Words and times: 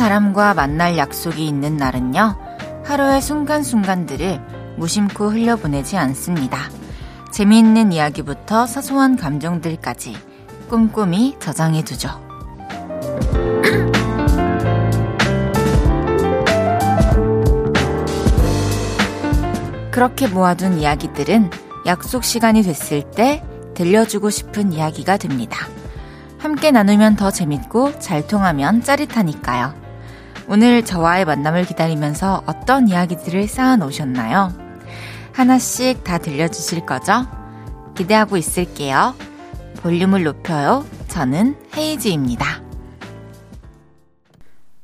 사람과 0.00 0.54
만날 0.54 0.96
약속이 0.96 1.46
있는 1.46 1.76
날은요, 1.76 2.38
하루의 2.86 3.20
순간순간들을 3.20 4.40
무심코 4.78 5.28
흘려보내지 5.28 5.98
않습니다. 5.98 6.70
재미있는 7.30 7.92
이야기부터 7.92 8.66
사소한 8.66 9.18
감정들까지 9.18 10.16
꼼꼼히 10.70 11.36
저장해두죠. 11.38 12.08
그렇게 19.92 20.26
모아둔 20.28 20.78
이야기들은 20.78 21.50
약속 21.84 22.24
시간이 22.24 22.62
됐을 22.62 23.02
때 23.10 23.44
들려주고 23.74 24.30
싶은 24.30 24.72
이야기가 24.72 25.18
됩니다. 25.18 25.58
함께 26.38 26.70
나누면 26.70 27.16
더 27.16 27.30
재밌고 27.30 27.98
잘 27.98 28.26
통하면 28.26 28.82
짜릿하니까요. 28.82 29.89
오늘 30.52 30.84
저와의 30.84 31.26
만남을 31.26 31.64
기다리면서 31.64 32.42
어떤 32.44 32.88
이야기들을 32.88 33.46
쌓아 33.46 33.76
놓으셨나요? 33.76 34.52
하나씩 35.32 36.02
다 36.02 36.18
들려주실 36.18 36.86
거죠? 36.86 37.24
기대하고 37.94 38.36
있을게요. 38.36 39.14
볼륨을 39.76 40.24
높여요. 40.24 40.84
저는 41.06 41.54
헤이즈입니다. 41.76 42.62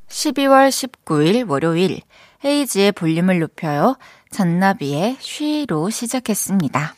12월 0.07 0.69
19일 0.69 1.51
월요일 1.51 2.01
헤이즈의 2.45 2.93
볼륨을 2.93 3.41
높여요. 3.41 3.97
잔나비의 4.31 5.17
쉬로 5.19 5.91
시작했습니다. 5.91 6.95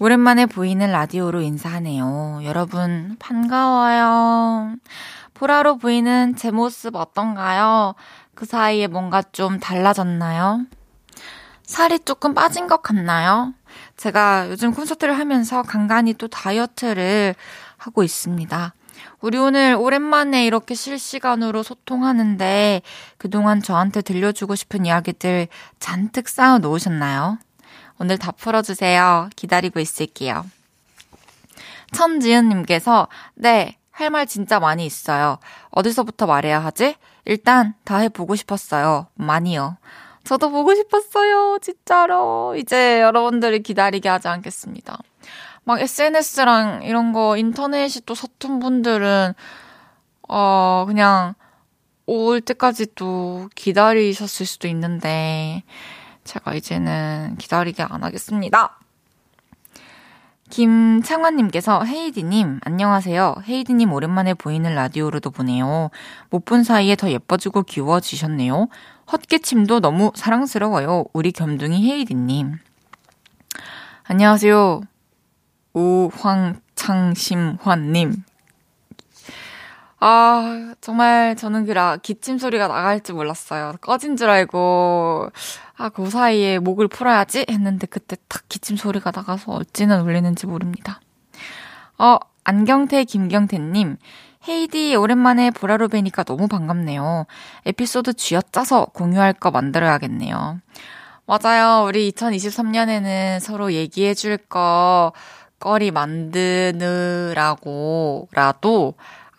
오랜만에 0.00 0.44
보이는 0.44 0.92
라디오로 0.92 1.40
인사하네요. 1.40 2.40
여러분, 2.44 3.16
반가워요. 3.18 4.76
보라로 5.34 5.78
보이는 5.78 6.34
제 6.36 6.50
모습 6.50 6.94
어떤가요? 6.96 7.94
그 8.34 8.46
사이에 8.46 8.86
뭔가 8.86 9.22
좀 9.22 9.58
달라졌나요? 9.58 10.62
살이 11.64 11.98
조금 11.98 12.34
빠진 12.34 12.66
것 12.66 12.82
같나요? 12.82 13.52
제가 13.96 14.48
요즘 14.50 14.72
콘서트를 14.72 15.18
하면서 15.18 15.62
간간히 15.62 16.14
또 16.14 16.28
다이어트를 16.28 17.34
하고 17.76 18.02
있습니다. 18.02 18.74
우리 19.20 19.38
오늘 19.38 19.74
오랜만에 19.74 20.44
이렇게 20.44 20.74
실시간으로 20.74 21.62
소통하는데 21.62 22.82
그동안 23.16 23.62
저한테 23.62 24.02
들려주고 24.02 24.54
싶은 24.54 24.86
이야기들 24.86 25.48
잔뜩 25.80 26.28
쌓아 26.28 26.58
놓으셨나요? 26.58 27.38
오늘 27.98 28.18
다 28.18 28.32
풀어주세요. 28.32 29.30
기다리고 29.36 29.80
있을게요. 29.80 30.44
천지은님께서, 31.92 33.08
네, 33.34 33.78
할 33.94 34.10
말 34.10 34.26
진짜 34.26 34.58
많이 34.58 34.84
있어요. 34.86 35.38
어디서부터 35.70 36.26
말해야 36.26 36.58
하지? 36.58 36.96
일단 37.24 37.74
다 37.84 37.98
해보고 37.98 38.34
싶었어요. 38.34 39.06
많이요. 39.14 39.76
저도 40.24 40.50
보고 40.50 40.74
싶었어요. 40.74 41.58
진짜로. 41.62 42.56
이제 42.56 43.00
여러분들이 43.00 43.62
기다리게 43.62 44.08
하지 44.08 44.26
않겠습니다. 44.28 44.98
막 45.62 45.80
SNS랑 45.80 46.82
이런 46.82 47.12
거 47.12 47.36
인터넷이 47.36 48.02
또 48.04 48.14
서툰 48.14 48.58
분들은, 48.58 49.32
어, 50.28 50.84
그냥 50.86 51.34
올 52.06 52.40
때까지 52.40 52.94
또 52.96 53.48
기다리셨을 53.54 54.44
수도 54.44 54.66
있는데, 54.68 55.62
제가 56.24 56.54
이제는 56.54 57.36
기다리게 57.38 57.82
안 57.84 58.02
하겠습니다. 58.02 58.78
김창환님께서 60.54 61.82
헤이디님 61.82 62.60
안녕하세요. 62.62 63.34
헤이디님 63.48 63.92
오랜만에 63.92 64.34
보이는 64.34 64.72
라디오로도 64.72 65.32
보네요. 65.32 65.90
못 66.30 66.44
본 66.44 66.62
사이에 66.62 66.94
더 66.94 67.10
예뻐지고 67.10 67.64
귀여워지셨네요. 67.64 68.68
헛기침도 69.10 69.80
너무 69.80 70.12
사랑스러워요. 70.14 71.06
우리 71.12 71.32
겸둥이 71.32 71.90
헤이디님. 71.90 72.58
안녕하세요. 74.04 74.82
오황창심환님. 75.72 78.22
아, 79.98 80.74
정말 80.80 81.34
저는 81.34 81.66
그라 81.66 81.96
기침 81.96 82.38
소리가 82.38 82.68
나갈 82.68 83.00
줄 83.00 83.16
몰랐어요. 83.16 83.72
꺼진 83.80 84.16
줄 84.16 84.30
알고, 84.30 85.30
아, 85.76 85.88
그 85.88 86.08
사이에 86.08 86.58
목을 86.58 86.88
풀어야지 86.88 87.46
했는데 87.48 87.86
그때 87.86 88.16
탁 88.28 88.42
기침 88.48 88.76
소리가 88.76 89.10
나가서 89.14 89.52
어찌나 89.52 89.98
놀리는지 89.98 90.46
모릅니다. 90.46 91.00
어, 91.98 92.18
안경태 92.44 93.04
김경태님. 93.04 93.96
헤이디 94.46 94.94
오랜만에 94.94 95.50
보라로 95.50 95.88
뵈니까 95.88 96.22
너무 96.22 96.48
반갑네요. 96.48 97.26
에피소드 97.64 98.12
쥐어짜서 98.14 98.86
공유할 98.92 99.32
거 99.32 99.50
만들어야겠네요. 99.50 100.60
맞아요. 101.26 101.86
우리 101.86 102.12
2023년에는 102.12 103.40
서로 103.40 103.72
얘기해 103.72 104.12
줄 104.12 104.36
거, 104.36 105.14
거리 105.58 105.90
만드느라고라도 105.90 107.34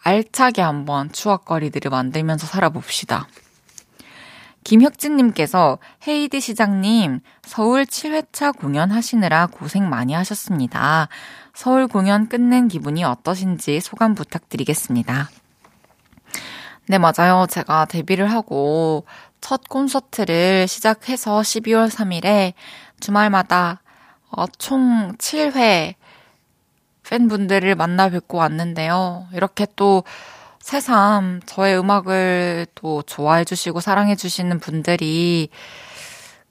알차게 0.03 0.63
한번 0.63 1.12
추억거리들을 1.12 1.91
만들면서 1.91 2.47
살아봅시다. 2.47 3.28
김혁진님께서 4.66 5.78
헤이디 6.08 6.42
시장님 6.42 7.22
서울 7.44 7.86
7회차 7.86 8.58
공연 8.58 8.92
하시느라 8.92 9.46
고생 9.46 9.88
많이 9.88 10.14
하셨습니다. 10.14 11.08
서울 11.53 11.88
공연 11.88 12.28
끝낸 12.28 12.68
기분이 12.68 13.04
어떠신지 13.04 13.80
소감 13.80 14.16
부탁드리겠습니다. 14.16 15.30
네, 16.88 16.98
맞아요. 16.98 17.46
제가 17.48 17.86
데뷔를 17.86 18.31
하고 18.31 19.06
첫 19.40 19.70
콘서트를 19.70 20.68
시작해서 20.68 21.42
12월 21.42 21.88
3일에 21.88 22.54
주말마다 23.00 23.84
어, 24.31 24.48
총 24.58 25.14
7회 25.18 25.94
팬분들을 27.04 27.75
만나 27.75 28.09
뵙고 28.09 28.40
왔는데요. 28.40 29.28
이렇게 29.31 29.68
또 29.75 30.04
새삼 30.66 31.42
저의 31.46 31.78
음악을 31.78 32.66
또 32.74 33.03
좋아해 33.03 33.44
주시고 33.46 33.81
사랑해 33.81 34.16
주시는 34.16 34.59
분들이 34.59 35.50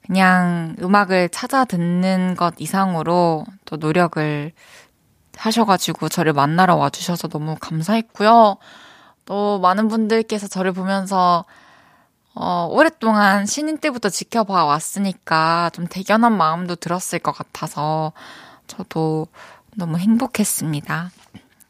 그냥 0.05 0.73
음악을 0.81 1.27
찾아 1.27 1.65
듣는 1.65 2.35
것 2.37 2.53
이상으로 2.57 3.43
또 3.65 3.75
노력을 3.75 4.53
하셔가지고 5.35 6.07
저를 6.07 6.31
만나러 6.31 6.77
와주셔서 6.77 7.27
너무 7.27 7.57
감사했고요. 7.59 8.55
또 9.25 9.59
많은 9.59 9.89
분들께서 9.89 10.47
저를 10.47 10.71
보면서 10.71 11.43
어, 12.35 12.69
오랫동안 12.71 13.45
신인 13.45 13.79
때부터 13.79 14.07
지켜봐 14.07 14.63
왔으니까 14.63 15.71
좀 15.73 15.87
대견한 15.87 16.37
마음도 16.37 16.75
들었을 16.75 17.19
것 17.19 17.33
같아서 17.33 18.13
저도 18.67 19.27
너무 19.75 19.97
행복했습니다. 19.97 21.11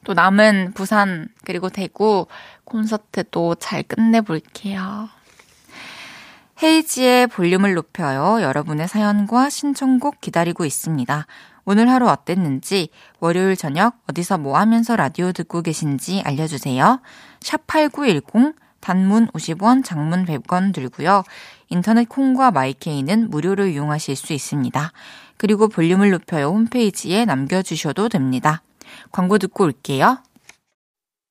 또 0.05 0.13
남은 0.13 0.71
부산 0.73 1.27
그리고 1.43 1.69
대구 1.69 2.27
콘서트도 2.63 3.55
잘 3.55 3.83
끝내볼게요. 3.83 5.09
헤이지의 6.63 7.27
볼륨을 7.27 7.73
높여요. 7.73 8.41
여러분의 8.41 8.87
사연과 8.87 9.49
신청곡 9.49 10.21
기다리고 10.21 10.63
있습니다. 10.63 11.27
오늘 11.65 11.89
하루 11.89 12.07
어땠는지, 12.07 12.89
월요일 13.19 13.57
저녁 13.57 13.95
어디서 14.09 14.37
뭐 14.37 14.57
하면서 14.57 14.95
라디오 14.95 15.33
듣고 15.33 15.61
계신지 15.63 16.21
알려주세요. 16.23 17.01
샵8910 17.41 18.53
단문 18.79 19.27
50원, 19.29 19.83
장문 19.83 20.25
100원 20.25 20.71
들고요. 20.71 21.23
인터넷 21.69 22.07
콩과 22.07 22.51
마이케이는 22.51 23.31
무료로 23.31 23.65
이용하실 23.65 24.15
수 24.15 24.31
있습니다. 24.31 24.91
그리고 25.37 25.67
볼륨을 25.67 26.11
높여요 26.11 26.49
홈페이지에 26.49 27.25
남겨주셔도 27.25 28.09
됩니다. 28.09 28.61
광고 29.11 29.37
듣고 29.37 29.65
올게요. 29.65 30.19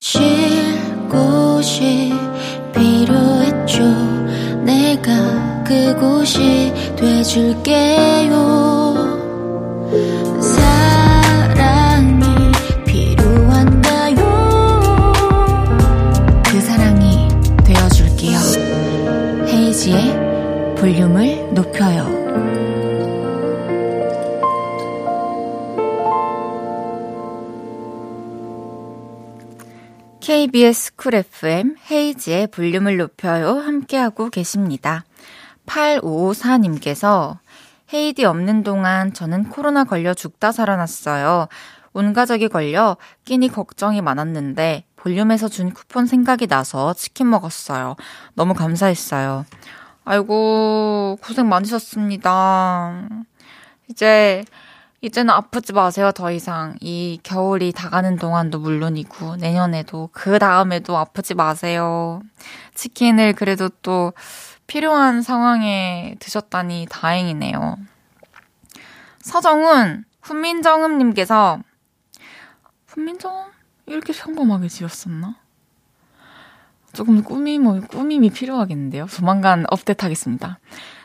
쉴 0.01 0.23
곳이 1.09 2.13
필요했죠. 2.75 3.83
내가 4.65 5.65
그곳이 5.65 6.73
돼줄게요. 6.97 8.65
그 20.75 20.81
볼륨을 20.85 21.55
높여요. 21.55 21.94
KBS 30.25 30.97
쿨 30.97 31.17
FM 31.17 31.77
헤이지의 31.91 32.47
볼륨을 32.47 32.97
높여요 32.97 33.59
함께하고 33.59 34.31
계십니다. 34.31 35.05
8554님께서 35.67 37.37
헤이디 37.93 38.25
없는 38.25 38.63
동안 38.63 39.13
저는 39.13 39.51
코로나 39.51 39.85
걸려 39.85 40.15
죽다 40.15 40.51
살아났어요. 40.51 41.49
온 41.93 42.15
가족이 42.15 42.49
걸려 42.49 42.97
끼니 43.27 43.49
걱정이 43.49 44.01
많았는데 44.01 44.85
볼륨에서 44.97 45.49
준 45.49 45.75
쿠폰 45.75 46.07
생각이 46.07 46.47
나서 46.47 46.95
치킨 46.95 47.29
먹었어요. 47.29 47.95
너무 48.33 48.55
감사했어요. 48.55 49.45
아이고, 50.07 51.19
고생 51.23 51.51
많으셨습니다. 51.51 53.09
이제, 53.91 54.43
이제는 55.05 55.35
아프지 55.35 55.75
마세요, 55.75 56.13
더 56.13 56.33
이상. 56.33 56.77
이 56.81 57.21
겨울이 57.23 57.73
다가는 57.73 58.17
동안도 58.17 58.59
물론이고, 58.59 59.37
내년에도, 59.37 60.09
그 60.13 60.39
다음에도 60.39 60.97
아프지 60.97 61.35
마세요. 61.35 62.23
치킨을 62.75 63.35
그래도 63.35 63.69
또 63.83 64.15
필요한 64.67 65.21
상황에 65.21 66.17
드셨다니 66.21 66.87
다행이네요. 66.89 67.77
서정훈, 69.21 70.07
훈민정음님께서, 70.23 71.59
훈민정음? 72.87 73.51
이렇게 73.85 74.15
평범하게 74.15 74.69
지었었나? 74.69 75.37
조금 76.95 77.23
꾸밈, 77.23 77.87
꾸밈이 77.89 78.31
필요하겠는데요. 78.31 79.05
조만간 79.09 79.67
업데이트 79.69 80.03
하겠습니다. 80.03 80.59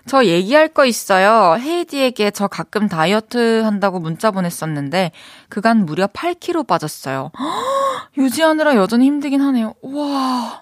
저 0.06 0.26
얘기할 0.26 0.70
거 0.70 0.86
있어요. 0.86 1.58
헤이디에게 1.60 2.32
저 2.32 2.48
가끔 2.48 2.88
다이어트 2.88 3.62
한다고 3.62 4.00
문자 4.00 4.32
보냈었는데 4.32 5.12
그간 5.50 5.86
무려 5.86 6.08
8kg 6.08 6.66
빠졌어요. 6.68 7.32
유지하느라 8.18 8.76
여전히 8.76 9.06
힘들긴 9.06 9.42
하네요. 9.42 9.74
와. 9.82 10.62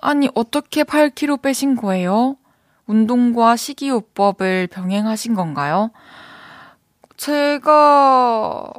아니 0.00 0.28
어떻게 0.34 0.84
8kg 0.84 1.42
빼신 1.42 1.76
거예요? 1.76 2.36
운동과 2.86 3.56
식이요법을 3.56 4.68
병행하신 4.68 5.34
건가요? 5.34 5.90
제가 7.16 8.72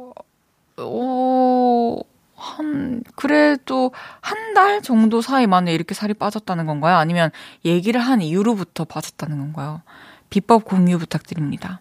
어, 0.78 1.96
한, 2.38 3.02
그래도 3.16 3.92
한 4.20 4.48
달 4.58 4.82
정도 4.82 5.20
사이 5.20 5.46
만에 5.46 5.72
이렇게 5.72 5.94
살이 5.94 6.14
빠졌다는 6.14 6.66
건가요? 6.66 6.96
아니면 6.96 7.30
얘기를 7.64 8.00
한 8.00 8.20
이후로부터 8.20 8.84
빠졌다는 8.84 9.38
건가요? 9.38 9.82
비법 10.30 10.64
공유 10.64 10.98
부탁드립니다. 10.98 11.80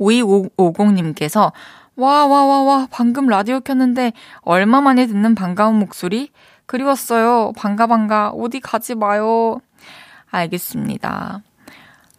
5250님께서, 0.00 1.52
와, 1.96 2.26
와, 2.26 2.46
와, 2.46 2.62
와, 2.62 2.88
방금 2.90 3.26
라디오 3.26 3.60
켰는데 3.60 4.14
얼마 4.40 4.80
만에 4.80 5.06
듣는 5.06 5.34
반가운 5.34 5.78
목소리? 5.78 6.30
그리웠어요. 6.64 7.52
반가, 7.54 7.86
반가. 7.86 8.30
어디 8.30 8.60
가지 8.60 8.94
마요. 8.94 9.60
알겠습니다. 10.30 11.42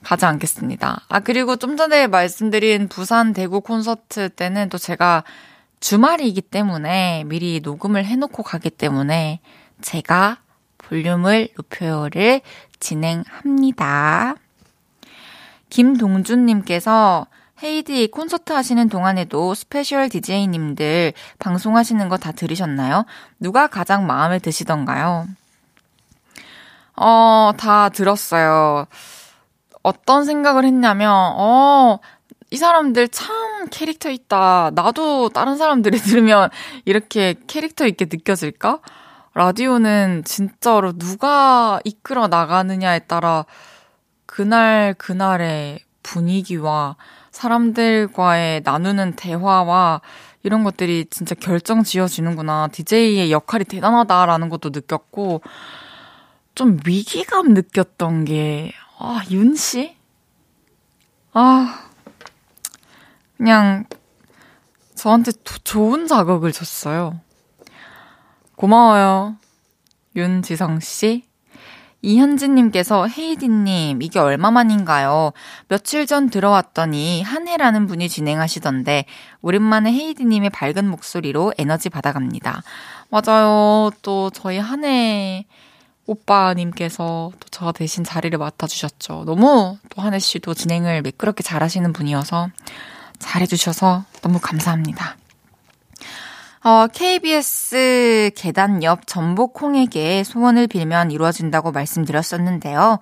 가지 0.04 0.26
않겠습니다. 0.26 1.02
아, 1.10 1.20
그리고 1.22 1.56
좀 1.56 1.76
전에 1.76 2.06
말씀드린 2.06 2.88
부산 2.88 3.34
대구 3.34 3.62
콘서트 3.62 4.30
때는 4.30 4.70
또 4.70 4.78
제가 4.78 5.24
주말이기 5.84 6.42
때문에 6.42 7.26
미리 7.26 7.60
녹음을 7.62 8.06
해놓고 8.06 8.42
가기 8.42 8.70
때문에 8.70 9.42
제가 9.82 10.38
볼륨을 10.78 11.50
높여요를 11.58 12.40
진행합니다. 12.80 14.36
김동준님께서 15.70 17.28
헤이즈 17.62 18.08
콘서트 18.12 18.54
하시는 18.54 18.88
동안에도 18.88 19.54
special 19.56 20.08
DJ님들 20.08 21.12
방송하시는 21.40 22.08
거 22.08 22.16
다 22.16 22.32
들으셨나요? 22.32 23.06
누가 23.42 23.68
가장 23.68 24.08
마음에 24.08 24.40
드시던가요? 24.40 25.28
어, 26.96 27.52
다 27.58 27.90
들었어요. 27.90 28.86
어떤 29.82 30.24
생각을 30.24 30.64
했냐면, 30.64 31.12
어, 31.36 32.00
이 32.54 32.58
사람들 32.58 33.08
참 33.08 33.68
캐릭터 33.72 34.12
있다. 34.12 34.70
나도 34.76 35.30
다른 35.30 35.58
사람들이 35.58 35.98
들으면 35.98 36.52
이렇게 36.86 37.34
캐릭터 37.48 37.88
있게 37.88 38.06
느껴질까? 38.06 38.80
라디오는 39.34 40.22
진짜로 40.24 40.94
누가 40.94 41.80
이끌어 41.84 42.28
나가느냐에 42.28 43.00
따라 43.00 43.48
그날 44.28 44.94
그날의 45.00 45.80
분위기와 46.04 46.96
사람들과의 47.32 48.62
나누는 48.64 49.16
대화와 49.16 50.02
이런 50.44 50.64
것들이 50.64 51.08
진짜 51.10 51.34
결정 51.34 51.82
지어지는구나. 51.82 52.68
DJ의 52.68 53.32
역할이 53.32 53.64
대단하다라는 53.64 54.50
것도 54.50 54.70
느꼈고, 54.70 55.42
좀 56.54 56.78
위기감 56.86 57.56
느꼈던 57.56 58.26
게, 58.26 58.74
아, 59.00 59.24
윤 59.32 59.56
씨? 59.56 59.96
아, 61.32 61.83
그냥 63.38 63.86
저한테 64.96 65.32
좋은 65.64 66.08
자극을 66.08 66.52
줬어요. 66.52 67.20
고마워요. 68.56 69.38
윤지성 70.16 70.80
씨. 70.80 71.26
이현진님께서 72.06 73.08
헤이디님, 73.08 74.02
이게 74.02 74.20
얼마만인가요? 74.20 75.32
며칠 75.70 76.06
전 76.06 76.30
들어왔더니 76.30 77.22
한해라는 77.22 77.88
분이 77.88 78.10
진행하시던데, 78.10 79.06
오랜만에 79.42 79.92
헤이디님의 79.94 80.50
밝은 80.50 80.86
목소리로 80.90 81.54
에너지 81.58 81.90
받아갑니다. 81.90 82.62
맞아요. 83.10 83.92
또 84.02 84.30
저희 84.32 84.58
한해 84.58 85.46
오빠님께서 86.06 87.32
또 87.40 87.48
저 87.52 87.72
대신 87.72 88.04
자리를 88.04 88.38
맡아주셨죠. 88.38 89.24
너무 89.26 89.78
또 89.90 90.02
한해 90.02 90.20
씨도 90.20 90.56
진행을 90.56 91.04
매끄럽게 91.04 91.44
잘하시는 91.44 91.94
분이어서 91.94 92.50
잘해주셔서 93.24 94.04
너무 94.22 94.40
감사합니다. 94.40 95.18
어, 96.64 96.88
KBS 96.88 98.32
계단 98.36 98.84
옆 98.84 99.08
전복콩에게 99.08 100.24
소원을 100.24 100.68
빌면 100.68 101.12
이루어진다고 101.12 101.72
말씀드렸었는데요. 101.72 103.00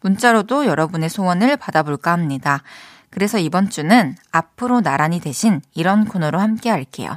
문자로도 0.00 0.66
여러분의 0.66 1.08
소원을 1.08 1.56
받아볼까 1.56 2.12
합니다. 2.12 2.62
그래서 3.10 3.38
이번 3.38 3.70
주는 3.70 4.16
앞으로 4.32 4.80
나란히 4.80 5.20
대신 5.20 5.62
이런 5.74 6.06
코너로 6.06 6.40
함께 6.40 6.70
할게요. 6.70 7.16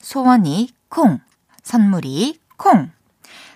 소원이 0.00 0.70
콩, 0.90 1.20
선물이 1.62 2.38
콩. 2.58 2.90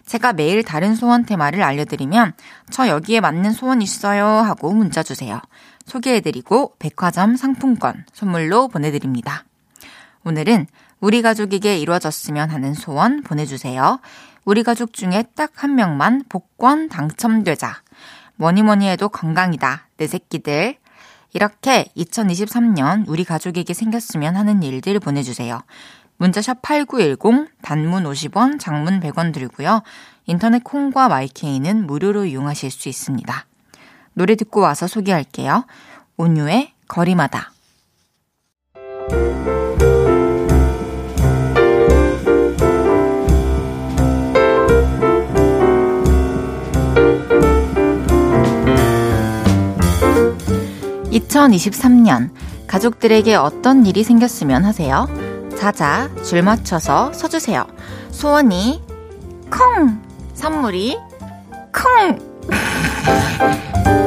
제가 0.06 0.32
매일 0.32 0.62
다른 0.62 0.94
소원 0.94 1.24
테마를 1.24 1.62
알려드리면 1.62 2.32
저 2.70 2.88
여기에 2.88 3.20
맞는 3.20 3.52
소원 3.52 3.82
있어요 3.82 4.24
하고 4.24 4.72
문자 4.72 5.02
주세요. 5.02 5.40
소개해드리고 5.86 6.74
백화점 6.78 7.36
상품권 7.36 8.04
선물로 8.12 8.68
보내드립니다. 8.68 9.44
오늘은 10.24 10.66
우리 11.00 11.22
가족에게 11.22 11.78
이루어졌으면 11.78 12.50
하는 12.50 12.74
소원 12.74 13.22
보내주세요. 13.22 14.00
우리 14.44 14.62
가족 14.62 14.92
중에 14.92 15.24
딱 15.34 15.52
한 15.56 15.74
명만 15.74 16.24
복권 16.28 16.88
당첨되자. 16.88 17.82
뭐니 18.36 18.62
뭐니 18.62 18.88
해도 18.88 19.08
건강이다. 19.08 19.88
내 19.96 20.06
새끼들. 20.06 20.76
이렇게 21.32 21.86
2023년 21.96 23.04
우리 23.08 23.24
가족에게 23.24 23.74
생겼으면 23.74 24.36
하는 24.36 24.62
일들 24.62 25.00
보내주세요. 25.00 25.62
문자샵 26.18 26.62
8910, 26.62 27.48
단문 27.62 28.04
50원, 28.04 28.60
장문 28.60 29.00
100원 29.00 29.32
들고요. 29.32 29.82
인터넷 30.26 30.62
콩과 30.62 31.08
마이케이는 31.08 31.86
무료로 31.86 32.26
이용하실 32.26 32.70
수 32.70 32.88
있습니다. 32.88 33.46
노래 34.14 34.36
듣고 34.36 34.60
와서 34.60 34.86
소개할게요. 34.86 35.66
온유의 36.16 36.72
거리마다. 36.88 37.50
(2023년) 51.10 52.30
가족들에게 52.66 53.34
어떤 53.36 53.86
일이 53.86 54.02
생겼으면 54.02 54.64
하세요? 54.64 55.08
자자 55.56 56.10
줄 56.24 56.42
맞춰서 56.42 57.12
서주세요. 57.12 57.66
소원이 58.10 58.82
콩 59.50 60.00
선물이 60.34 60.98
콩 61.72 62.18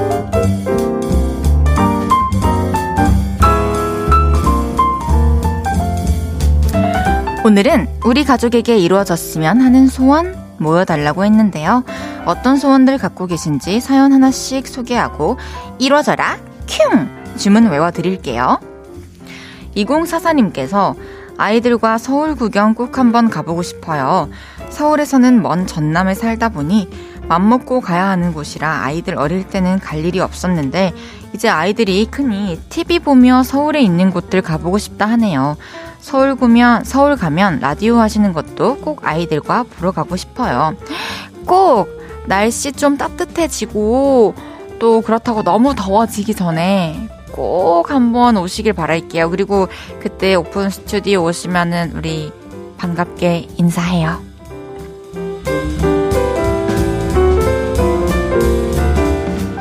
오늘은 7.48 7.88
우리 8.04 8.26
가족에게 8.26 8.78
이루어졌으면 8.78 9.62
하는 9.62 9.88
소원 9.88 10.36
모여달라고 10.58 11.24
했는데요. 11.24 11.86
어떤 12.26 12.58
소원들 12.58 12.98
갖고 12.98 13.26
계신지 13.26 13.80
사연 13.80 14.12
하나씩 14.12 14.68
소개하고 14.68 15.38
이루어져라 15.80 16.40
큐 16.68 17.38
주문 17.38 17.70
외워드릴게요. 17.70 18.60
2044님께서 19.78 20.96
아이들과 21.38 21.98
서울 21.98 22.36
구경 22.36 22.74
꼭 22.74 22.98
한번 22.98 23.30
가보고 23.30 23.62
싶어요. 23.62 24.28
서울에서는 24.70 25.42
먼 25.42 25.68
전남에 25.68 26.16
살다 26.16 26.50
보니 26.50 26.90
맘먹고 27.30 27.80
가야 27.80 28.10
하는 28.10 28.34
곳이라 28.34 28.84
아이들 28.84 29.18
어릴 29.18 29.48
때는 29.48 29.80
갈 29.80 30.04
일이 30.04 30.20
없었는데 30.20 30.94
이제 31.34 31.48
아이들이 31.48 32.08
크니 32.08 32.60
TV 32.68 33.00
보며 33.00 33.44
서울에 33.44 33.82
있는 33.82 34.12
곳들 34.12 34.42
가보고 34.42 34.78
싶다 34.78 35.06
하네요. 35.12 35.56
서울 36.00 36.36
구면, 36.36 36.84
서울 36.84 37.16
가면 37.16 37.60
라디오 37.60 37.98
하시는 37.98 38.32
것도 38.34 38.78
꼭 38.78 39.06
아이들과 39.06 39.64
보러 39.64 39.92
가고 39.92 40.16
싶어요. 40.16 40.76
꼭 41.46 41.90
날씨 42.28 42.72
좀 42.72 42.98
따뜻해지고 42.98 44.36
또 44.80 45.02
그렇다고 45.02 45.44
너무 45.44 45.76
더워지기 45.76 46.36
전에 46.36 47.10
꼭 47.32 47.92
한번 47.92 48.38
오시길 48.38 48.74
바랄게요. 48.74 49.30
그리고 49.30 49.68
그때 50.00 50.36
오픈 50.36 50.70
스튜디오 50.70 51.24
오시면은 51.24 51.94
우리 51.96 52.32
반갑게 52.78 53.48
인사해요. 53.58 54.22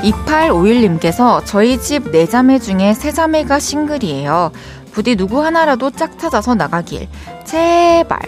2851님께서 0.02 1.42
저희 1.44 1.78
집 1.80 2.10
네 2.12 2.26
자매 2.26 2.58
중에 2.58 2.94
세 2.94 3.10
자매가 3.12 3.58
싱글이에요. 3.58 4.52
부디 4.96 5.14
누구 5.14 5.44
하나라도 5.44 5.90
짝 5.90 6.18
찾아서 6.18 6.54
나가길. 6.54 7.06
제발. 7.44 8.18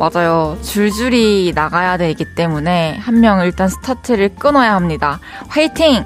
맞아요. 0.00 0.58
줄줄이 0.60 1.52
나가야 1.54 1.96
되기 1.96 2.24
때문에 2.34 2.96
한 2.98 3.20
명 3.20 3.40
일단 3.42 3.68
스타트를 3.68 4.34
끊어야 4.34 4.74
합니다. 4.74 5.20
화이팅! 5.46 6.04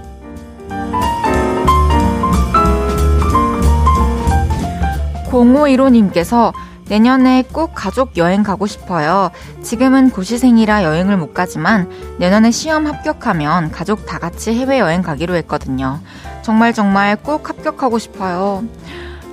0515님께서 5.30 6.52
내년에 6.88 7.42
꼭 7.50 7.72
가족 7.74 8.18
여행 8.18 8.42
가고 8.42 8.66
싶어요. 8.66 9.30
지금은 9.62 10.10
고시생이라 10.10 10.84
여행을 10.84 11.16
못 11.16 11.32
가지만 11.32 11.90
내년에 12.18 12.50
시험 12.50 12.86
합격하면 12.86 13.70
가족 13.72 14.04
다 14.04 14.18
같이 14.18 14.54
해외여행 14.54 15.00
가기로 15.00 15.34
했거든요. 15.36 16.00
정말 16.42 16.74
정말 16.74 17.16
꼭 17.16 17.48
합격하고 17.48 17.98
싶어요. 17.98 18.62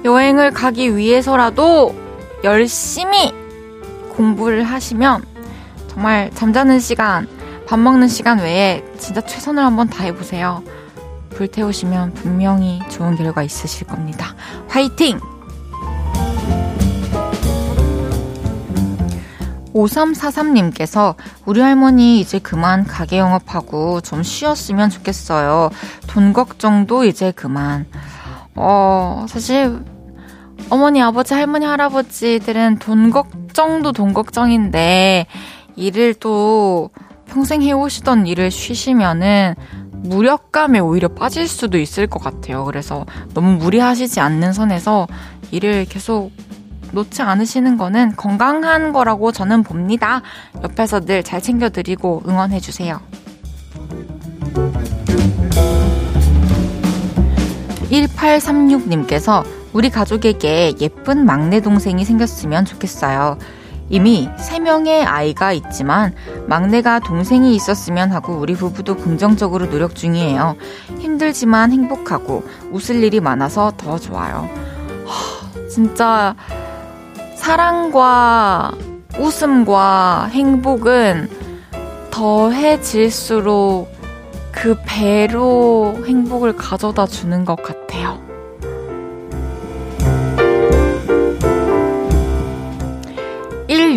여행을 0.03 0.51
가기 0.51 0.97
위해서라도 0.97 1.95
열심히 2.43 3.33
공부를 4.15 4.63
하시면 4.63 5.23
정말 5.87 6.29
잠자는 6.33 6.79
시간, 6.79 7.27
밥 7.67 7.79
먹는 7.79 8.07
시간 8.07 8.39
외에 8.39 8.83
진짜 8.97 9.21
최선을 9.21 9.63
한번 9.63 9.87
다해보세요. 9.87 10.63
불태우시면 11.31 12.13
분명히 12.13 12.81
좋은 12.89 13.15
결과 13.15 13.43
있으실 13.43 13.87
겁니다. 13.87 14.35
화이팅! 14.67 15.19
5343님께서 19.73 21.15
우리 21.45 21.59
할머니 21.61 22.19
이제 22.19 22.37
그만 22.37 22.85
가게 22.85 23.17
영업하고 23.17 24.01
좀 24.01 24.21
쉬었으면 24.21 24.91
좋겠어요. 24.91 25.71
돈 26.07 26.33
걱정도 26.33 27.05
이제 27.05 27.31
그만. 27.31 27.87
어, 28.55 29.25
사실 29.27 29.83
어머니, 30.69 31.01
아버지, 31.01 31.33
할머니, 31.33 31.65
할아버지들은 31.65 32.79
돈 32.79 33.11
걱정도 33.11 33.91
돈 33.91 34.13
걱정인데 34.13 35.27
일을 35.75 36.15
또 36.15 36.89
평생 37.27 37.61
해오시던 37.61 38.27
일을 38.27 38.49
쉬시면은 38.51 39.55
무력감에 39.91 40.79
오히려 40.79 41.07
빠질 41.07 41.47
수도 41.47 41.77
있을 41.77 42.07
것 42.07 42.21
같아요. 42.21 42.65
그래서 42.65 43.05
너무 43.33 43.53
무리하시지 43.53 44.19
않는 44.19 44.51
선에서 44.53 45.07
일을 45.51 45.85
계속 45.85 46.31
놓지 46.91 47.21
않으시는 47.21 47.77
거는 47.77 48.15
건강한 48.15 48.91
거라고 48.93 49.31
저는 49.31 49.63
봅니다. 49.63 50.21
옆에서 50.63 50.99
늘 51.01 51.23
잘 51.23 51.41
챙겨드리고 51.41 52.23
응원해주세요. 52.27 52.99
1836님께서 57.89 59.43
우리 59.73 59.89
가족에게 59.89 60.75
예쁜 60.79 61.25
막내 61.25 61.59
동생이 61.59 62.05
생겼으면 62.05 62.65
좋겠어요. 62.65 63.37
이미 63.89 64.29
3명의 64.37 65.03
아이가 65.05 65.51
있지만 65.51 66.15
막내가 66.47 66.99
동생이 66.99 67.55
있었으면 67.55 68.11
하고 68.11 68.33
우리 68.33 68.53
부부도 68.53 68.95
긍정적으로 68.95 69.69
노력 69.69 69.95
중이에요. 69.95 70.55
힘들지만 70.99 71.71
행복하고 71.71 72.43
웃을 72.71 73.03
일이 73.03 73.19
많아서 73.19 73.73
더 73.77 73.99
좋아요. 73.99 74.49
진짜 75.69 76.35
사랑과 77.35 78.71
웃음과 79.19 80.29
행복은 80.31 81.29
더해질수록 82.09 83.91
그 84.51 84.77
배로 84.85 85.97
행복을 86.05 86.55
가져다 86.55 87.05
주는 87.07 87.43
것 87.43 87.61
같아요. 87.61 88.32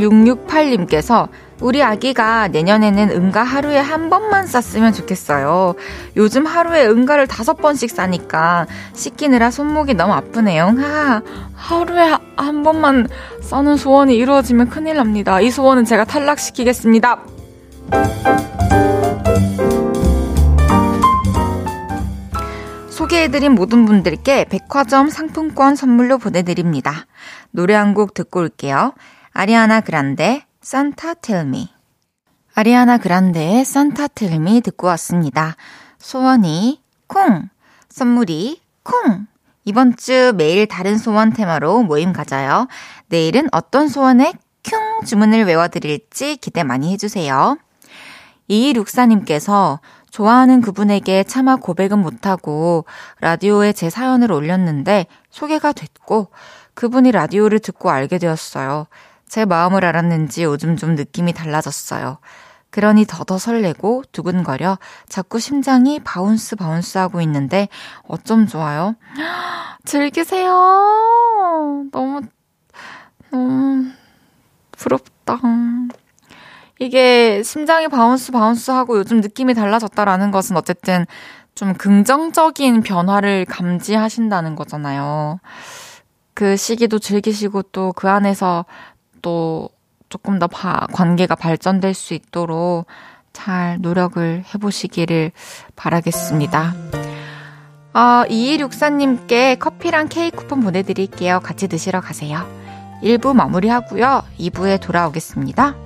1668님께서 0.01 1.29
우리 1.61 1.83
아기가 1.83 2.49
내년에는 2.49 3.11
응가 3.11 3.43
하루에 3.43 3.79
한 3.79 4.11
번만 4.11 4.47
쌌으면 4.47 4.93
좋겠어요. 4.93 5.75
요즘 6.17 6.45
하루에 6.47 6.87
응가를 6.87 7.27
다섯 7.27 7.55
번씩 7.55 7.91
싸니까 7.91 8.67
씻기느라 8.93 9.51
손목이 9.51 9.95
너무 9.95 10.13
아프네요. 10.13 10.75
하, 10.79 11.23
하루에 11.55 12.15
한 12.37 12.63
번만 12.63 13.09
싸는 13.41 13.77
소원이 13.77 14.15
이루어지면 14.17 14.69
큰일 14.69 14.97
납니다. 14.97 15.41
이 15.41 15.51
소원은 15.51 15.85
제가 15.87 16.05
탈락시키겠습니다. 16.05 17.21
소개해드린 22.91 23.53
모든 23.53 23.85
분들께 23.87 24.47
백화점 24.49 25.09
상품권 25.11 25.77
선물로 25.77 26.19
보내드립니다. 26.19 27.07
노래 27.51 27.75
한 27.75 27.95
곡 27.95 28.15
듣고 28.15 28.41
올게요. 28.41 28.93
아리아나 29.39 29.83
그란데 29.83 30.47
산타 30.63 31.13
텔미. 31.21 31.69
아리아나 32.55 32.97
그란데의 32.97 33.67
산타 33.67 34.09
텔미 34.09 34.63
듣고 34.63 34.87
왔습니다. 34.87 35.57
소원이 35.99 36.81
콩, 37.07 37.51
선물이 37.91 38.63
콩. 38.83 39.27
이번 39.67 39.95
주 39.95 40.33
매일 40.39 40.67
다른 40.67 40.97
소원 40.97 41.35
테마로 41.35 41.83
모임 41.83 42.15
가져요. 42.15 42.67
내일은 43.09 43.49
어떤 43.53 43.89
소원에 43.89 44.33
큉 44.63 45.05
주문을 45.05 45.45
외워드릴지 45.45 46.39
기대 46.39 46.63
많이 46.63 46.91
해주세요. 46.95 47.59
2264님께서 48.49 49.81
좋아하는 50.11 50.63
그분에게 50.63 51.25
차마 51.25 51.57
고백은 51.57 51.99
못하고 51.99 52.87
라디오에 53.21 53.75
제 53.75 53.91
사연을 53.91 54.33
올렸는데 54.33 55.05
소개가 55.29 55.73
됐고 55.73 56.29
그분이 56.73 57.13
라디오를 57.13 57.59
듣고 57.59 57.91
알게 57.91 58.17
되었어요. 58.17 58.87
제 59.29 59.45
마음을 59.45 59.85
알았는지 59.85 60.45
요즘 60.45 60.77
좀 60.77 60.95
느낌이 60.95 61.33
달라졌어요. 61.33 62.19
그러니 62.71 63.07
더더 63.07 63.39
설레고 63.39 64.05
두근거려 64.13 64.79
자꾸 65.09 65.39
심장이 65.41 65.99
bounce 66.01 66.57
bounce 66.57 66.99
하고 66.99 67.21
있는데 67.23 67.69
어쩜 68.07 68.47
좋아요? 68.47 68.97
즐기세요. 69.85 70.51
너무, 71.91 72.21
너무 73.31 73.85
부럽다. 74.73 75.41
이게 76.79 77.43
심장이 77.43 77.89
bounce 77.89 78.33
bounce 78.33 78.71
하고 78.71 78.99
요즘 78.99 79.21
느낌이 79.21 79.55
달라졌다라는 79.55 80.31
것은 80.31 80.57
어쨌든 80.57 81.07
좀 81.55 81.73
긍정적인 81.73 82.83
변화를 82.83 83.47
감지하신다는 83.47 84.57
거잖아요. 84.57 85.41
그 86.35 86.57
시기도 86.57 86.99
즐기시고 86.99 87.63
또 87.73 87.93
그 87.97 88.11
안에서 88.11 88.67
또 89.23 89.71
조금 90.09 90.39
더 90.39 90.47
바, 90.47 90.87
관계가 90.93 91.35
발전될 91.35 91.95
수 91.95 92.15
있도록 92.15 92.87
잘 93.33 93.79
노력을 93.81 94.45
해보시기를 94.55 95.33
바라겠습니다. 95.75 96.75
어, 97.93 98.25
2264님께 98.29 99.59
커피랑 99.59 100.09
케이크 100.09 100.37
쿠폰 100.37 100.61
보내드릴게요. 100.61 101.41
같이 101.41 101.69
드시러 101.69 102.01
가세요. 102.01 102.47
1부 103.03 103.35
마무리하고요. 103.35 104.23
2부에 104.39 104.81
돌아오겠습니다. 104.81 105.86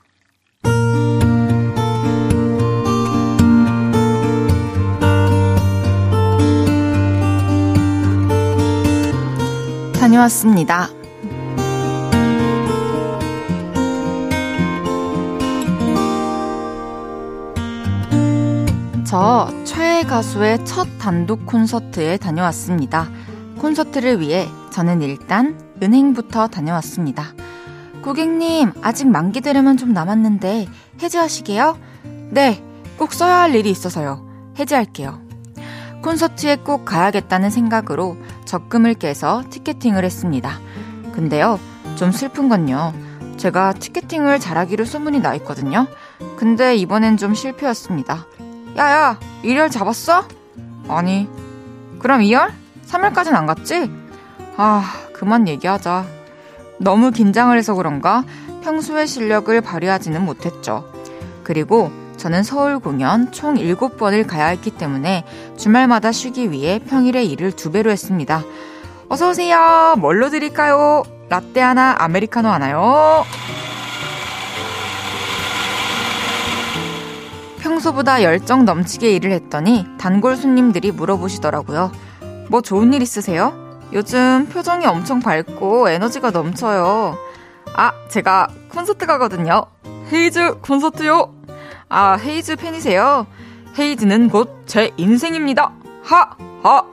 다녀왔습니다. 10.21 10.89
저 19.05 19.49
최애 19.65 20.03
가수의 20.03 20.63
첫 20.65 20.87
단독 20.99 21.45
콘서트에 21.45 22.17
다녀왔습니다. 22.17 23.09
콘서트를 23.59 24.19
위해 24.19 24.47
저는 24.71 25.01
일단 25.01 25.59
은행부터 25.81 26.47
다녀왔습니다. 26.47 27.33
고객님, 28.03 28.73
아직 28.81 29.07
만기 29.07 29.41
되려면 29.41 29.77
좀 29.77 29.93
남았는데 29.93 30.67
해지하시게요? 31.01 31.77
네, 32.31 32.63
꼭 32.97 33.13
써야 33.13 33.41
할 33.41 33.55
일이 33.55 33.69
있어서요. 33.69 34.27
해지할게요. 34.59 35.30
콘서트에 36.01 36.57
꼭 36.57 36.85
가야겠다는 36.85 37.49
생각으로 37.49 38.17
적금을 38.45 38.95
깨서 38.95 39.43
티켓팅을 39.49 40.03
했습니다. 40.03 40.59
근데요, 41.13 41.59
좀 41.95 42.11
슬픈 42.11 42.49
건요. 42.49 42.93
제가 43.37 43.73
티켓팅을 43.73 44.39
잘하기로 44.39 44.85
소문이 44.85 45.19
나 45.19 45.33
있거든요. 45.35 45.87
근데 46.37 46.75
이번엔 46.75 47.17
좀 47.17 47.33
실패였습니다. 47.33 48.25
야야, 48.77 49.19
1열 49.43 49.71
잡았어? 49.71 50.27
아니. 50.87 51.27
그럼 51.99 52.21
2열? 52.21 52.51
3열까진 52.87 53.33
안 53.33 53.45
갔지? 53.45 53.91
아, 54.57 54.83
그만 55.13 55.47
얘기하자. 55.47 56.05
너무 56.79 57.11
긴장을 57.11 57.55
해서 57.55 57.75
그런가 57.75 58.23
평소의 58.63 59.07
실력을 59.07 59.59
발휘하지는 59.61 60.23
못했죠. 60.23 60.91
그리고 61.43 61.91
저는 62.21 62.43
서울 62.43 62.77
공연 62.77 63.31
총 63.31 63.55
7번을 63.55 64.27
가야 64.27 64.45
했기 64.45 64.69
때문에 64.69 65.25
주말마다 65.57 66.11
쉬기 66.11 66.51
위해 66.51 66.77
평일에 66.77 67.23
일을 67.23 67.51
두 67.51 67.71
배로 67.71 67.89
했습니다. 67.89 68.43
어서오세요. 69.09 69.95
뭘로 69.97 70.29
드릴까요? 70.29 71.01
라떼 71.29 71.61
하나, 71.61 71.95
아메리카노 71.97 72.47
하나요? 72.47 73.25
평소보다 77.59 78.21
열정 78.21 78.65
넘치게 78.65 79.11
일을 79.13 79.31
했더니 79.31 79.87
단골 79.97 80.37
손님들이 80.37 80.91
물어보시더라고요. 80.91 81.91
뭐 82.49 82.61
좋은 82.61 82.93
일 82.93 83.01
있으세요? 83.01 83.79
요즘 83.93 84.45
표정이 84.45 84.85
엄청 84.85 85.21
밝고 85.21 85.89
에너지가 85.89 86.29
넘쳐요. 86.29 87.17
아, 87.75 87.93
제가 88.09 88.47
콘서트 88.69 89.07
가거든요. 89.07 89.65
헤이즈 90.11 90.59
콘서트요. 90.61 91.40
아, 91.93 92.15
헤이즈 92.17 92.55
팬이세요? 92.55 93.27
헤이즈는 93.77 94.29
곧 94.29 94.61
제 94.65 94.91
인생입니다. 94.95 95.73
하! 96.03 96.29
하! 96.63 96.83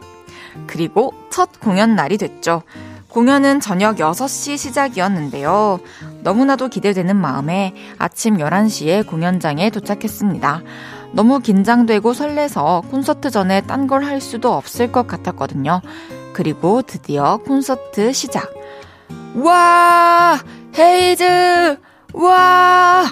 그리고 0.66 1.14
첫 1.30 1.60
공연 1.60 1.94
날이 1.94 2.18
됐죠. 2.18 2.62
공연은 3.08 3.60
저녁 3.60 3.96
6시 3.96 4.58
시작이었는데요. 4.58 5.78
너무나도 6.22 6.68
기대되는 6.68 7.14
마음에 7.16 7.74
아침 7.98 8.38
11시에 8.38 9.06
공연장에 9.06 9.70
도착했습니다. 9.70 10.62
너무 11.12 11.38
긴장되고 11.38 12.12
설레서 12.12 12.82
콘서트 12.90 13.30
전에 13.30 13.60
딴 13.62 13.86
걸 13.86 14.02
할 14.04 14.20
수도 14.20 14.52
없을 14.52 14.90
것 14.90 15.06
같았거든요. 15.06 15.80
그리고 16.32 16.82
드디어 16.82 17.36
콘서트 17.38 18.12
시작. 18.12 18.52
와! 19.36 20.38
헤이즈! 20.76 21.78
와! 22.14 23.04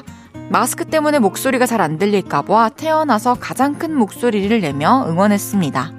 마스크 0.49 0.85
때문에 0.85 1.19
목소리가 1.19 1.67
잘 1.67 1.81
안 1.81 1.99
들릴까봐 1.99 2.71
태어나서 2.71 3.37
가장 3.39 3.75
큰 3.75 3.95
목소리를 3.95 4.61
내며 4.61 5.07
응원했습니다. 5.09 5.93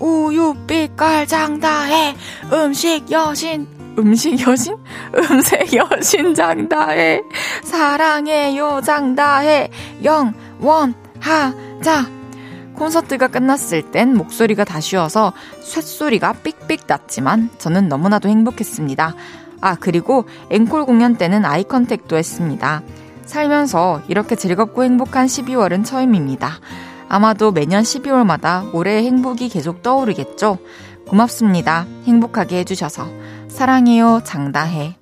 우유 0.00 0.54
빛 0.66 0.96
깔 0.96 1.26
장다해 1.26 2.14
음식 2.52 3.10
여신 3.10 3.66
음식 3.98 4.40
여신? 4.46 4.76
음색 5.14 5.74
여신 5.74 6.34
장다해 6.34 7.20
사랑해요 7.62 8.80
장다해 8.80 9.70
영원하자 10.02 12.06
콘서트가 12.74 13.28
끝났을 13.28 13.82
땐 13.92 14.16
목소리가 14.16 14.64
다 14.64 14.80
쉬어서 14.80 15.32
쇳소리가 15.62 16.32
삑삑 16.42 16.84
났지만 16.86 17.50
저는 17.58 17.88
너무나도 17.88 18.28
행복했습니다. 18.28 19.14
아, 19.60 19.76
그리고 19.78 20.24
앵콜 20.50 20.86
공연 20.86 21.16
때는 21.16 21.44
eye 21.44 21.62
contact도 21.62 22.16
했습니다. 22.16 22.82
살면서 23.32 24.02
이렇게 24.08 24.36
즐겁고 24.36 24.84
행복한 24.84 25.26
12월은 25.26 25.86
처음입니다. 25.86 26.60
아마도 27.08 27.50
매년 27.50 27.82
12월마다 27.82 28.72
올해의 28.74 29.06
행복이 29.06 29.48
계속 29.48 29.82
떠오르겠죠? 29.82 30.58
고맙습니다. 31.08 31.86
행복하게 32.04 32.58
해주셔서. 32.58 33.08
사랑해요, 33.48 34.20
장다해. 34.24 34.96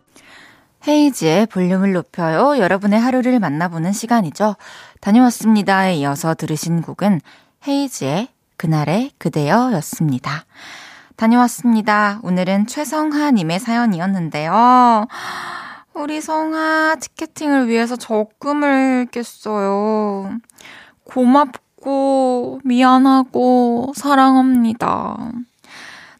헤이즈의 0.86 1.46
볼륨을 1.46 1.92
높여요. 1.92 2.56
여러분의 2.58 3.00
하루를 3.00 3.40
만나보는 3.40 3.92
시간이죠. 3.92 4.54
다녀왔습니다에 5.00 5.96
이어서 5.96 6.34
들으신 6.34 6.82
곡은 6.82 7.20
헤이지의 7.66 8.28
그날의 8.56 9.10
그대여 9.18 9.72
였습니다. 9.74 10.44
다녀왔습니다. 11.16 12.20
오늘은 12.22 12.68
최성하님의 12.68 13.58
사연이었는데요. 13.58 15.08
우리 15.94 16.20
성아 16.20 16.96
티켓팅을 17.00 17.68
위해서 17.68 17.96
적금을 17.96 19.08
깼어요. 19.10 20.38
고맙고, 21.04 22.60
미안하고, 22.64 23.92
사랑합니다. 23.96 25.16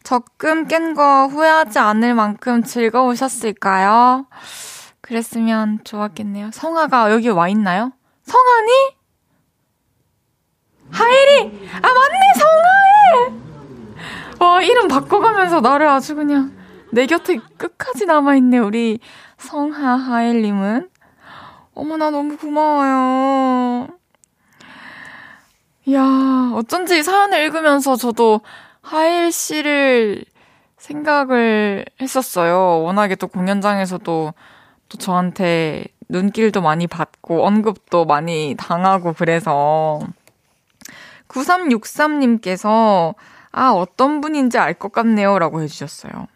적금 0.03 0.67
깬 0.67 0.93
거 0.93 1.27
후회하지 1.27 1.79
않을 1.79 2.13
만큼 2.15 2.63
즐거우셨을까요? 2.63 4.25
그랬으면 4.99 5.79
좋았겠네요. 5.83 6.51
성아가 6.51 7.11
여기 7.11 7.29
와 7.29 7.47
있나요? 7.47 7.93
성아니? 8.23 8.71
하일이! 10.91 11.69
아, 11.75 11.87
맞네, 11.87 12.19
성아해! 12.37 13.41
와, 14.39 14.61
이름 14.61 14.87
바꿔가면서 14.89 15.61
나를 15.61 15.87
아주 15.87 16.15
그냥 16.15 16.51
내 16.91 17.05
곁에 17.05 17.39
끝까지 17.57 18.05
남아있네, 18.05 18.57
우리 18.57 18.99
성하 19.41 19.95
하일님은. 19.95 20.89
어머나, 21.73 22.09
너무 22.11 22.37
고마워요. 22.37 23.87
이야, 25.85 26.51
어쩐지 26.53 27.01
사연을 27.03 27.39
읽으면서 27.45 27.95
저도 27.95 28.41
하일 28.81 29.31
씨를 29.31 30.23
생각을 30.77 31.85
했었어요. 32.01 32.83
워낙에 32.83 33.15
또 33.15 33.27
공연장에서도 33.27 34.33
또 34.89 34.97
저한테 34.97 35.85
눈길도 36.09 36.61
많이 36.61 36.87
받고 36.87 37.45
언급도 37.45 38.05
많이 38.05 38.55
당하고 38.57 39.13
그래서 39.13 39.99
9363님께서 41.29 43.15
아, 43.51 43.71
어떤 43.71 44.21
분인지 44.21 44.57
알 44.57 44.73
것 44.75 44.91
같네요. 44.91 45.39
라고 45.39 45.61
해주셨어요. 45.61 46.27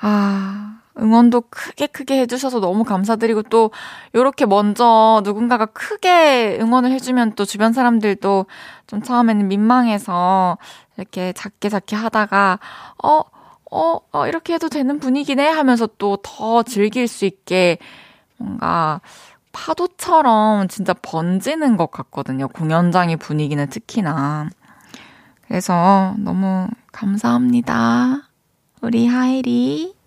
아, 0.00 0.80
응원도 1.12 1.42
크게 1.50 1.86
크게 1.88 2.20
해주셔서 2.22 2.60
너무 2.60 2.84
감사드리고 2.84 3.42
또, 3.44 3.70
요렇게 4.14 4.46
먼저 4.46 5.20
누군가가 5.24 5.66
크게 5.66 6.58
응원을 6.60 6.90
해주면 6.92 7.34
또 7.34 7.44
주변 7.44 7.72
사람들도 7.74 8.46
좀 8.86 9.02
처음에는 9.02 9.46
민망해서 9.48 10.56
이렇게 10.96 11.32
작게 11.34 11.68
작게 11.68 11.96
하다가, 11.96 12.58
어, 13.04 13.20
어, 13.70 13.98
어, 14.12 14.26
이렇게 14.26 14.54
해도 14.54 14.68
되는 14.68 14.98
분위기네 14.98 15.48
하면서 15.48 15.86
또 15.98 16.16
더 16.22 16.62
즐길 16.62 17.08
수 17.08 17.24
있게 17.24 17.78
뭔가 18.36 19.00
파도처럼 19.52 20.68
진짜 20.68 20.94
번지는 20.94 21.76
것 21.76 21.90
같거든요. 21.90 22.48
공연장의 22.48 23.16
분위기는 23.18 23.66
특히나. 23.68 24.48
그래서 25.46 26.14
너무 26.18 26.68
감사합니다. 26.90 28.28
우리 28.80 29.06
하이리. 29.06 30.01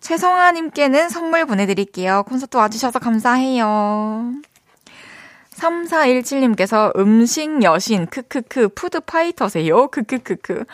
최성아님께는 0.00 1.08
선물 1.08 1.44
보내드릴게요. 1.46 2.24
콘서트 2.26 2.56
와주셔서 2.56 2.98
감사해요. 2.98 4.32
3417님께서 5.52 6.96
음식 6.96 7.62
여신, 7.62 8.06
크크크, 8.06 8.70
food 8.70 9.00
fighter세요? 9.00 9.88
크크크크. 9.88 10.64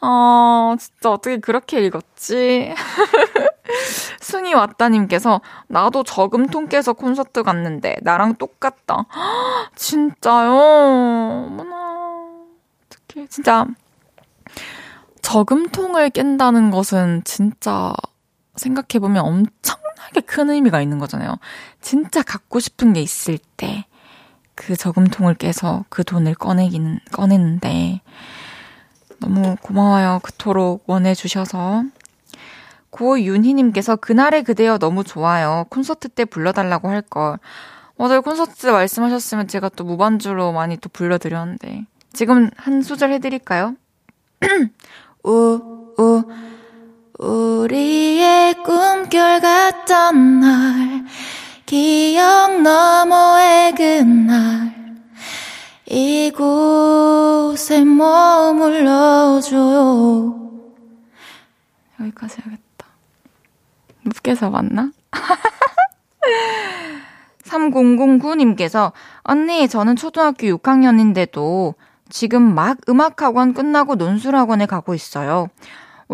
어, 0.00 0.74
진짜 0.78 1.10
어떻게 1.10 1.38
그렇게 1.38 1.80
읽었지? 1.84 2.74
승희 4.20 4.52
왔다님께서 4.52 5.40
나도 5.68 6.02
저금통 6.02 6.66
깨서 6.66 6.94
콘서트 6.94 7.44
갔는데 7.44 7.96
나랑 8.02 8.34
똑같다. 8.34 9.06
진짜요? 9.76 10.50
어머나. 11.46 11.82
진짜 13.28 13.66
저금통을 15.20 16.10
깬다는 16.10 16.70
것은 16.70 17.22
진짜 17.24 17.92
생각해보면 18.56 19.24
엄청나게 19.24 20.20
큰 20.26 20.50
의미가 20.50 20.82
있는 20.82 20.98
거잖아요. 20.98 21.36
진짜 21.80 22.22
갖고 22.22 22.60
싶은 22.60 22.92
게 22.92 23.00
있을 23.00 23.38
때 23.56 23.86
그 24.54 24.76
저금통을 24.76 25.34
깨서 25.34 25.84
그 25.88 26.04
돈을 26.04 26.34
꺼내기는, 26.34 27.00
꺼냈는데 27.12 28.00
너무 29.18 29.56
고마워요. 29.60 30.20
그토록 30.22 30.84
원해주셔서. 30.86 31.84
고윤희님께서 32.90 33.96
그날의 33.96 34.44
그대여 34.44 34.78
너무 34.78 35.02
좋아요. 35.02 35.64
콘서트 35.70 36.08
때 36.08 36.24
불러달라고 36.24 36.88
할 36.88 37.00
걸. 37.02 37.38
맞아요. 37.96 38.20
콘서트 38.20 38.66
말씀하셨으면 38.66 39.48
제가 39.48 39.70
또 39.70 39.84
무반주로 39.84 40.52
많이 40.52 40.76
또 40.76 40.88
불러드렸는데. 40.88 41.86
지금 42.12 42.50
한 42.56 42.82
소절 42.82 43.10
해드릴까요? 43.12 43.76
우, 45.24 45.94
우, 45.98 46.24
우리의 47.22 48.54
꿈결 48.64 49.40
같던 49.40 50.40
날, 50.40 51.04
기억 51.64 52.60
너머의 52.60 53.74
그날, 53.76 54.74
이곳에 55.86 57.84
머물러줘요. 57.84 59.40
여기까지 62.00 62.38
해야겠다. 62.40 62.86
높게 64.02 64.34
잡았나? 64.34 64.90
3009님께서, 67.44 68.90
언니, 69.22 69.68
저는 69.68 69.94
초등학교 69.94 70.48
6학년인데도 70.48 71.74
지금 72.10 72.52
막 72.54 72.78
음악학원 72.88 73.54
끝나고 73.54 73.94
논술학원에 73.94 74.66
가고 74.66 74.94
있어요. 74.94 75.50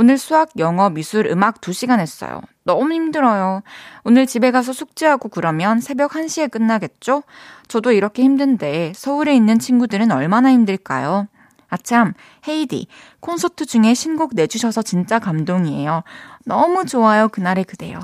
오늘 0.00 0.16
수학, 0.16 0.50
영어, 0.58 0.90
미술, 0.90 1.26
음악 1.26 1.61
2시간 1.61 1.98
했어요. 1.98 2.40
너무 2.62 2.92
힘들어요. 2.92 3.62
오늘 4.04 4.26
집에 4.26 4.52
가서 4.52 4.72
숙제하고 4.72 5.28
그러면 5.28 5.80
새벽 5.80 6.12
1시에 6.12 6.48
끝나겠죠? 6.52 7.24
저도 7.66 7.90
이렇게 7.90 8.22
힘든데 8.22 8.92
서울에 8.94 9.34
있는 9.34 9.58
친구들은 9.58 10.12
얼마나 10.12 10.52
힘들까요? 10.52 11.26
아참, 11.68 12.14
헤이디, 12.46 12.87
콘서트 13.18 13.66
중에 13.66 13.92
신곡 13.94 14.37
내주셔서 14.37 14.82
진짜 14.82 15.18
감동이에요. 15.18 16.04
너무 16.44 16.87
좋아요, 16.87 17.26
그날의 17.26 17.64
그대요. 17.64 17.98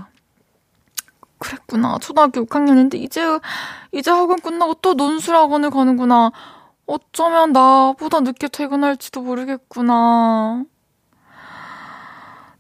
그랬구나. 1.39 1.99
초등학교 2.01 2.45
6학년인데 2.45 2.97
이제, 2.97 3.39
이제 3.93 4.11
학원 4.11 4.41
끝나고 4.41 4.75
또 4.83 4.95
논술학원을 4.95 5.71
가는구나. 5.71 6.33
어쩌면 6.87 7.53
나보다 7.53 8.19
늦게 8.19 8.49
퇴근할지도 8.49 9.23
모르겠구나. 9.23 10.65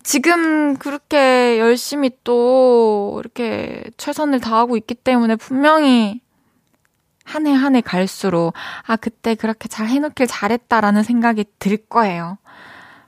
지금 0.04 0.76
그렇게 0.76 1.58
열심히 1.58 2.10
또 2.24 3.16
이렇게 3.20 3.82
최선을 3.96 4.40
다하고 4.40 4.76
있기 4.76 4.94
때문에 4.94 5.36
분명히 5.36 6.20
한 7.24 7.46
해 7.46 7.54
한 7.54 7.74
해 7.74 7.80
갈수록 7.80 8.52
아, 8.86 8.96
그때 8.96 9.34
그렇게 9.34 9.66
잘 9.68 9.88
해놓길 9.88 10.26
잘했다라는 10.26 11.02
생각이 11.02 11.46
들 11.58 11.78
거예요. 11.78 12.36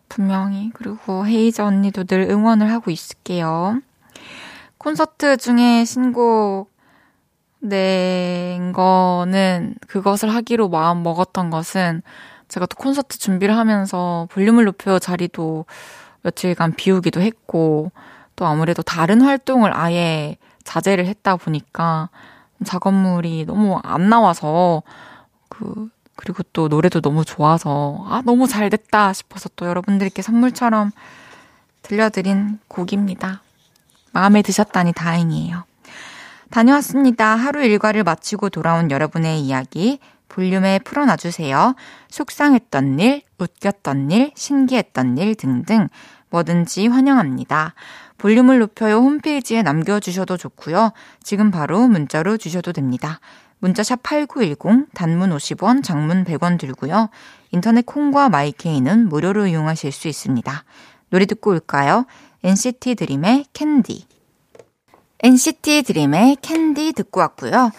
분명히. 0.08 0.70
그리고 0.74 1.26
헤이즈 1.26 1.60
언니도 1.60 2.04
늘 2.04 2.22
응원을 2.30 2.70
하고 2.72 2.90
있을게요. 2.90 3.80
콘서트 4.78 5.36
중에 5.36 5.84
신곡 5.84 6.70
낸 7.60 8.72
거는 8.72 9.74
그것을 9.88 10.30
하기로 10.34 10.68
마음 10.70 11.02
먹었던 11.02 11.50
것은 11.50 12.02
제가 12.48 12.66
또 12.66 12.76
콘서트 12.76 13.18
준비를 13.18 13.56
하면서 13.56 14.28
볼륨을 14.30 14.64
높여 14.64 14.98
자리도 14.98 15.66
며칠간 16.26 16.74
비우기도 16.74 17.20
했고 17.20 17.92
또 18.34 18.46
아무래도 18.46 18.82
다른 18.82 19.22
활동을 19.22 19.74
아예 19.74 20.36
자제를 20.64 21.06
했다 21.06 21.36
보니까 21.36 22.10
작업물이 22.64 23.44
너무 23.46 23.78
안 23.82 24.08
나와서 24.08 24.82
그 25.48 25.88
그리고 26.16 26.42
또 26.52 26.68
노래도 26.68 27.00
너무 27.00 27.24
좋아서 27.24 28.04
아 28.08 28.22
너무 28.24 28.48
잘 28.48 28.70
됐다 28.70 29.12
싶어서 29.12 29.48
또 29.54 29.66
여러분들께 29.66 30.22
선물처럼 30.22 30.90
들려드린 31.82 32.58
곡입니다. 32.68 33.42
마음에 34.12 34.42
드셨다니 34.42 34.94
다행이에요. 34.94 35.62
다녀왔습니다. 36.50 37.36
하루 37.36 37.62
일과를 37.62 38.02
마치고 38.02 38.48
돌아온 38.48 38.90
여러분의 38.90 39.40
이야기 39.40 40.00
볼륨에 40.28 40.78
풀어놔주세요. 40.80 41.74
속상했던 42.08 42.98
일, 42.98 43.22
웃겼던 43.38 44.10
일, 44.10 44.32
신기했던 44.34 45.18
일 45.18 45.34
등등 45.34 45.88
뭐든지 46.30 46.86
환영합니다. 46.88 47.74
볼륨을 48.18 48.58
높여요 48.58 48.96
홈페이지에 48.96 49.62
남겨주셔도 49.62 50.36
좋고요. 50.36 50.92
지금 51.22 51.50
바로 51.50 51.86
문자로 51.86 52.36
주셔도 52.36 52.72
됩니다. 52.72 53.20
문자샵 53.58 54.02
8910, 54.02 54.88
단문 54.94 55.30
50원, 55.30 55.82
장문 55.82 56.24
100원 56.24 56.58
들고요. 56.58 57.08
인터넷 57.52 57.86
콩과 57.86 58.28
my 58.28 58.51
K는 58.51 59.08
무료로 59.08 59.46
이용하실 59.46 59.92
수 59.92 60.08
있습니다. 60.08 60.64
노래 61.10 61.26
듣고 61.26 61.50
올까요? 61.50 62.06
NCT 62.42 62.96
드림의 62.96 63.46
캔디. 63.52 64.06
NCT 65.20 65.82
드림의 65.82 66.36
캔디 66.42 66.92
듣고 66.92 67.20
왔고요. 67.20 67.70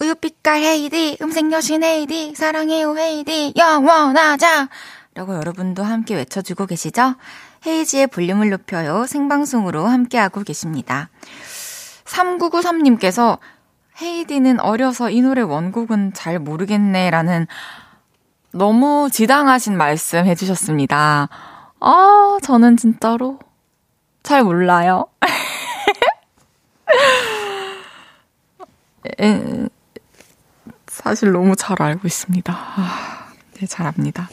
우유빛깔 0.00 0.62
헤이디, 0.62 1.18
음색 1.22 1.50
여신 1.52 1.82
헤이디, 1.82 2.34
사랑해요 2.34 2.96
헤이디, 2.96 3.54
영원하자! 3.56 4.68
라고 5.14 5.34
여러분도 5.34 5.82
함께 5.82 6.14
외쳐주고 6.14 6.66
계시죠? 6.66 7.16
헤이지의 7.66 8.06
볼륨을 8.06 8.50
높여요 8.50 9.06
생방송으로 9.06 9.86
함께하고 9.86 10.42
계십니다. 10.42 11.10
3993님께서 12.04 13.38
헤이디는 14.00 14.60
어려서 14.60 15.10
이 15.10 15.20
노래 15.20 15.42
원곡은 15.42 16.12
잘 16.12 16.38
모르겠네 16.38 17.10
라는 17.10 17.46
너무 18.52 19.08
지당하신 19.10 19.76
말씀 19.76 20.24
해주셨습니다. 20.24 21.28
아, 21.80 22.38
저는 22.42 22.76
진짜로 22.76 23.40
잘 24.22 24.44
몰라요. 24.44 25.06
에, 29.20 29.68
사실 30.86 31.32
너무 31.32 31.56
잘 31.56 31.80
알고 31.80 32.06
있습니다. 32.06 32.52
아, 32.52 33.32
네, 33.54 33.66
잘 33.66 33.86
압니다. 33.86 34.28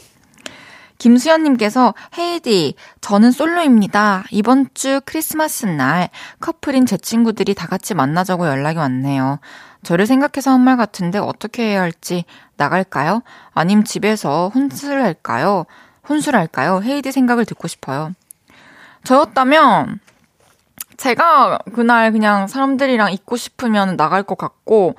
김수연님께서 1.04 1.92
헤이디, 2.16 2.76
저는 3.02 3.30
솔로입니다. 3.30 4.24
이번 4.30 4.68
주 4.72 5.02
크리스마스 5.04 5.66
날 5.66 6.08
커플인 6.40 6.86
제 6.86 6.96
친구들이 6.96 7.52
다 7.54 7.66
같이 7.66 7.92
만나자고 7.92 8.46
연락이 8.46 8.78
왔네요. 8.78 9.38
저를 9.82 10.06
생각해서 10.06 10.50
한 10.52 10.62
말 10.62 10.78
같은데 10.78 11.18
어떻게 11.18 11.62
해야 11.64 11.82
할지 11.82 12.24
나갈까요? 12.56 13.20
아님 13.52 13.84
집에서 13.84 14.50
혼술할까요? 14.54 15.66
혼술할까요? 16.08 16.80
헤이디 16.82 17.12
생각을 17.12 17.44
듣고 17.44 17.68
싶어요. 17.68 18.12
저였다면 19.04 20.00
제가 20.96 21.58
그날 21.74 22.12
그냥 22.12 22.46
사람들이랑 22.46 23.12
있고 23.12 23.36
싶으면 23.36 23.98
나갈 23.98 24.22
것 24.22 24.38
같고 24.38 24.94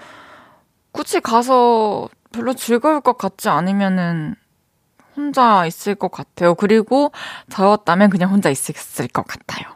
굳이 0.92 1.20
가서 1.20 2.10
별로 2.32 2.54
즐거울 2.54 3.02
것 3.02 3.18
같지 3.18 3.50
않으면은 3.50 4.36
혼자 5.16 5.66
있을 5.66 5.96
것 5.96 6.12
같아요. 6.12 6.56
그리고 6.56 7.12
저였다면 7.50 8.10
그냥 8.10 8.32
혼자 8.32 8.50
있을 8.50 9.08
것 9.08 9.26
같아요. 9.26 9.76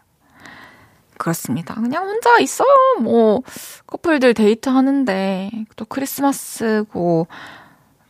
그렇습니다. 1.18 1.76
그냥 1.76 2.06
혼자 2.06 2.40
있어요. 2.40 2.70
뭐, 3.02 3.42
커플들 3.88 4.34
데이트 4.34 4.70
하는데, 4.70 5.52
또 5.76 5.86
크리스마스고, 5.86 7.28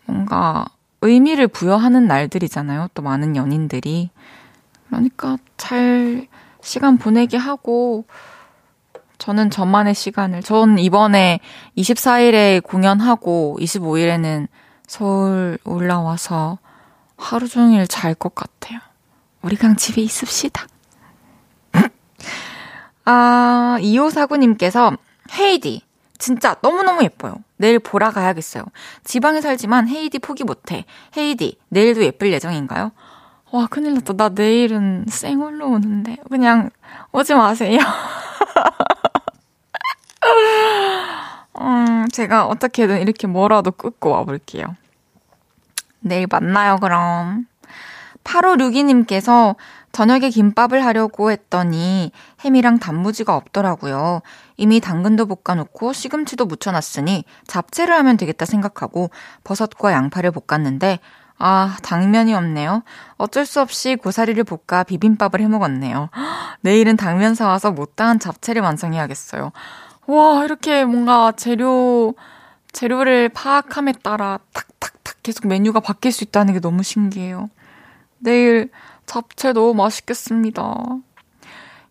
뭔가 0.05 0.65
의미를 1.01 1.47
부여하는 1.47 2.07
날들이잖아요. 2.07 2.89
또 2.93 3.01
많은 3.01 3.35
연인들이. 3.35 4.11
그러니까 4.87 5.37
잘 5.57 6.27
시간 6.61 6.97
보내게 6.97 7.35
하고, 7.35 8.05
저는 9.17 9.49
저만의 9.49 9.95
시간을, 9.95 10.43
전 10.43 10.77
이번에 10.77 11.39
24일에 11.77 12.63
공연하고 12.63 13.57
25일에는 13.59 14.47
서울 14.85 15.57
올라와서 15.65 16.59
하루 17.19 17.47
종일 17.47 17.87
잘 17.87 18.15
것 18.15 18.33
같아요. 18.33 18.79
우리 19.41 19.55
그냥 19.55 19.75
집에 19.75 20.01
있읍시다. 20.01 20.67
아, 23.05 23.77
2549님께서 23.81 24.97
헤이디, 25.37 25.81
진짜 26.17 26.55
너무너무 26.61 27.03
예뻐요. 27.03 27.35
내일 27.57 27.79
보러 27.79 28.11
가야겠어요. 28.11 28.63
지방에 29.03 29.41
살지만 29.41 29.87
헤이디 29.87 30.19
포기 30.19 30.43
못해. 30.43 30.85
헤이디, 31.17 31.57
내일도 31.69 32.03
예쁠 32.03 32.31
예정인가요? 32.33 32.91
와, 33.51 33.67
큰일 33.67 33.95
났다. 33.95 34.13
나 34.13 34.29
내일은 34.29 35.05
생얼로 35.07 35.69
오는데. 35.69 36.17
그냥 36.29 36.69
오지 37.11 37.33
마세요. 37.33 37.79
음, 41.59 42.07
제가 42.11 42.45
어떻게든 42.45 43.01
이렇게 43.01 43.27
뭐라도 43.27 43.71
끊고 43.71 44.11
와볼게요. 44.11 44.75
내일 45.99 46.27
만나요, 46.29 46.77
그럼. 46.77 47.45
8562님께서 48.23 49.55
저녁에 49.91 50.29
김밥을 50.29 50.85
하려고 50.85 51.31
했더니 51.31 52.11
햄이랑 52.43 52.79
단무지가 52.79 53.35
없더라고요. 53.35 54.21
이미 54.57 54.79
당근도 54.79 55.25
볶아놓고 55.25 55.93
시금치도 55.93 56.45
묻혀놨으니 56.45 57.23
잡채를 57.47 57.95
하면 57.95 58.17
되겠다 58.17 58.45
생각하고 58.45 59.09
버섯과 59.43 59.91
양파를 59.93 60.31
볶았는데 60.31 60.99
아, 61.41 61.77
당면이 61.83 62.33
없네요. 62.33 62.83
어쩔 63.17 63.45
수 63.45 63.61
없이 63.61 63.95
고사리를 63.95 64.43
볶아 64.43 64.83
비빔밥을 64.83 65.39
해 65.39 65.47
먹었네요. 65.47 66.09
내일은 66.61 66.97
당면 66.97 67.33
사와서 67.33 67.71
못다한 67.71 68.19
잡채를 68.19 68.61
완성해야겠어요. 68.61 69.53
와, 70.07 70.43
이렇게 70.43 70.83
뭔가 70.83 71.31
재료, 71.31 72.13
재료를 72.71 73.29
파악함에 73.29 73.93
따라 74.03 74.39
탁탁탁 74.53 75.23
계속 75.23 75.47
메뉴가 75.47 75.79
바뀔 75.79 76.11
수 76.11 76.23
있다는 76.23 76.53
게 76.53 76.59
너무 76.59 76.83
신기해요. 76.83 77.49
내일 78.19 78.69
잡채 79.05 79.53
너무 79.53 79.73
맛있겠습니다. 79.73 80.83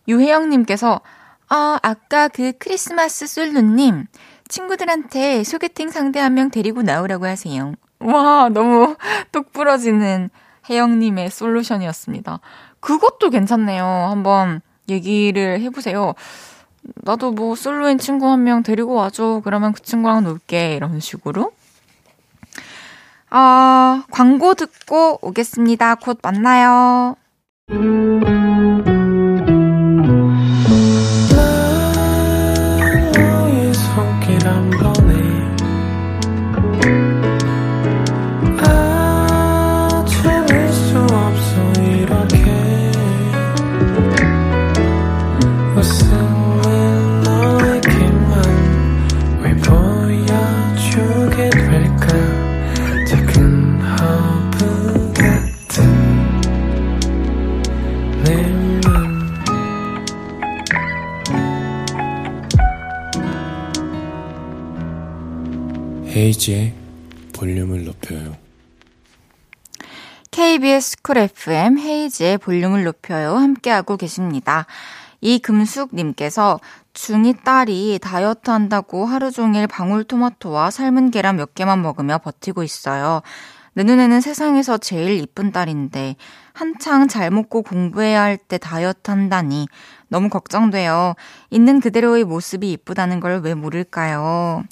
유혜영님께서, 0.07 1.01
아, 1.49 1.79
아까 1.83 2.29
그 2.29 2.53
크리스마스 2.59 3.27
솔루님, 3.27 4.07
친구들한테 4.49 5.45
소개팅 5.45 5.91
상대 5.91 6.21
한 6.21 6.35
명 6.35 6.51
데리고 6.51 6.83
나오라고 6.83 7.27
하세요. 7.27 7.75
와, 8.01 8.49
너무 8.49 8.97
똑 9.33 9.53
부러지는 9.53 10.31
혜영님의 10.71 11.31
솔루션이었습니다. 11.31 12.41
그것도 12.81 13.31
괜찮네요. 13.31 13.85
한번 13.85 14.61
얘기를 14.89 15.61
해보세요. 15.61 16.15
나도 16.97 17.33
뭐 17.33 17.55
솔로인 17.55 17.99
친구 17.99 18.29
한 18.29 18.45
명 18.45 18.63
데리고 18.63 18.95
와줘. 18.95 19.43
그러면 19.45 19.73
그 19.73 19.83
친구랑 19.83 20.25
놀게. 20.25 20.75
이런 20.77 21.01
식으로. 21.01 21.53
아, 23.31 24.05
광고 24.11 24.55
듣고 24.55 25.19
오겠습니다. 25.23 25.97
곧 25.97 26.19
만나요. 26.23 27.17
헤이즈의 66.19 66.75
볼륨을 67.33 67.85
높여요. 67.85 68.37
KBS 70.33 71.01
쿨 71.03 71.19
FM 71.19 71.79
헤이지의 71.79 72.39
볼륨을 72.39 72.83
높여요. 72.83 73.37
함께하고 73.37 73.97
계십니다. 73.97 74.67
이금숙님께서 75.21 76.59
중2 76.93 77.45
딸이 77.45 78.01
다이어트 78.03 78.51
한다고 78.51 79.07
하루 79.07 79.31
종일 79.31 79.69
방울토마토와 79.69 80.71
삶은 80.73 81.13
계란 81.13 81.37
몇 81.37 81.55
개만 81.55 81.83
먹으며 81.83 82.19
버티고 82.19 82.65
있어요. 82.65 83.23
내 83.75 83.85
눈에는 83.85 84.21
세상에서 84.21 84.79
제일 84.79 85.21
이쁜 85.21 85.53
딸인데 85.53 86.17
한창 86.53 87.07
잘 87.07 87.31
먹고 87.31 87.63
공부해야 87.63 88.23
할 88.23 88.39
때 88.39 88.59
다이어트 88.59 89.13
한다니 89.13 89.69
너무 90.09 90.29
걱정돼요. 90.31 91.15
있는 91.51 91.79
그대로의 91.79 92.25
모습이 92.25 92.73
이쁘다는 92.73 93.21
걸 93.21 93.41
왜 93.45 93.55
모를까요? 93.55 94.65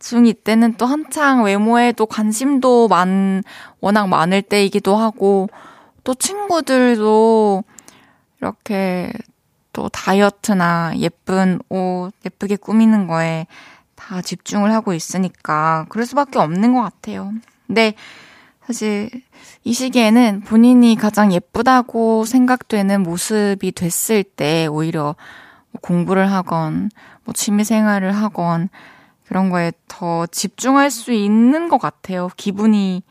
중2 0.00 0.44
때는 0.44 0.74
또 0.74 0.86
한창 0.86 1.44
외모에도 1.44 2.06
관심도 2.06 2.88
많, 2.88 3.42
워낙 3.80 4.08
많을 4.08 4.42
때이기도 4.42 4.96
하고, 4.96 5.48
또 6.04 6.14
친구들도 6.14 7.62
이렇게 8.40 9.12
또 9.72 9.88
다이어트나 9.88 10.94
예쁜 10.98 11.60
옷, 11.68 12.12
예쁘게 12.24 12.56
꾸미는 12.56 13.06
거에 13.06 13.46
다 13.94 14.20
집중을 14.20 14.72
하고 14.72 14.94
있으니까 14.94 15.86
그럴 15.88 16.04
수밖에 16.06 16.38
없는 16.38 16.74
것 16.74 16.82
같아요. 16.82 17.32
근데 17.66 17.94
사실 18.66 19.10
이 19.64 19.72
시기에는 19.72 20.42
본인이 20.42 20.96
가장 20.96 21.32
예쁘다고 21.32 22.24
생각되는 22.24 23.02
모습이 23.02 23.72
됐을 23.72 24.24
때 24.24 24.66
오히려 24.66 25.16
뭐 25.70 25.80
공부를 25.80 26.30
하건, 26.30 26.90
뭐 27.24 27.32
취미 27.32 27.64
생활을 27.64 28.12
하건, 28.12 28.68
그런 29.32 29.48
거에 29.48 29.72
더 29.88 30.26
집중할 30.26 30.90
수 30.90 31.10
있는 31.10 31.70
것 31.70 31.78
같아요. 31.78 32.28
기분이 32.36 33.02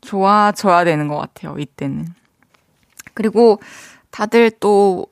좋아져야 0.00 0.82
되는 0.82 1.06
것 1.06 1.16
같아요. 1.16 1.56
이때는. 1.60 2.08
그리고 3.14 3.60
다들 4.10 4.50
또 4.58 5.06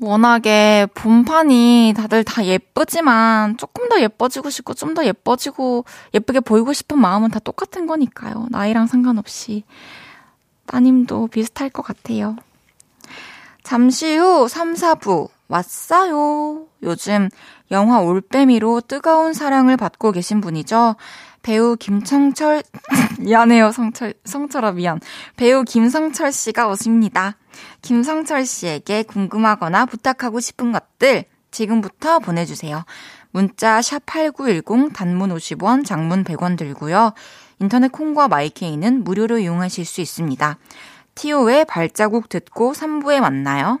워낙에 0.00 0.86
본판이 0.94 1.94
다들 1.96 2.22
다 2.22 2.44
예쁘지만 2.44 3.56
조금 3.56 3.88
더 3.88 4.00
예뻐지고 4.00 4.50
싶고 4.50 4.74
좀 4.74 4.94
더 4.94 5.04
예뻐지고 5.04 5.84
예쁘게 6.14 6.38
보이고 6.38 6.72
싶은 6.72 6.96
마음은 6.96 7.30
다 7.30 7.40
똑같은 7.40 7.88
거니까요. 7.88 8.46
나이랑 8.50 8.86
상관없이. 8.86 9.64
따님도 10.66 11.26
비슷할 11.26 11.70
것 11.70 11.82
같아요. 11.82 12.36
잠시 13.64 14.14
후 14.14 14.46
3, 14.46 14.74
4부 14.74 15.28
왔어요. 15.48 16.66
요즘 16.84 17.28
영화 17.70 18.00
올빼미로 18.00 18.82
뜨거운 18.82 19.32
사랑을 19.32 19.76
받고 19.76 20.12
계신 20.12 20.40
분이죠. 20.40 20.96
배우 21.42 21.76
김청철, 21.76 22.62
미안해요, 23.20 23.72
성철, 23.72 24.14
성철아, 24.24 24.72
미안. 24.72 25.00
배우 25.36 25.64
김성철 25.64 26.32
씨가 26.32 26.68
오십니다. 26.68 27.36
김성철 27.82 28.44
씨에게 28.44 29.04
궁금하거나 29.04 29.86
부탁하고 29.86 30.40
싶은 30.40 30.72
것들 30.72 31.24
지금부터 31.50 32.18
보내주세요. 32.18 32.84
문자 33.30 33.80
샵8910 33.80 34.92
단문 34.92 35.30
50원, 35.34 35.84
장문 35.84 36.24
100원 36.24 36.58
들고요. 36.58 37.12
인터넷 37.60 37.92
콩과 37.92 38.28
마이케이는 38.28 39.04
무료로 39.04 39.38
이용하실 39.38 39.84
수 39.84 40.00
있습니다. 40.00 40.58
티오의 41.14 41.64
발자국 41.66 42.28
듣고 42.28 42.72
3부에 42.72 43.20
만나요. 43.20 43.80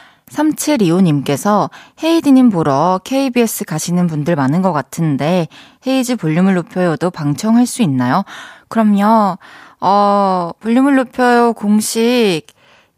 3725님께서 0.31 1.69
헤이디님 2.01 2.49
보러 2.49 2.99
KBS 3.03 3.65
가시는 3.65 4.07
분들 4.07 4.35
많은 4.35 4.61
것 4.61 4.71
같은데 4.71 5.47
헤이즈 5.85 6.15
볼륨을 6.15 6.53
높여요도 6.55 7.11
방청할 7.11 7.65
수 7.65 7.81
있나요? 7.81 8.23
그럼요. 8.69 9.37
어, 9.81 10.51
볼륨을 10.59 10.95
높여요 10.95 11.53
공식 11.53 12.43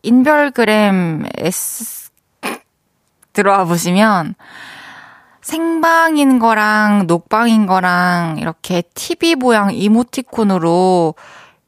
인별그램 0.04 1.26
S 1.38 2.12
들어와 3.32 3.64
보시면 3.66 4.36
생방인 5.42 6.40
거랑 6.40 7.08
녹방인 7.08 7.66
거랑 7.66 8.38
이렇게 8.40 8.84
TV 8.94 9.36
모양 9.36 9.74
이모티콘으로 9.74 11.16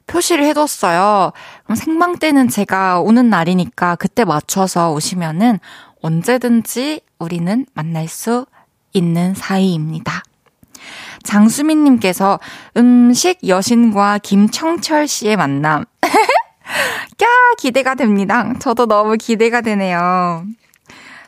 표시를 0.06 0.44
해뒀어요. 0.44 1.32
그럼 1.64 1.76
생방 1.76 2.18
때는 2.18 2.48
제가 2.48 3.00
오는 3.00 3.28
날이니까 3.28 3.96
그때 3.96 4.24
맞춰서 4.24 4.92
오시면은 4.92 5.58
언제든지 6.02 7.00
우리는 7.18 7.66
만날 7.74 8.08
수 8.08 8.46
있는 8.92 9.34
사이입니다. 9.34 10.22
장수민님께서 11.24 12.38
음식 12.76 13.46
여신과 13.46 14.18
김청철 14.18 15.08
씨의 15.08 15.36
만남. 15.36 15.84
까 16.00 17.26
기대가 17.58 17.94
됩니다. 17.94 18.52
저도 18.58 18.86
너무 18.86 19.16
기대가 19.16 19.60
되네요. 19.60 20.44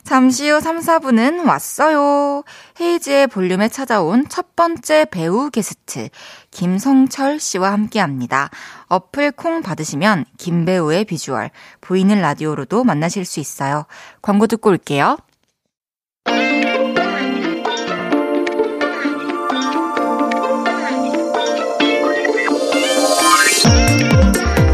잠시 0.09 0.49
후 0.49 0.59
3, 0.59 0.79
4분은 0.79 1.47
왔어요. 1.47 2.42
헤이즈의 2.81 3.27
볼륨에 3.27 3.68
찾아온 3.68 4.27
첫 4.31 4.57
번째 4.57 5.05
배우 5.11 5.51
게스트, 5.51 6.09
김성철 6.51 7.38
씨와 7.38 7.73
함께 7.73 8.01
합니다. 8.01 8.49
어플 8.87 9.33
콩 9.33 9.61
받으시면 9.61 10.25
김배우의 10.38 11.05
비주얼, 11.05 11.51
보이는 11.83 12.23
라디오로도 12.23 12.85
만나실 12.85 13.27
수 13.27 13.38
있어요. 13.38 13.85
광고 14.23 14.47
듣고 14.47 14.71
올게요. 14.71 15.18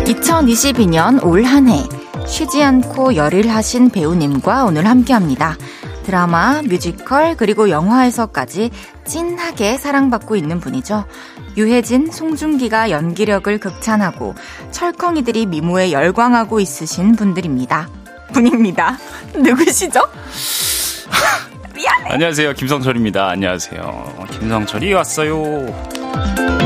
2022년 0.07 1.25
올 1.25 1.43
한해 1.43 1.94
쉬지 2.35 2.65
않고 2.65 3.15
열일 3.15 3.49
하신 3.49 3.91
배우님과 3.91 4.65
오늘 4.65 4.87
함께 4.87 5.13
합니다. 5.13 5.57
드라마, 6.03 6.63
뮤지컬, 6.63 7.37
그리고 7.37 7.71
영화에서까지 7.71 8.73
찐하게 9.05 9.79
사랑받고 9.79 10.35
있는 10.35 10.59
분이죠. 10.59 11.05
유해진, 11.57 12.11
송중기가 12.11 12.91
연기력을 12.91 13.57
극찬하고 13.61 14.35
철컹이들이 14.73 15.47
미모에 15.47 15.93
열광하고 15.93 16.59
있으신 16.59 17.15
분들입니다. 17.15 17.89
분입니다. 18.33 18.99
누구시죠? 19.39 20.01
안녕하세요. 22.11 22.55
김성철입니다. 22.55 23.29
안녕하세요. 23.29 24.27
김성철이 24.33 24.93
왔어요. 24.93 26.64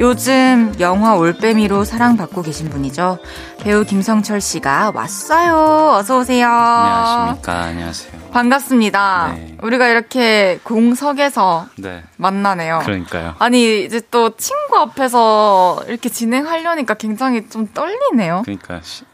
요즘 0.00 0.74
영화 0.80 1.14
올빼미로 1.14 1.84
사랑받고 1.84 2.40
계신 2.40 2.70
분이죠. 2.70 3.18
배우 3.58 3.84
김성철 3.84 4.40
씨가 4.40 4.92
왔어요. 4.94 5.96
어서 5.98 6.20
오세요. 6.20 6.48
안녕하십니까. 6.48 7.52
안녕하세요. 7.60 8.20
반갑습니다. 8.30 9.32
네. 9.36 9.56
우리가 9.60 9.88
이렇게 9.88 10.58
공석에서 10.62 11.66
네. 11.76 12.02
만나네요. 12.16 12.80
그러니까요. 12.82 13.34
아니 13.38 13.84
이제 13.84 14.00
또 14.10 14.34
친구 14.38 14.78
앞에서 14.78 15.84
이렇게 15.86 16.08
진행하려니까 16.08 16.94
굉장히 16.94 17.46
좀 17.50 17.68
떨리네요. 17.68 18.40
그러니까 18.46 18.80
쉬, 18.82 19.04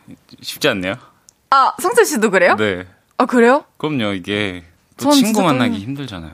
쉽지 0.41 0.69
않네요. 0.69 0.95
아 1.51 1.73
성철 1.83 2.05
씨도 2.05 2.31
그래요? 2.31 2.55
네. 2.55 2.87
아 3.19 3.27
그래요? 3.27 3.65
그럼요. 3.79 4.13
이게 4.13 4.63
또전 4.99 5.15
친구 5.15 5.43
만나기 5.43 5.71
떨려요. 5.71 5.83
힘들잖아요. 5.83 6.33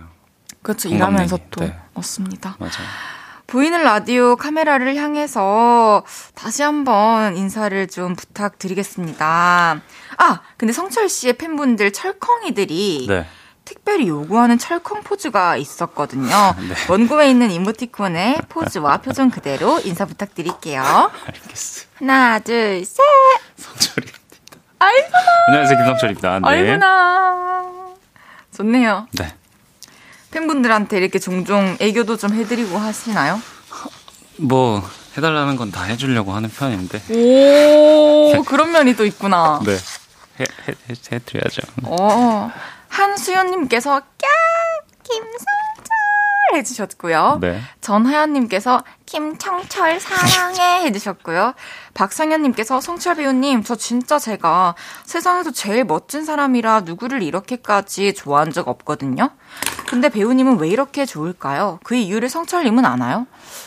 그렇죠. 0.61 0.91
공감내기. 0.91 1.23
일하면서 1.23 1.39
또 1.51 1.65
네. 1.65 1.75
맞습니다. 1.95 2.57
맞아요. 2.59 3.22
보이는 3.47 3.83
라디오 3.83 4.37
카메라를 4.37 4.97
향해서 4.97 6.05
다시 6.35 6.63
한번 6.63 7.37
인사를 7.37 7.87
좀 7.89 8.15
부탁드리겠습니다. 8.17 9.81
아, 10.19 10.41
근데 10.57 10.73
성철 10.73 11.09
씨의 11.09 11.35
팬분들 11.35 11.93
철컹이들이 11.93 13.07
네. 13.09 13.27
특별히 13.65 14.09
요구하는 14.09 14.59
철컹 14.59 15.03
포즈가 15.03 15.57
있었거든요. 15.57 16.29
네. 16.69 16.75
원고에 16.89 17.31
있는 17.31 17.51
이모티콘의 17.51 18.43
포즈와 18.49 18.99
표정 18.99 19.31
그대로 19.31 19.81
인사 19.85 20.05
부탁드릴게요. 20.05 20.83
알겠어요. 21.27 21.87
하나, 21.99 22.39
둘, 22.39 22.85
셋. 22.85 23.03
성철입니다. 23.57 24.19
아이구나, 24.79 25.19
안녕하세요. 25.49 25.79
김성철입니다. 25.79 26.39
네. 26.41 26.49
아이구나. 26.49 27.65
좋네요. 28.55 29.07
네. 29.13 29.35
팬분들한테 30.33 30.99
이렇게 30.99 31.19
종종 31.21 31.77
애교도 31.79 32.17
좀 32.17 32.33
해드리고 32.35 32.77
하시나요? 32.79 33.41
뭐 34.39 34.83
해달라는 35.17 35.57
건 35.57 35.71
다 35.71 35.85
해주려고 35.85 36.33
하는 36.33 36.51
편인데. 36.51 37.03
오, 38.39 38.43
그런 38.43 38.73
면이 38.73 38.97
또 38.97 39.05
있구나. 39.05 39.61
네. 39.65 39.73
해, 40.41 40.45
해, 40.69 40.75
해, 40.91 40.95
해드려야죠. 41.13 41.63
어, 41.85 42.51
한수연님께서 42.89 44.01
까김 44.01 45.23
성철 46.53 46.55
해주셨고요. 46.57 47.39
네. 47.41 47.61
전하연님께서 47.81 48.85
김청철 49.07 49.99
사랑해 50.01 50.85
해주셨고요. 50.87 51.55
박성현님께서 51.95 52.81
성철 52.81 53.17
배우님 53.17 53.65
저 53.65 53.75
진짜 53.75 54.19
제가 54.19 54.75
세상에서 55.05 55.51
제일 55.51 55.85
멋진 55.85 56.25
사람이라 56.25 56.81
누구를 56.83 57.23
이렇게까지 57.23 58.15
좋아한 58.15 58.53
적 58.53 58.69
없거든요. 58.69 59.31
근데 59.87 60.09
배우님은 60.09 60.59
왜 60.59 60.69
이렇게 60.69 61.05
좋을까요? 61.07 61.81
그 61.83 61.95
이유를 61.95 62.29
성철님은 62.29 62.85
아나요? 62.85 63.27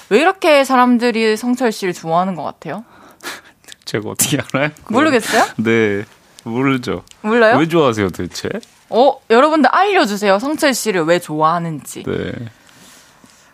왜 0.10 0.20
이렇게 0.20 0.64
사람들이 0.64 1.38
성철 1.38 1.72
씨를 1.72 1.94
좋아하는 1.94 2.36
것 2.36 2.44
같아요? 2.44 2.86
제가 3.86 4.10
어떻게 4.10 4.38
알아요? 4.54 4.72
모르겠어요? 4.88 5.46
네. 5.58 6.04
모르죠. 6.44 7.04
몰라요? 7.22 7.58
왜 7.58 7.68
좋아하세요 7.68 8.10
도대체? 8.10 8.50
어, 8.90 9.20
여러분들 9.32 9.68
알려주세요. 9.74 10.38
성철 10.38 10.76
씨를 10.76 11.02
왜 11.04 11.18
좋아하는지. 11.18 12.04
네. 12.04 12.32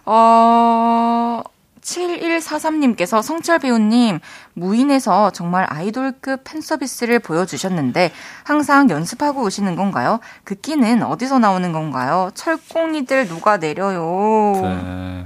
어, 0.06 1.42
7143님께서 1.82 3.22
성철 3.22 3.60
배우님, 3.60 4.20
무인에서 4.54 5.32
정말 5.32 5.66
아이돌급 5.70 6.44
팬 6.44 6.62
서비스를 6.62 7.20
보여주셨는데, 7.20 8.12
항상 8.44 8.90
연습하고 8.90 9.44
오시는 9.44 9.76
건가요? 9.76 10.20
그 10.44 10.56
끼는 10.56 11.04
어디서 11.04 11.40
나오는 11.40 11.72
건가요? 11.72 12.32
철공이들 12.36 13.28
녹아내려요. 13.28 14.62
네. 14.64 15.26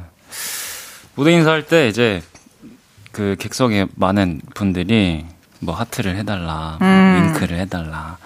무대 1.16 1.32
인사할 1.32 1.66
때 1.66 1.88
이제 1.88 2.22
그 3.12 3.36
객석에 3.40 3.88
많은 3.96 4.42
분들이 4.54 5.26
뭐 5.60 5.74
하트를 5.76 6.16
해달라, 6.18 6.78
뭐 6.80 6.88
음. 6.88 7.34
윙크를 7.34 7.58
해달라, 7.60 8.18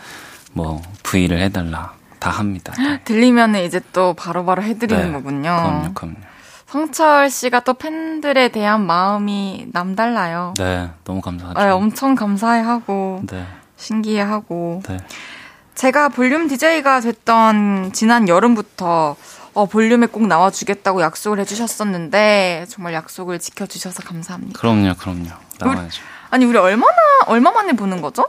뭐 0.53 0.81
V를 1.03 1.41
해달라 1.41 1.93
다 2.19 2.31
합니다. 2.31 2.73
네. 2.77 2.99
들리면 3.03 3.55
이제 3.57 3.79
또 3.93 4.13
바로 4.13 4.45
바로 4.45 4.61
해드리는 4.61 5.07
네. 5.07 5.11
거군요. 5.11 5.41
그럼요, 5.41 5.93
그럼요. 5.93 6.28
성철 6.69 7.31
씨가 7.31 7.61
또 7.61 7.73
팬들에 7.73 8.49
대한 8.49 8.85
마음이 8.85 9.69
남달라요. 9.71 10.53
네, 10.59 10.91
너무 11.03 11.19
감사하죠. 11.19 11.59
네, 11.59 11.69
엄청 11.71 12.13
감사해하고, 12.13 13.23
네, 13.27 13.43
신기해하고. 13.75 14.83
네. 14.87 14.97
제가 15.73 16.09
볼륨 16.09 16.47
DJ가 16.47 16.99
됐던 16.99 17.91
지난 17.93 18.27
여름부터 18.27 19.15
어, 19.55 19.65
볼륨에 19.65 20.05
꼭 20.05 20.27
나와주겠다고 20.27 21.01
약속을 21.01 21.39
해주셨었는데 21.39 22.65
정말 22.69 22.93
약속을 22.93 23.39
지켜주셔서 23.39 24.03
감사합니다. 24.03 24.59
그럼요, 24.59 24.93
그럼요. 24.99 25.29
나와야죠. 25.59 26.03
아니 26.29 26.45
우리 26.45 26.57
얼마나 26.59 26.93
얼마 27.25 27.49
만에 27.51 27.73
보는 27.73 28.01
거죠? 28.01 28.27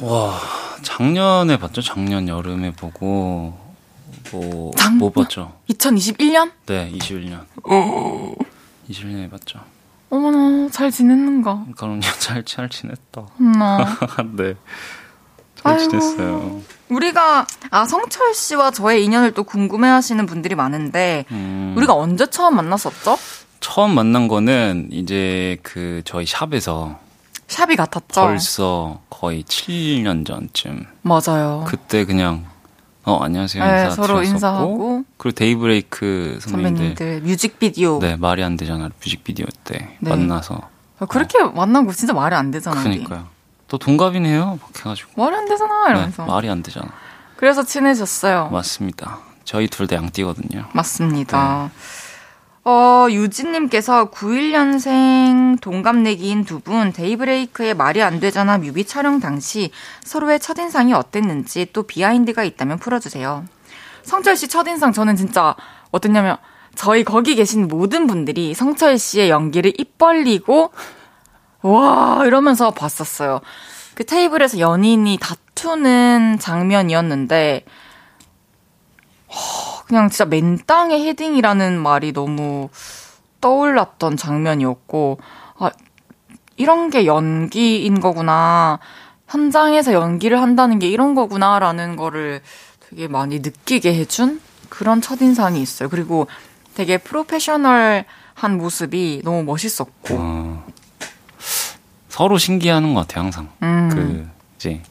와, 0.00 0.40
작년에 0.82 1.58
봤죠? 1.58 1.82
작년 1.82 2.26
여름에 2.26 2.72
보고 2.72 3.56
뭐, 4.32 4.72
작년? 4.76 4.98
뭐 4.98 5.10
봤죠? 5.10 5.52
2021년? 5.70 6.50
네, 6.66 6.90
21년. 6.92 7.44
21년에 8.88 9.30
봤죠. 9.30 9.60
어머나 10.10 10.68
잘 10.70 10.90
지냈는가? 10.90 11.66
그럼요, 11.76 12.00
잘, 12.18 12.44
잘 12.44 12.68
지냈다. 12.68 13.22
엄마. 13.38 13.78
네. 14.36 14.54
잘 15.62 15.74
아이고. 15.74 15.90
지냈어요. 15.90 16.62
우리가 16.88 17.46
아 17.70 17.84
성철 17.86 18.34
씨와 18.34 18.70
저의 18.72 19.04
인연을 19.04 19.32
또 19.32 19.44
궁금해 19.44 19.88
하시는 19.88 20.24
분들이 20.26 20.54
많은데 20.54 21.24
음. 21.30 21.74
우리가 21.76 21.94
언제 21.94 22.26
처음 22.26 22.56
만났었죠? 22.56 23.16
처음 23.60 23.94
만난 23.94 24.26
거는 24.26 24.88
이제 24.90 25.58
그 25.62 26.02
저희 26.04 26.24
샵에서 26.26 26.98
샵이 27.46 27.76
같았죠. 27.76 28.22
벌써 28.22 29.00
거의 29.10 29.44
7년 29.44 30.26
전쯤. 30.26 30.86
맞아요. 31.02 31.64
그때 31.68 32.04
그냥 32.04 32.46
어 33.04 33.18
안녕하세요 33.22 33.64
네, 33.64 33.84
인사 33.84 33.90
서로 33.96 34.06
드렸었고 34.18 34.22
인사하고 34.24 35.04
그리고 35.16 35.34
데이브레이크 35.34 36.38
선배님들, 36.42 36.84
선배님들 36.96 37.20
뮤직비디오 37.22 37.98
네 37.98 38.16
말이 38.16 38.44
안 38.44 38.56
되잖아 38.56 38.90
뮤직비디오 39.02 39.46
때 39.64 39.96
네. 40.00 40.10
만나서 40.10 40.60
아, 40.98 41.06
그렇게 41.06 41.42
만난 41.42 41.86
거 41.86 41.92
진짜 41.94 42.12
말이 42.12 42.34
안 42.34 42.50
되잖아. 42.50 42.82
그러니까요. 42.82 43.26
또 43.68 43.78
동갑이네요. 43.78 44.58
막 44.60 44.70
해가지고 44.76 45.12
말이 45.16 45.34
안 45.34 45.48
되잖아 45.48 45.84
네, 45.86 45.90
이러면서. 45.92 46.26
말이 46.26 46.50
안 46.50 46.62
되잖아. 46.62 46.88
그래서 47.36 47.64
친해졌어요. 47.64 48.50
맞습니다. 48.50 49.20
저희 49.44 49.66
둘 49.66 49.86
다 49.86 49.96
양띠거든요. 49.96 50.66
맞습니다. 50.74 51.70
어, 52.70 53.08
유진님께서 53.10 54.10
91년생 54.10 55.60
동갑내기인 55.60 56.44
두 56.44 56.60
분 56.60 56.92
데이브레이크의 56.92 57.74
말이 57.74 58.00
안 58.00 58.20
되잖아 58.20 58.58
뮤비 58.58 58.84
촬영 58.84 59.18
당시 59.18 59.72
서로의 60.04 60.38
첫인상이 60.38 60.92
어땠는지 60.92 61.66
또 61.72 61.82
비하인드가 61.82 62.44
있다면 62.44 62.78
풀어주세요. 62.78 63.44
성철 64.04 64.36
씨 64.36 64.46
첫인상 64.46 64.92
저는 64.92 65.16
진짜 65.16 65.56
어땠냐면 65.90 66.36
저희 66.76 67.02
거기 67.02 67.34
계신 67.34 67.66
모든 67.66 68.06
분들이 68.06 68.54
성철 68.54 68.98
씨의 68.98 69.30
연기를 69.30 69.72
입 69.76 69.98
벌리고 69.98 70.70
와 71.62 72.22
이러면서 72.24 72.70
봤었어요. 72.70 73.40
그 73.94 74.04
테이블에서 74.04 74.60
연인이 74.60 75.18
다투는 75.20 76.38
장면이었는데 76.38 77.64
허, 79.28 79.79
그냥 79.90 80.08
진짜 80.08 80.24
맨땅에 80.24 81.04
헤딩이라는 81.04 81.76
말이 81.80 82.12
너무 82.12 82.68
떠올랐던 83.40 84.16
장면이었고 84.16 85.18
아 85.58 85.70
이런 86.56 86.90
게 86.90 87.06
연기인 87.06 87.98
거구나. 87.98 88.78
현장에서 89.26 89.92
연기를 89.92 90.40
한다는 90.40 90.78
게 90.78 90.88
이런 90.88 91.16
거구나라는 91.16 91.96
거를 91.96 92.40
되게 92.88 93.08
많이 93.08 93.40
느끼게 93.40 93.92
해준 93.92 94.40
그런 94.68 95.00
첫인상이 95.00 95.60
있어요. 95.60 95.88
그리고 95.88 96.28
되게 96.74 96.96
프로페셔널한 96.96 98.04
모습이 98.58 99.22
너무 99.24 99.42
멋있었고. 99.42 100.14
어, 100.16 100.66
서로 102.08 102.38
신기하는 102.38 102.94
것 102.94 103.08
같아요, 103.08 103.24
항상. 103.24 103.48
음. 103.62 103.88
그, 103.92 104.28
이제, 104.56 104.82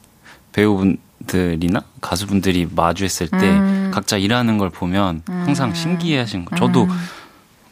배우분 0.52 0.98
들이나 1.30 1.82
가수분들이 2.02 2.68
마주했을 2.76 3.28
때 3.28 3.38
음. 3.38 3.92
각자 3.94 4.18
일하는 4.18 4.58
걸 4.58 4.70
보면 4.70 5.22
항상 5.28 5.74
신기해 5.74 6.18
하시는 6.20 6.44
거. 6.44 6.56
저도 6.56 6.88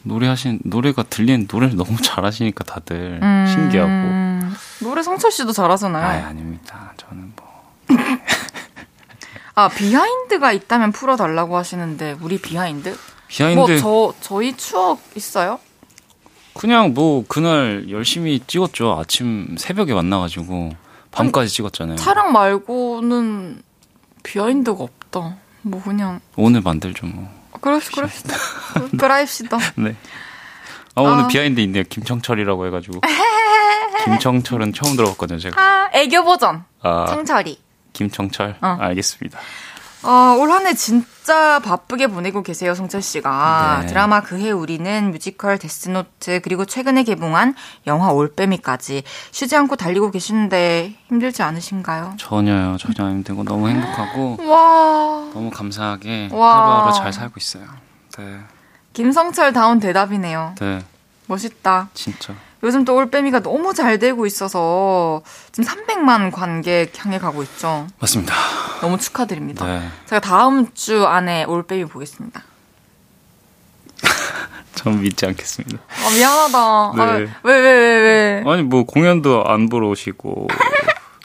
노래하신, 0.04 0.60
노래가 0.64 1.02
들리는 1.02 1.46
노래를 1.50 1.76
너무 1.76 1.96
잘하시니까 2.00 2.64
다들 2.64 3.20
음. 3.22 3.46
신기하고. 3.48 4.86
노래 4.86 5.02
성철 5.02 5.30
씨도 5.32 5.52
잘하잖아요. 5.52 6.04
아, 6.04 6.28
아닙니다. 6.28 6.92
저는 6.96 7.32
뭐. 7.36 7.48
아, 9.54 9.68
비하인드가 9.68 10.52
있다면 10.52 10.92
풀어달라고 10.92 11.56
하시는데, 11.56 12.16
우리 12.20 12.40
비하인드? 12.40 12.96
비하인드. 13.26 13.58
뭐, 13.58 13.76
저, 13.76 14.14
저희 14.20 14.56
추억 14.56 15.00
있어요? 15.16 15.58
그냥 16.54 16.92
뭐 16.94 17.24
그날 17.28 17.86
열심히 17.90 18.40
찍었죠. 18.44 18.98
아침 18.98 19.56
새벽에 19.58 19.94
만나가지고 19.94 20.72
밤까지 21.10 21.50
찍었잖아요. 21.50 21.96
촬영 21.96 22.32
말고는 22.32 23.62
비하인드가 24.22 24.84
없다. 24.84 25.36
뭐, 25.62 25.82
그냥, 25.82 26.20
오늘 26.36 26.60
만들죠 26.60 27.06
뭐. 27.06 27.28
그럽시, 27.60 27.90
그럽시다. 27.92 28.36
그라입시다. 28.98 29.58
네. 29.76 29.96
아 30.94 31.00
오늘 31.02 31.24
아. 31.24 31.28
비하인드 31.28 31.60
있네요. 31.60 31.82
김청철이라고 31.88 32.66
해가지고. 32.66 33.00
김청철은 34.04 34.72
처음 34.72 34.96
들어봤거든요. 34.96 35.38
제가. 35.38 35.60
아, 35.60 35.90
애교 35.92 36.24
버전. 36.24 36.64
아 36.82 37.06
창철이. 37.08 37.58
김청철. 37.92 38.56
어. 38.60 38.76
알겠습니다. 38.80 39.38
어, 40.02 40.36
올 40.38 40.50
한 40.52 40.64
해 40.66 40.74
진짜 40.74 41.58
바쁘게 41.58 42.06
보내고 42.06 42.42
계세요, 42.42 42.74
성철 42.74 43.02
씨가. 43.02 43.78
네. 43.82 43.86
드라마 43.88 44.20
그해 44.20 44.50
우리는 44.52 45.10
뮤지컬 45.10 45.58
데스노트 45.58 46.40
그리고 46.44 46.64
최근에 46.64 47.02
개봉한 47.02 47.54
영화 47.88 48.12
올빼미까지 48.12 49.02
쉬지 49.32 49.56
않고 49.56 49.76
달리고 49.76 50.10
계시는데 50.12 50.94
힘들지 51.08 51.42
않으신가요? 51.42 52.14
전혀요. 52.18 52.76
전혀 52.78 53.08
안 53.08 53.16
힘들고 53.16 53.42
너무 53.44 53.68
행복하고 53.70 54.38
와, 54.48 55.30
너무 55.34 55.50
감사하게 55.50 56.28
와. 56.32 56.62
하루하루 56.62 56.92
잘 56.94 57.12
살고 57.12 57.34
있어요. 57.38 57.64
네. 58.18 58.38
김성철 58.92 59.52
다운 59.52 59.80
대답이네요. 59.80 60.54
네. 60.60 60.84
멋있다. 61.26 61.88
진짜. 61.94 62.34
요즘 62.62 62.84
또 62.84 62.94
올빼미가 62.96 63.40
너무 63.40 63.74
잘 63.74 63.98
되고 63.98 64.26
있어서 64.26 65.22
지금 65.52 65.68
300만 65.70 66.32
관객 66.32 66.92
향해 67.04 67.18
가고 67.18 67.42
있죠. 67.42 67.86
맞습니다. 68.00 68.34
너무 68.80 68.98
축하드립니다. 68.98 69.66
네. 69.66 69.88
제가 70.06 70.20
다음 70.20 70.72
주 70.74 71.06
안에 71.06 71.44
올빼미 71.44 71.86
보겠습니다. 71.86 72.42
전 74.74 75.00
믿지 75.00 75.26
않겠습니다. 75.26 75.78
아, 75.88 76.10
미안하다. 76.10 76.92
네. 76.96 77.02
아, 77.02 77.16
왜, 77.42 77.60
왜, 77.60 77.60
왜, 77.60 78.42
왜. 78.44 78.52
아니 78.52 78.62
뭐 78.62 78.84
공연도 78.84 79.44
안 79.46 79.68
보러 79.68 79.88
오시고. 79.88 80.48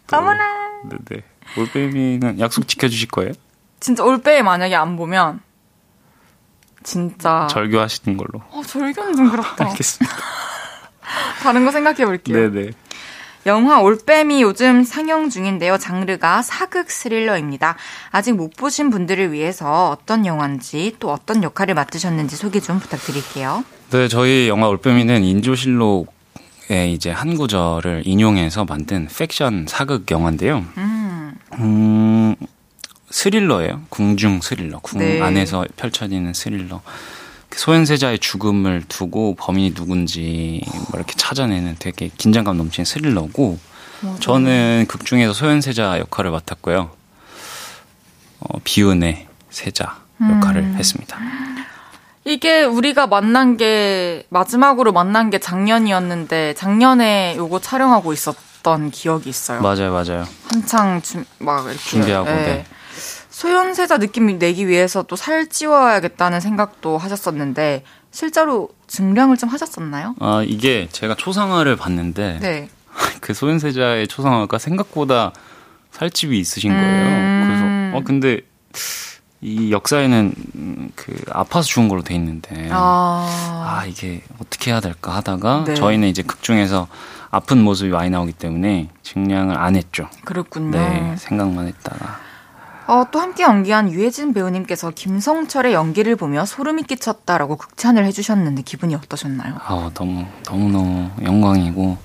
또- 0.07 0.17
어머나. 0.17 0.43
네네. 0.89 1.23
올빼미는 1.57 2.39
약속 2.39 2.67
지켜주실 2.67 3.09
거예요? 3.09 3.33
진짜 3.79 4.03
올빼미 4.03 4.41
만약에 4.41 4.75
안 4.75 4.97
보면 4.97 5.41
진짜 6.83 7.47
절교하시는 7.51 8.17
걸로. 8.17 8.41
어, 8.49 8.61
절견 8.65 9.15
좀 9.15 9.29
그렇다. 9.29 9.65
알겠습니다. 9.69 10.15
다른 11.43 11.65
거 11.65 11.71
생각해 11.71 12.05
볼게요. 12.05 12.49
네네. 12.51 12.71
영화 13.45 13.81
올빼미 13.81 14.41
요즘 14.41 14.83
상영 14.83 15.29
중인데요. 15.29 15.77
장르가 15.77 16.41
사극 16.41 16.89
스릴러입니다. 16.89 17.75
아직 18.09 18.33
못 18.33 18.55
보신 18.55 18.89
분들을 18.89 19.33
위해서 19.33 19.89
어떤 19.89 20.25
영화인지 20.25 20.95
또 20.99 21.11
어떤 21.11 21.43
역할을 21.43 21.75
맡으셨는지 21.75 22.37
소개 22.37 22.61
좀 22.61 22.79
부탁드릴게요. 22.79 23.65
네, 23.91 24.07
저희 24.07 24.47
영화 24.47 24.67
올빼미는 24.69 25.23
인조실록의 25.25 26.93
이제 26.93 27.11
한 27.11 27.35
구절을 27.35 28.03
인용해서 28.05 28.63
만든 28.63 29.07
팩션 29.07 29.65
사극 29.67 30.09
영화인데요. 30.09 30.63
음, 30.77 31.33
음, 31.55 32.35
스릴러예요. 33.09 33.81
궁중 33.89 34.39
스릴러. 34.41 34.79
궁 34.79 34.99
네. 34.99 35.21
안에서 35.21 35.65
펼쳐지는 35.75 36.33
스릴러. 36.33 36.81
소현세자의 37.55 38.19
죽음을 38.19 38.83
두고 38.87 39.35
범인이 39.35 39.73
누군지 39.73 40.61
뭐 40.89 40.91
이렇게 40.95 41.13
찾아내는 41.15 41.75
되게 41.79 42.09
긴장감 42.17 42.57
넘치는 42.57 42.85
스릴러고 42.85 43.57
저는 44.19 44.85
극 44.87 45.05
중에서 45.05 45.33
소현세자 45.33 45.99
역할을 45.99 46.31
맡았고요. 46.31 46.91
어, 48.39 48.59
비은의 48.63 49.27
세자 49.49 49.97
역할을 50.21 50.61
음. 50.61 50.75
했습니다. 50.77 51.17
이게 52.25 52.63
우리가 52.63 53.07
만난 53.07 53.57
게 53.57 54.25
마지막으로 54.29 54.93
만난 54.93 55.29
게 55.29 55.39
작년이었는데 55.39 56.53
작년에 56.55 57.35
요거 57.37 57.59
촬영하고 57.59 58.13
있었던 58.13 58.91
기억이 58.91 59.29
있어요. 59.29 59.61
맞아요, 59.61 59.91
맞아요. 59.91 60.25
한창 60.49 61.01
준, 61.01 61.25
막 61.39 61.65
이렇게 61.65 61.77
준비하고, 61.79 62.29
예. 62.29 62.33
네. 62.33 62.65
소현세자 63.33 63.97
느낌 63.97 64.37
내기 64.37 64.67
위해서 64.67 65.01
또 65.03 65.15
살 65.15 65.47
찌워야겠다는 65.47 66.39
생각도 66.39 66.97
하셨었는데 66.97 67.83
실제로 68.11 68.69
증량을 68.87 69.37
좀 69.37 69.49
하셨었나요? 69.49 70.15
아, 70.19 70.43
이게 70.45 70.87
제가 70.91 71.15
초상화를 71.15 71.75
봤는데 71.75 72.39
네. 72.41 72.69
그 73.21 73.33
소현세자의 73.33 74.07
초상화가 74.07 74.59
생각보다 74.59 75.31
살집이 75.91 76.37
있으신 76.39 76.71
거예요. 76.71 77.05
음. 77.05 77.91
그래서 77.91 77.97
어 77.97 78.01
근데 78.05 78.41
이 79.41 79.71
역사에는 79.71 80.33
음, 80.55 80.89
그 80.95 81.15
아파서 81.31 81.67
죽은 81.67 81.87
걸로 81.89 82.03
돼 82.03 82.13
있는데 82.15 82.69
아, 82.71 83.27
아, 83.81 83.85
이게 83.85 84.21
어떻게 84.39 84.71
해야 84.71 84.79
될까 84.79 85.15
하다가 85.15 85.63
네. 85.67 85.73
저희는 85.73 86.07
이제 86.07 86.21
극 86.21 86.43
중에서 86.43 86.87
아픈 87.31 87.63
모습이 87.63 87.89
많이 87.89 88.09
나오기 88.11 88.33
때문에 88.33 88.89
증량을 89.01 89.57
안 89.57 89.75
했죠. 89.75 90.07
그렇군요. 90.23 90.77
네, 90.77 91.15
생각만 91.17 91.67
했다가 91.67 92.19
어, 92.87 93.05
또 93.11 93.19
함께 93.19 93.43
연기한 93.43 93.91
유해진 93.91 94.33
배우님께서 94.33 94.91
김성철의 94.91 95.73
연기를 95.73 96.15
보며 96.15 96.45
소름이 96.45 96.83
끼쳤다라고 96.83 97.55
극찬을 97.57 98.05
해주셨는데 98.05 98.63
기분이 98.63 98.95
어떠셨나요? 98.95 99.55
아 99.65 99.89
너무 99.93 100.25
너무 100.43 100.69
너무 100.71 101.09
영광이고 101.23 101.97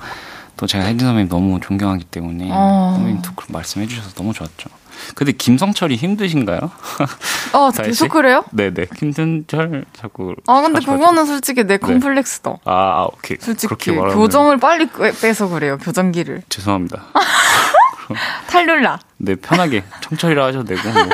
또 0.57 0.67
제가 0.67 0.85
혜진 0.85 1.01
선배님 1.07 1.29
너무 1.29 1.61
존경하기 1.61 2.05
때문에 2.05 2.49
어. 2.53 2.93
선배님 2.97 3.23
또 3.23 3.33
그런 3.35 3.49
말씀해 3.53 3.87
주셔서 3.87 4.11
너무 4.15 4.33
좋았죠. 4.33 4.69
근데 5.15 5.31
김성철이 5.31 5.95
힘드신가요? 5.95 6.59
어, 7.55 7.71
계속 7.71 7.93
씨? 8.07 8.09
그래요? 8.09 8.45
네네 8.51 8.87
힘든 8.97 9.45
철 9.47 9.85
자꾸 9.93 10.35
아, 10.49 10.61
근데. 10.61 10.81
그거는 10.81 11.25
솔직히 11.25 11.65
내 11.65 11.77
컴플렉스다. 11.77 12.51
아, 12.65 12.73
아 12.73 13.07
오케이 13.13 13.37
솔직히 13.41 13.93
교정을 13.93 14.59
빨리 14.59 14.89
빼- 14.89 15.13
빼서 15.13 15.49
그래요. 15.49 15.79
교정기를. 15.79 16.43
죄송합니다. 16.49 17.05
탈룰라. 18.49 18.99
네 19.19 19.35
편하게 19.35 19.85
청철이라 20.01 20.47
하셔도 20.47 20.65
되고 20.65 20.83
뭐 20.91 21.09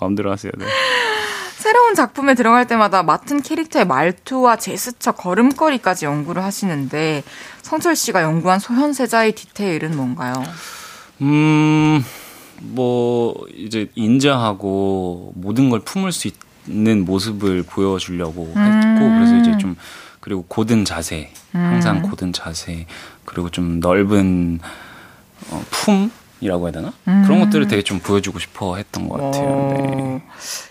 마음대로 0.00 0.30
하세요. 0.30 0.52
네. 0.56 0.66
새로운 1.64 1.94
작품에 1.94 2.34
들어갈 2.34 2.66
때마다 2.66 3.02
맡은 3.02 3.40
캐릭터의 3.40 3.86
말투와 3.86 4.56
제스처, 4.56 5.12
걸음걸이까지 5.12 6.04
연구를 6.04 6.44
하시는데 6.44 7.22
성철 7.62 7.96
씨가 7.96 8.22
연구한 8.22 8.58
소현세자의 8.58 9.32
디테일은 9.32 9.96
뭔가요? 9.96 10.34
음, 11.22 12.04
뭐, 12.60 13.34
이제 13.54 13.88
인자하고 13.94 15.32
모든 15.36 15.70
걸 15.70 15.80
품을 15.80 16.12
수 16.12 16.28
있는 16.68 17.06
모습을 17.06 17.62
보여주려고 17.62 18.46
했고, 18.48 18.58
음. 18.58 19.16
그래서 19.18 19.36
이제 19.38 19.56
좀, 19.56 19.74
그리고 20.20 20.44
고든 20.46 20.84
자세, 20.84 21.32
항상 21.52 22.02
고든 22.02 22.34
자세, 22.34 22.86
그리고 23.24 23.48
좀 23.48 23.80
넓은, 23.80 24.60
어, 25.50 25.64
품 25.70 26.10
이라고 26.40 26.66
해야 26.66 26.72
되나? 26.72 26.92
그런 27.04 27.40
것들을 27.40 27.68
되게 27.68 27.82
좀 27.82 28.00
보여주고 28.00 28.38
싶어 28.38 28.76
했던 28.76 29.08
것 29.08 29.16
같아요. 29.20 29.44
네. 29.44 29.48
어, 29.48 30.20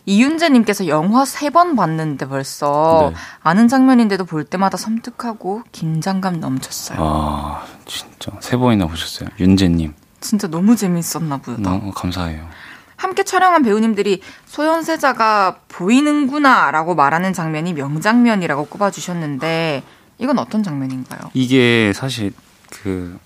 이윤재님께서 0.06 0.88
영화 0.88 1.26
세 1.26 1.50
번 1.50 1.76
봤는데 1.76 2.28
벌써 2.28 3.12
네. 3.14 3.20
아는 3.42 3.68
장면인데도 3.68 4.26
볼 4.26 4.44
때마다 4.44 4.78
섬뜩하고 4.78 5.64
긴장감 5.72 6.40
넘쳤어요. 6.40 6.98
아, 7.02 7.66
진짜. 7.86 8.32
세 8.40 8.58
번이나 8.58 8.88
보셨어요. 8.88 9.30
윤재님. 9.40 9.94
진짜 10.20 10.48
너무 10.48 10.76
재밌었나 10.76 11.38
보다. 11.38 11.62
너무 11.62 11.92
감사해요. 11.92 12.48
함께 12.96 13.24
촬영한 13.24 13.64
배우님들이 13.64 14.22
소현세자가 14.46 15.58
보이는구나 15.68 16.72
라고 16.72 16.96
말하는 16.96 17.34
장면이 17.34 17.74
명장면이라고 17.74 18.66
꼽아주셨는데 18.66 19.84
이건 20.20 20.40
어떤 20.40 20.64
장면인가요? 20.64 21.20
이게 21.34 21.92
사실 21.94 22.32
그 22.72 23.20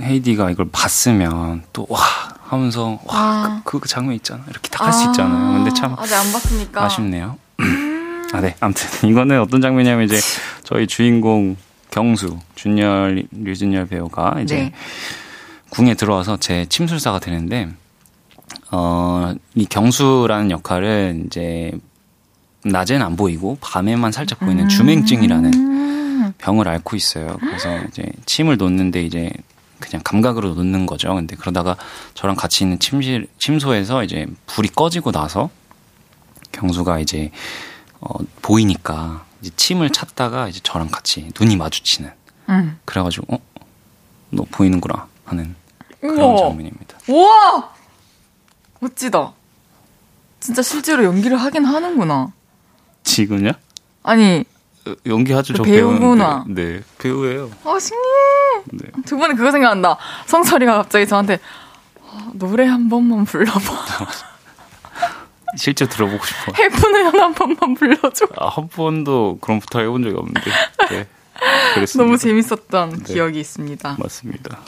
헤이디가 0.00 0.50
이걸 0.50 0.68
봤으면 0.70 1.62
또 1.72 1.86
와 1.88 2.00
하면서 2.48 2.98
아. 3.08 3.60
와그 3.64 3.80
그 3.80 3.88
장면 3.88 4.14
있잖아 4.14 4.44
이렇게 4.48 4.68
딱 4.70 4.86
할수 4.86 5.04
있잖아요. 5.06 5.54
근데 5.54 5.72
참 5.74 5.94
아직 5.98 6.14
안 6.14 6.32
봤으니까 6.32 6.84
아쉽네요. 6.84 7.36
아 8.32 8.40
네, 8.40 8.54
아무튼 8.60 9.08
이거는 9.08 9.40
어떤 9.40 9.60
장면이냐면 9.60 10.04
이제 10.04 10.18
저희 10.62 10.86
주인공 10.86 11.56
경수 11.90 12.38
준열 12.54 13.24
류준열 13.32 13.86
배우가 13.86 14.40
이제 14.42 14.56
네. 14.56 14.72
궁에 15.70 15.94
들어와서 15.94 16.36
제 16.36 16.66
침술사가 16.68 17.18
되는데 17.18 17.68
어, 18.70 19.34
이 19.54 19.64
경수라는 19.66 20.50
역할은 20.50 21.24
이제 21.26 21.72
낮에는 22.64 23.04
안 23.04 23.16
보이고 23.16 23.58
밤에만 23.60 24.12
살짝 24.12 24.40
보이는 24.40 24.68
주맹증이라는 24.68 25.54
음. 25.54 26.32
병을 26.38 26.68
앓고 26.68 26.96
있어요. 26.96 27.36
그래서 27.40 27.78
이제 27.88 28.04
침을 28.26 28.56
놓는데 28.56 29.02
이제 29.02 29.30
그냥 29.80 30.02
감각으로 30.04 30.54
놓는 30.54 30.86
거죠. 30.86 31.14
근데 31.14 31.36
그러다가 31.36 31.76
저랑 32.14 32.36
같이 32.36 32.64
있는 32.64 32.78
침실 32.78 33.28
침소에서 33.38 34.02
이제 34.04 34.26
불이 34.46 34.68
꺼지고 34.68 35.12
나서 35.12 35.50
경수가 36.52 36.98
이제 37.00 37.30
어 38.00 38.18
보이니까 38.42 39.24
이제 39.42 39.50
침을 39.56 39.90
찾다가 39.90 40.48
이제 40.48 40.60
저랑 40.62 40.88
같이 40.88 41.30
눈이 41.38 41.56
마주치는 41.56 42.10
음. 42.48 42.78
그래가지고 42.84 43.34
어 43.34 43.38
너 44.30 44.44
보이는구나 44.50 45.06
하는 45.24 45.54
그런 46.00 46.18
우와. 46.18 46.36
장면입니다. 46.48 46.98
우와! 47.08 47.72
멋지다. 48.80 49.32
진짜 50.40 50.62
실제로 50.62 51.04
연기를 51.04 51.36
하긴 51.36 51.64
하는구나. 51.64 52.32
지금요? 53.04 53.52
아니, 54.02 54.40
어, 54.40 54.55
연기하죠. 55.06 55.52
그저 55.54 55.62
배우구나. 55.64 56.44
네 56.48 56.82
배우예요. 56.98 57.50
아, 57.64 57.78
신기해. 57.78 58.62
네. 58.72 59.02
두 59.04 59.16
번에 59.16 59.34
그거 59.34 59.50
생각난다. 59.50 59.96
성철이가 60.26 60.74
갑자기 60.76 61.06
저한테 61.06 61.38
아, 62.08 62.30
노래 62.34 62.64
한 62.66 62.88
번만 62.88 63.24
불러봐. 63.24 63.60
실제 65.56 65.86
들어보고 65.88 66.24
싶어. 66.24 66.52
해프는 66.58 67.18
한 67.18 67.34
번만 67.34 67.74
불러줘. 67.74 68.26
아, 68.38 68.48
한 68.48 68.68
번도 68.68 69.38
그런 69.40 69.58
부탁 69.60 69.80
해본 69.80 70.02
적이 70.02 70.16
없는데. 70.16 70.50
네. 70.90 71.06
그랬습니다. 71.74 72.04
너무 72.04 72.18
재밌었던 72.18 72.90
네. 73.04 73.12
기억이 73.12 73.40
있습니다. 73.40 73.96
맞습니다. 73.98 74.58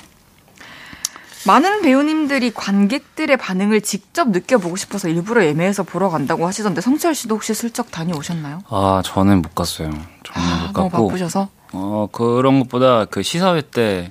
많은 1.47 1.83
배우님들이 1.83 2.53
관객들의 2.53 3.37
반응을 3.37 3.81
직접 3.81 4.29
느껴보고 4.31 4.77
싶어서 4.77 5.09
일부러 5.09 5.45
예매해서 5.45 5.83
보러 5.83 6.09
간다고 6.11 6.47
하시던데 6.47 6.81
성철 6.81 7.15
씨도 7.15 7.37
혹시 7.37 7.55
슬쩍 7.55 7.91
다녀오셨나요? 7.91 8.61
아 8.69 9.03
저는 9.05 9.43
못 9.43 9.55
갔어요. 9.55 9.91
저는 9.91 10.03
아, 10.35 10.67
못 10.67 10.73
너무 10.73 10.91
갔고. 10.91 11.09
바쁘셔서? 11.09 11.49
어 11.73 12.09
그런 12.13 12.61
것보다 12.61 13.05
그 13.05 13.23
시사회 13.23 13.61
때 13.63 14.11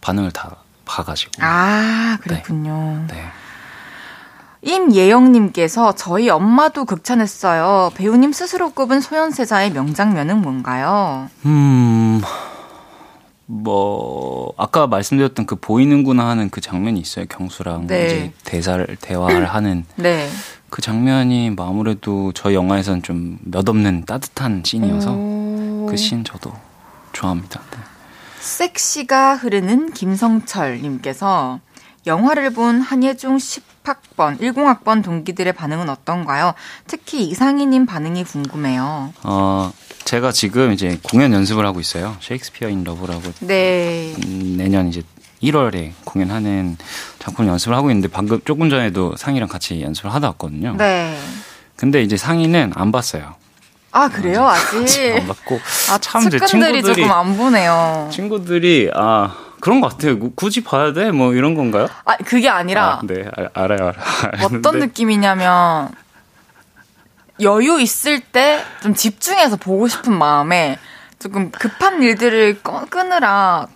반응을 0.00 0.30
다 0.32 0.56
봐가지고. 0.84 1.32
아, 1.40 2.18
그랬군요. 2.22 3.04
네. 3.08 3.24
임예영님께서 4.62 5.94
저희 5.96 6.30
엄마도 6.30 6.84
극찬했어요. 6.84 7.90
배우님 7.96 8.32
스스로 8.32 8.70
꼽은 8.70 9.00
소현세자의 9.00 9.72
명장면은 9.72 10.40
뭔가요? 10.40 11.28
음. 11.46 12.22
뭐 13.46 14.52
아까 14.56 14.86
말씀드렸던 14.86 15.46
그 15.46 15.56
보이는구나 15.56 16.26
하는 16.26 16.50
그 16.50 16.60
장면이 16.60 17.00
있어요. 17.00 17.26
경수랑 17.26 17.86
네. 17.86 18.06
이제 18.06 18.32
대사를 18.44 18.86
대화를 19.00 19.46
하는 19.46 19.84
네. 19.96 20.28
그 20.70 20.80
장면이 20.80 21.50
뭐 21.50 21.68
아무래도 21.68 22.32
저희 22.32 22.54
영화에선 22.54 23.02
좀 23.02 23.38
몇없는 23.42 24.04
따뜻한 24.06 24.62
씬이어서 24.64 25.12
오. 25.12 25.86
그씬 25.90 26.24
저도 26.24 26.52
좋아합니다. 27.12 27.60
네. 27.70 27.78
섹시가 28.40 29.36
흐르는 29.36 29.92
김성철님께서 29.92 31.60
영화를 32.06 32.50
본 32.50 32.80
한예중 32.80 33.36
10학번, 33.36 34.40
10학번 34.40 35.04
동기들의 35.04 35.52
반응은 35.52 35.88
어떤가요? 35.88 36.54
특히 36.88 37.24
이상희님 37.28 37.86
반응이 37.86 38.24
궁금해요. 38.24 39.12
어 39.22 39.72
제가 40.04 40.32
지금 40.32 40.72
이제 40.72 40.98
공연 41.02 41.32
연습을 41.32 41.64
하고 41.64 41.80
있어요. 41.80 42.16
셰익스피어 42.20 42.68
인 42.68 42.84
러브라고 42.84 43.22
네. 43.40 44.14
음, 44.24 44.54
내년 44.58 44.88
이제 44.88 45.02
1월에 45.42 45.92
공연하는 46.04 46.76
작품 47.18 47.46
연습을 47.46 47.76
하고 47.76 47.90
있는데 47.90 48.08
방금 48.08 48.40
조금 48.44 48.68
전에도 48.70 49.14
상이랑 49.16 49.48
같이 49.48 49.80
연습을 49.82 50.12
하다 50.12 50.28
왔거든요. 50.28 50.74
네. 50.76 51.16
근데 51.76 52.02
이제 52.02 52.16
상이는 52.16 52.72
안 52.74 52.92
봤어요. 52.92 53.34
아, 53.90 54.08
그래요? 54.08 54.46
아직? 54.46 55.12
안 55.20 55.26
봤고 55.26 55.60
아, 55.90 55.98
참 55.98 56.22
이제 56.26 56.38
측근들이 56.38 56.82
친구들이 56.82 57.02
조금 57.06 57.12
안 57.12 57.36
보네요. 57.36 58.08
친구들이 58.12 58.90
아 58.94 59.36
그런 59.60 59.80
것 59.80 59.92
같아요. 59.92 60.18
구- 60.18 60.32
굳이 60.34 60.62
봐야 60.62 60.92
돼? 60.92 61.10
뭐 61.10 61.34
이런 61.34 61.54
건가요? 61.54 61.88
아, 62.04 62.16
그게 62.18 62.48
아니라 62.48 62.94
아, 62.94 63.00
네 63.04 63.24
알, 63.36 63.50
알아요, 63.54 63.92
알아요. 63.92 64.46
어떤 64.46 64.78
느낌이냐면 64.80 65.90
여유 67.40 67.80
있을 67.80 68.20
때 68.20 68.62
좀 68.82 68.94
집중해서 68.94 69.56
보고 69.56 69.88
싶은 69.88 70.12
마음에 70.16 70.78
조금 71.18 71.50
급한 71.50 72.02
일들을 72.02 72.62
꺼- 72.62 72.84
끊으라 72.86 73.68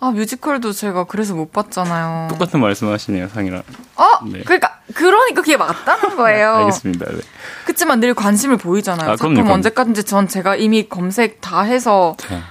아 0.00 0.10
뮤지컬도 0.10 0.72
제가 0.72 1.04
그래서 1.04 1.34
못 1.34 1.50
봤잖아요. 1.52 2.28
똑같은 2.30 2.60
말씀 2.60 2.90
하시네요, 2.92 3.28
상이랑. 3.28 3.62
어, 3.96 4.24
네. 4.26 4.42
그러니까 4.44 4.78
그러니까 4.94 5.40
그게 5.40 5.56
맞다는 5.56 6.14
거예요. 6.16 6.54
알겠습니다. 6.56 7.06
네. 7.10 7.20
그렇지만 7.64 8.00
늘 8.00 8.12
관심을 8.14 8.56
보이잖아요. 8.58 9.10
아, 9.12 9.16
작품. 9.16 9.48
언제까지인지 9.48 10.04
전 10.04 10.28
제가 10.28 10.56
이미 10.56 10.88
검색 10.88 11.40
다 11.40 11.62
해서 11.62 12.16
네. 12.28 12.42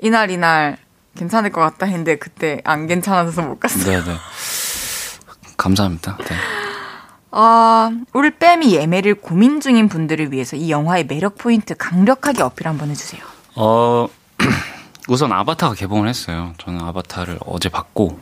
이날 0.00 0.30
이날 0.30 0.76
괜찮을 1.16 1.50
것 1.50 1.60
같다 1.60 1.86
했는데 1.86 2.16
그때 2.18 2.60
안 2.64 2.86
괜찮아서 2.86 3.42
못 3.42 3.58
갔어요. 3.60 3.84
네, 3.84 4.10
네. 4.10 4.16
감사합니다. 5.56 6.16
네. 6.18 6.36
아, 7.34 7.90
올빼미 8.12 8.74
예매를 8.74 9.14
고민 9.14 9.60
중인 9.60 9.88
분들을 9.88 10.32
위해서 10.32 10.54
이 10.54 10.70
영화의 10.70 11.06
매력 11.06 11.38
포인트 11.38 11.74
강력하게 11.74 12.42
어필 12.42 12.68
한번 12.68 12.90
해주세요. 12.90 13.22
어, 13.56 14.06
우선 15.08 15.32
아바타가 15.32 15.74
개봉을 15.74 16.08
했어요. 16.08 16.52
저는 16.58 16.80
아바타를 16.82 17.38
어제 17.46 17.70
봤고, 17.70 18.20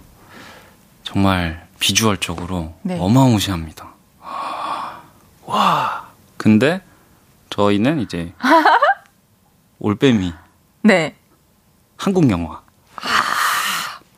정말 1.03 1.67
비주얼적으로 1.81 2.75
네. 2.83 2.99
어마무시합니다. 3.01 3.89
와. 5.47 6.09
근데 6.37 6.81
저희는 7.51 8.01
이제 8.01 8.33
올빼미 9.81 10.33
네. 10.83 11.17
한국 11.97 12.31
영화. 12.31 12.63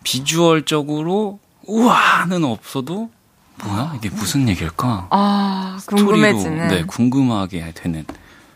비주얼적으로 0.04 1.40
우와는 1.64 2.44
없어도 2.44 3.10
뭐야 3.64 3.94
이게 3.96 4.10
무슨 4.10 4.48
얘기일까? 4.48 5.08
아, 5.10 5.78
궁금해지는. 5.86 6.68
네, 6.68 6.84
궁금하게 6.84 7.72
되는 7.74 8.04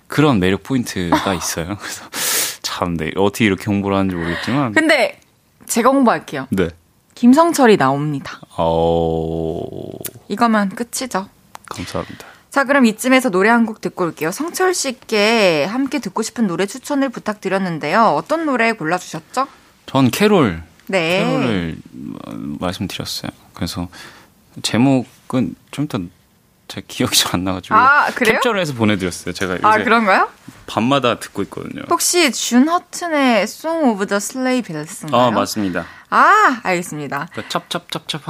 그런 0.08 0.38
매력 0.40 0.62
포인트가 0.62 1.32
있어요. 1.34 1.76
그래서 1.78 2.04
참, 2.62 2.96
네, 2.96 3.10
어떻게 3.16 3.44
이렇게 3.44 3.64
홍보를 3.66 3.96
하는지 3.96 4.16
모르겠지만. 4.16 4.72
근데 4.72 5.20
제가 5.66 5.90
홍보할게요. 5.90 6.46
네. 6.50 6.68
김성철이 7.14 7.76
나옵니다. 7.76 8.40
어, 8.56 9.60
이거면 10.28 10.70
끝이죠. 10.70 11.28
감사합니다. 11.66 12.26
자, 12.50 12.64
그럼 12.64 12.84
이쯤에서 12.86 13.30
노래 13.30 13.48
한 13.50 13.66
곡 13.66 13.80
듣고 13.80 14.04
올게요. 14.04 14.30
성철 14.30 14.74
씨께 14.74 15.64
함께 15.64 15.98
듣고 15.98 16.22
싶은 16.22 16.46
노래 16.46 16.66
추천을 16.66 17.08
부탁드렸는데요. 17.08 18.02
어떤 18.16 18.44
노래 18.46 18.72
골라주셨죠? 18.72 19.46
전 19.86 20.10
캐롤, 20.10 20.62
네. 20.88 21.18
캐롤을 21.24 21.76
어, 22.26 22.30
말씀드렸어요. 22.60 23.30
그래서 23.54 23.88
제목은 24.62 25.54
좀 25.70 25.84
이따 25.84 25.98
제 26.68 26.82
기억이 26.86 27.16
잘 27.16 27.34
안 27.34 27.44
나가지고. 27.44 27.74
아, 27.74 28.10
그래요? 28.10 28.36
캡처를 28.36 28.60
해서 28.60 28.74
보내드렸어요. 28.74 29.32
제가 29.32 29.58
아, 29.62 29.78
그런가요? 29.78 30.28
밤마다 30.66 31.18
듣고 31.18 31.42
있거든요. 31.42 31.82
혹시 31.90 32.32
준 32.32 32.68
허튼의 32.68 33.42
Song 33.42 33.90
of 33.90 34.06
the 34.06 34.16
Sleigh 34.16 34.62
Bells인가요? 34.66 35.20
아, 35.20 35.30
맞습니다. 35.30 35.86
아, 36.10 36.60
알겠습니다. 36.62 37.28
그 37.34 37.42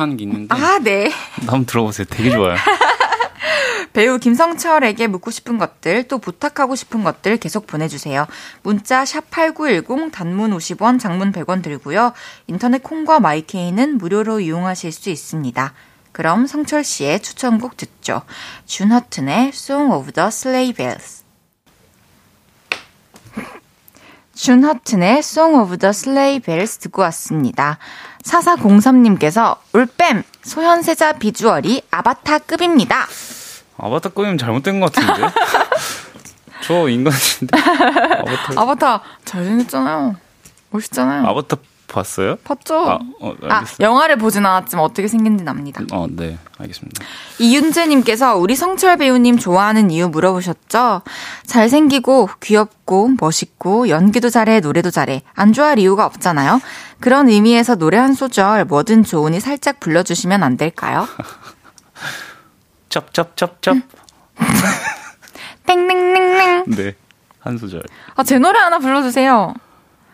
하는 0.01 0.16
게 0.16 0.24
있는데. 0.24 0.55
아, 0.55 0.79
네. 0.79 1.11
한번 1.37 1.66
들어보세요. 1.66 2.07
되게 2.11 2.31
좋아요. 2.31 2.57
배우 3.93 4.18
김성철에게 4.18 5.07
묻고 5.07 5.31
싶은 5.31 5.57
것들, 5.57 6.07
또 6.09 6.18
부탁하고 6.18 6.77
싶은 6.77 7.03
것들 7.03 7.39
계속 7.39 7.66
보내주세요. 7.66 8.27
문자 8.62 9.05
샵8910 9.05 10.12
단문 10.12 10.55
50원, 10.55 11.01
장문 11.01 11.33
100원 11.33 11.62
들고요. 11.62 12.12
인터넷 12.47 12.83
콩과 12.83 13.20
마이케이는 13.20 13.97
무료로 13.97 14.41
이용하실 14.41 14.93
수 14.93 15.09
있습니다. 15.09 15.72
그럼 16.17 16.47
성철 16.47 16.83
씨의 16.83 17.21
추천곡 17.21 17.77
듣죠. 17.77 18.23
준 18.64 18.91
허튼의 18.91 19.49
Song 19.49 19.93
of 19.93 20.12
the 20.12 20.29
Sleigh 20.29 20.73
Bells. 20.73 21.23
준 24.35 24.64
허튼의 24.64 25.19
Song 25.19 25.59
of 25.59 25.77
the 25.77 25.91
Sleigh 25.91 26.41
Bells 26.41 26.79
듣고 26.79 27.03
왔습니다. 27.03 27.77
4403님께서 28.23 29.59
올뺨 29.75 30.23
소현세자 30.43 31.19
비주얼이 31.19 31.83
아바타급입니다. 31.91 33.07
아바타 33.77 34.09
꺼내면 34.09 34.39
잘못된 34.39 34.81
것 34.81 34.91
같은데? 34.91 35.29
저 36.64 36.89
인간인데. 36.89 37.53
아바타, 37.61 38.62
아바타 38.62 39.03
잘생겼잖아요. 39.27 40.17
멋있잖아요. 40.71 41.27
아바타 41.27 41.59
봤어요? 41.89 42.37
봤죠? 42.37 42.74
아, 42.91 42.99
어, 43.20 43.34
아. 43.49 43.64
영화를 43.80 44.16
보진 44.16 44.45
않았지만 44.45 44.84
어떻게 44.84 45.09
생긴지는 45.09 45.49
압니다. 45.49 45.82
어, 45.93 46.07
네, 46.11 46.39
알겠습니다. 46.59 47.05
이윤재님께서 47.39 48.37
우리 48.37 48.57
성철 48.57 48.97
배우님 48.97 49.39
좋아하는 49.39 49.91
이유 49.91 50.09
물어보셨죠? 50.09 51.03
잘생기고 51.47 52.30
귀엽고 52.41 53.12
멋있고 53.20 53.89
연기도 53.89 54.30
잘해 54.30 54.61
노래도 54.61 54.91
잘해 54.91 55.22
안 55.34 55.53
좋아할 55.53 55.78
이유가 55.78 56.07
없잖아요. 56.07 56.61
그런 57.01 57.28
의미에서 57.28 57.76
노래 57.76 57.99
한 57.99 58.14
소절 58.14 58.64
뭐든 58.64 59.05
좋으니 59.05 59.41
살짝 59.41 59.80
불러주시면 59.80 60.43
안 60.43 60.57
될까요? 60.57 61.07
쩝쩝쩝쩝. 62.89 63.76
땡땡땡땡. 65.66 66.64
네, 66.68 66.95
한 67.41 67.59
소절. 67.59 67.82
아, 68.14 68.22
제 68.22 68.39
노래 68.39 68.59
하나 68.59 68.78
불러주세요. 68.78 69.55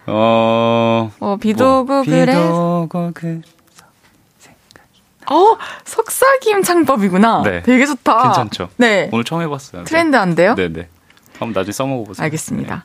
어, 0.07 1.13
어, 1.21 1.37
비도 1.41 1.81
오고 1.81 2.03
그래. 2.05 2.27
비도 2.27 2.83
오고 2.85 3.11
그. 3.15 3.41
어, 5.31 5.57
속삭임 5.85 6.63
창법이구나. 6.63 7.43
네. 7.45 7.63
되게 7.63 7.87
좋다. 7.87 8.23
괜찮죠? 8.25 8.69
네. 8.77 9.09
오늘 9.13 9.25
처음 9.25 9.43
해봤어요. 9.43 9.85
트렌드 9.85 10.17
안 10.17 10.35
돼요? 10.35 10.55
네, 10.57 10.69
네. 10.69 10.89
한번 11.39 11.53
나중에 11.53 11.73
써먹어보세요. 11.73 12.25
알겠습니다. 12.25 12.85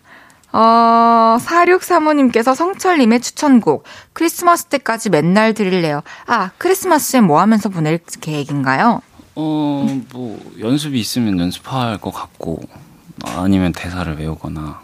어, 0.53 1.37
4635님께서 1.39 2.55
성철님의 2.55 3.21
추천곡, 3.21 3.83
크리스마스 4.13 4.65
때까지 4.65 5.09
맨날 5.09 5.53
들을래요. 5.53 6.01
아, 6.25 6.51
크리스마스에 6.57 7.21
뭐 7.21 7.41
하면서 7.41 7.69
보낼 7.69 7.99
계획인가요? 8.21 9.01
어, 9.35 10.01
뭐, 10.13 10.39
연습이 10.59 10.99
있으면 10.99 11.39
연습할 11.39 11.97
것 11.99 12.11
같고, 12.11 12.61
아니면 13.23 13.71
대사를 13.73 14.17
외우거나, 14.17 14.81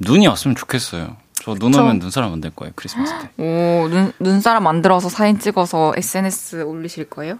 눈이 0.00 0.26
왔으면 0.26 0.56
좋겠어요. 0.56 1.16
저눈 1.44 1.70
그쵸. 1.70 1.82
오면 1.82 1.98
눈사람 1.98 2.30
만들 2.30 2.50
거예요, 2.50 2.72
크리스마스 2.74 3.12
때. 3.20 3.30
오, 3.42 3.88
눈, 3.88 4.12
눈사람 4.18 4.62
만들어서 4.64 5.08
사진 5.08 5.38
찍어서 5.38 5.94
SNS 5.96 6.62
올리실 6.62 7.08
거예요? 7.10 7.38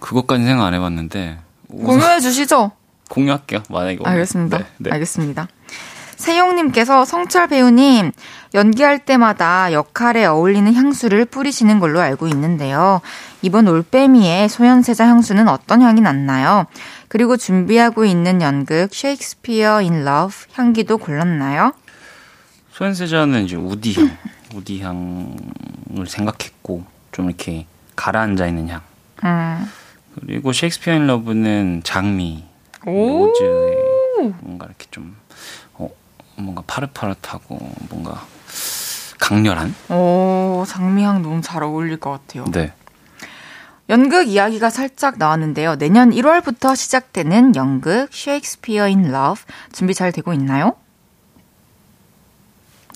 그것까지 0.00 0.44
생각 0.44 0.66
안 0.66 0.74
해봤는데, 0.74 1.38
공유해 1.68 2.20
주시죠. 2.20 2.72
공유할게요, 3.08 3.62
만약에. 3.70 3.98
오면. 4.00 4.12
알겠습니다. 4.12 4.58
네, 4.58 4.64
네. 4.78 4.90
알겠습니다. 4.92 5.48
세용님께서 6.16 7.04
성철 7.04 7.48
배우님 7.48 8.12
연기할 8.54 9.04
때마다 9.04 9.72
역할에 9.72 10.24
어울리는 10.24 10.72
향수를 10.72 11.24
뿌리시는 11.24 11.80
걸로 11.80 12.00
알고 12.00 12.28
있는데요. 12.28 13.00
이번 13.42 13.66
올빼미의 13.66 14.48
소현세자 14.48 15.06
향수는 15.08 15.48
어떤 15.48 15.82
향이 15.82 16.00
났나요? 16.00 16.66
그리고 17.08 17.36
준비하고 17.36 18.04
있는 18.04 18.40
연극 18.42 18.94
셰익스피어 18.94 19.82
인 19.82 20.04
러브 20.04 20.32
향기도 20.54 20.98
골랐나요? 20.98 21.72
소현세자는 22.74 23.44
이제 23.44 23.54
woody향, 23.54 24.16
woody향을 24.52 26.06
생각했고, 26.08 26.84
좀 27.12 27.26
이렇게 27.26 27.66
가라앉아 27.94 28.48
있는 28.48 28.68
향. 28.68 28.80
음. 29.22 29.70
그리고 30.20 30.52
셰익스피어 30.52 30.94
인 30.94 31.06
러브는 31.06 31.82
장미, 31.84 32.44
오. 32.84 33.28
rose의 33.28 34.34
뭔가 34.40 34.66
이렇게 34.66 34.86
좀, 34.90 35.16
어, 35.74 35.88
뭔가 36.36 36.64
파릇파릇하고, 36.66 37.58
뭔가 37.90 38.26
강렬한? 39.20 39.72
오, 39.88 40.64
장미향 40.66 41.22
너무 41.22 41.42
잘 41.42 41.62
어울릴 41.62 41.98
것 41.98 42.10
같아요. 42.10 42.44
네. 42.50 42.72
연극 43.88 44.26
이야기가 44.26 44.70
살짝 44.70 45.18
나왔는데요. 45.18 45.76
내년 45.76 46.10
1월부터 46.10 46.74
시작되는 46.74 47.54
연극 47.54 48.08
셰익스피어 48.12 48.88
인 48.88 49.12
러브 49.12 49.40
준비 49.72 49.94
잘 49.94 50.10
되고 50.10 50.32
있나요? 50.32 50.74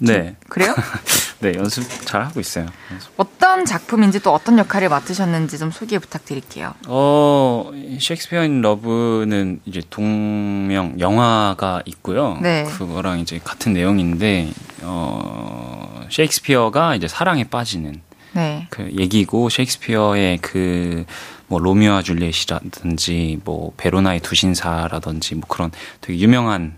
네. 0.01 0.37
그래요? 0.49 0.75
네, 1.41 1.53
연습 1.55 1.85
잘 2.05 2.25
하고 2.25 2.41
있어요. 2.41 2.67
연습. 2.93 3.13
어떤 3.17 3.65
작품인지 3.65 4.21
또 4.21 4.33
어떤 4.33 4.59
역할을 4.59 4.89
맡으셨는지 4.89 5.59
좀 5.59 5.71
소개 5.71 5.99
부탁드릴게요. 5.99 6.75
어, 6.89 7.71
셰익스피어 8.01 8.45
인 8.45 8.61
러브는 8.61 9.61
이제 9.65 9.83
동명 9.89 10.99
영화가 10.99 11.83
있고요. 11.87 12.39
네. 12.43 12.65
그거랑 12.65 13.21
이제 13.21 13.41
같은 13.43 13.73
내용인데, 13.73 14.51
어, 14.83 16.07
셰익스피어가 16.11 16.97
이제 16.97 17.07
사랑에 17.07 17.45
빠지는 17.45 18.01
네. 18.33 18.67
그 18.71 18.91
얘기고, 18.99 19.49
셰익스피어의 19.49 20.39
그, 20.39 21.05
뭐, 21.47 21.59
로미오와 21.61 22.03
줄리엣이라든지, 22.03 23.41
뭐, 23.45 23.73
베로나의 23.77 24.21
두신사라든지, 24.21 25.37
뭐 25.37 25.45
그런 25.49 25.71
되게 26.01 26.19
유명한 26.19 26.77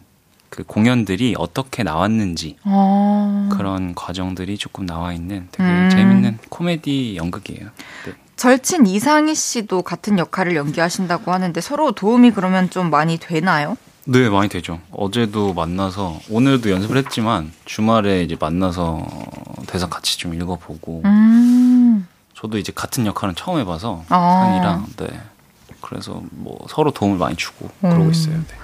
그 0.61 0.64
공연들이 0.66 1.34
어떻게 1.38 1.82
나왔는지, 1.82 2.56
어... 2.64 3.48
그런 3.52 3.94
과정들이 3.94 4.58
조금 4.58 4.84
나와 4.84 5.12
있는 5.12 5.48
되게 5.52 5.68
음. 5.68 5.88
재밌는 5.90 6.38
코미디 6.50 7.16
연극이에요. 7.16 7.68
네. 8.06 8.12
절친 8.36 8.86
이상희 8.86 9.34
씨도 9.34 9.82
같은 9.82 10.18
역할을 10.18 10.56
연기하신다고 10.56 11.32
하는데 11.32 11.61
서로 11.61 11.92
도움이 11.92 12.32
그러면 12.32 12.70
좀 12.70 12.90
많이 12.90 13.18
되나요? 13.18 13.76
네, 14.04 14.28
많이 14.28 14.48
되죠. 14.48 14.80
어제도 14.92 15.52
만나서 15.52 16.18
오늘도 16.30 16.70
연습을 16.70 16.96
했지만 16.96 17.52
주말에 17.64 18.22
이제 18.22 18.36
만나서 18.38 19.06
대사 19.66 19.88
같이 19.88 20.18
좀 20.18 20.34
읽어보고 20.34 21.02
음. 21.04 22.06
저도 22.34 22.58
이제 22.58 22.72
같은 22.74 23.06
역할은 23.06 23.34
처음 23.34 23.58
해봐서 23.61 24.04
아. 24.08 24.16
한이랑 24.16 24.86
네. 24.96 25.20
그래서 25.80 26.22
뭐 26.30 26.58
서로 26.68 26.90
도움을 26.90 27.18
많이 27.18 27.36
주고 27.36 27.68
그러고 27.80 28.04
음. 28.04 28.11
있어요. 28.11 28.34
네. 28.34 28.59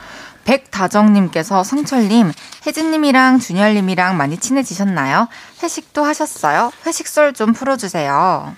백다정님께서 0.47 1.62
성철님, 1.64 2.32
혜진님이랑 2.66 3.40
준열님이랑 3.40 4.16
많이 4.16 4.38
친해지셨나요? 4.38 5.28
회식도 5.62 6.05
하셨어요? 6.05 6.70
회식설 6.86 7.34
좀 7.34 7.53
풀어주세요. 7.53 8.55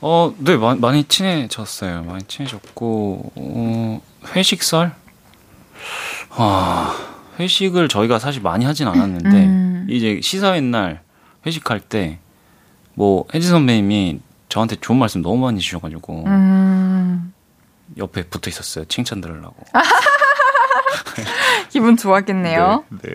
어, 0.00 0.34
네, 0.38 0.56
마- 0.56 0.74
많이 0.74 1.04
친해졌어요. 1.04 2.02
많이 2.02 2.24
친해졌고 2.24 3.32
어, 3.34 4.00
회식설? 4.34 4.92
아, 6.30 6.96
회식을 7.40 7.88
저희가 7.88 8.18
사실 8.18 8.42
많이 8.42 8.64
하진 8.64 8.88
않았는데 8.88 9.28
음. 9.44 9.86
이제 9.88 10.20
시사회 10.22 10.60
날 10.60 11.02
회식할 11.46 11.80
때 11.80 12.18
뭐 12.94 13.24
혜진 13.32 13.50
선배님이 13.50 14.18
저한테 14.48 14.74
좋은 14.80 14.98
말씀 14.98 15.22
너무 15.22 15.36
많이 15.44 15.60
주셔가지고 15.60 16.24
음, 16.26 17.32
옆에 17.96 18.24
붙어 18.24 18.50
있었어요. 18.50 18.86
칭찬 18.86 19.20
들으려고. 19.20 19.54
기분 21.70 21.96
좋았겠네요. 21.96 22.84
네. 22.90 22.98
네. 23.02 23.14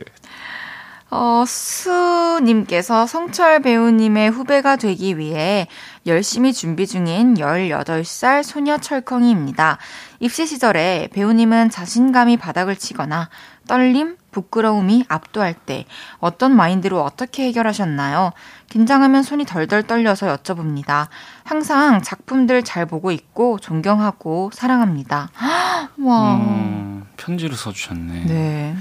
어, 1.16 1.44
수님께서 1.46 3.06
성철 3.06 3.62
배우님의 3.62 4.32
후배가 4.32 4.78
되기 4.78 5.20
위해 5.20 5.68
열심히 6.08 6.54
준비 6.54 6.88
중인 6.88 7.36
18살 7.36 8.42
소녀 8.42 8.80
철컹이입니다. 8.80 9.78
입시 10.22 10.48
시절에 10.48 11.10
배우님은 11.14 11.70
자신감이 11.70 12.38
바닥을 12.38 12.76
치거나 12.76 13.30
떨림, 13.68 14.18
부끄러움이 14.32 15.06
압도할 15.08 15.54
때 15.54 15.86
어떤 16.18 16.56
마인드로 16.56 17.00
어떻게 17.04 17.46
해결하셨나요? 17.46 18.32
긴장하면 18.70 19.22
손이 19.22 19.46
덜덜 19.46 19.84
떨려서 19.84 20.36
여쭤봅니다. 20.36 21.10
항상 21.44 22.02
작품들 22.02 22.64
잘 22.64 22.88
보고 22.88 23.12
있고 23.12 23.60
존경하고 23.60 24.50
사랑합니다. 24.52 25.30
와. 26.02 26.36
음, 26.38 27.03
편지를 27.18 27.56
써주셨네. 27.56 28.26
네. 28.26 28.76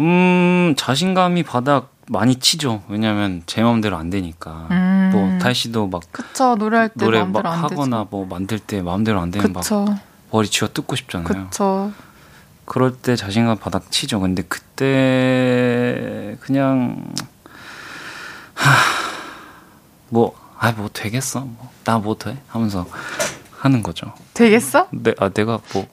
음, 0.00 0.74
자신감이 0.76 1.42
바닥 1.42 1.92
많이 2.08 2.36
치죠. 2.36 2.82
왜냐면 2.88 3.42
제 3.46 3.62
마음대로 3.62 3.96
안 3.96 4.10
되니까. 4.10 4.68
음. 4.70 5.10
또 5.12 5.38
다이씨도 5.42 5.88
막 5.88 6.02
그쵸. 6.12 6.54
노래할 6.56 6.88
때 6.90 7.04
노래 7.04 7.18
마음대로 7.20 7.42
막. 7.44 7.62
하거나 7.62 8.06
뭐 8.10 8.26
만들 8.26 8.58
때 8.58 8.82
마음대로 8.82 9.20
안 9.20 9.30
되면 9.30 9.52
막 9.52 9.60
그쵸. 9.60 9.86
머리 10.30 10.48
쥐어 10.48 10.68
뜯고 10.68 10.96
싶잖아요. 10.96 11.46
그쵸. 11.46 11.92
그럴 12.66 12.96
때 12.96 13.14
자신감 13.16 13.58
바닥 13.58 13.90
치죠. 13.90 14.20
근데 14.20 14.42
그때 14.42 16.36
그냥 16.40 17.12
뭐, 20.08 20.34
아, 20.58 20.72
뭐 20.72 20.88
되겠어. 20.92 21.40
뭐, 21.40 21.70
나뭐 21.84 22.16
돼? 22.16 22.38
하면서 22.48 22.86
하는 23.58 23.82
거죠. 23.82 24.12
되겠어? 24.34 24.88
내, 24.92 25.14
아, 25.18 25.28
내가 25.28 25.58
뭐 25.72 25.86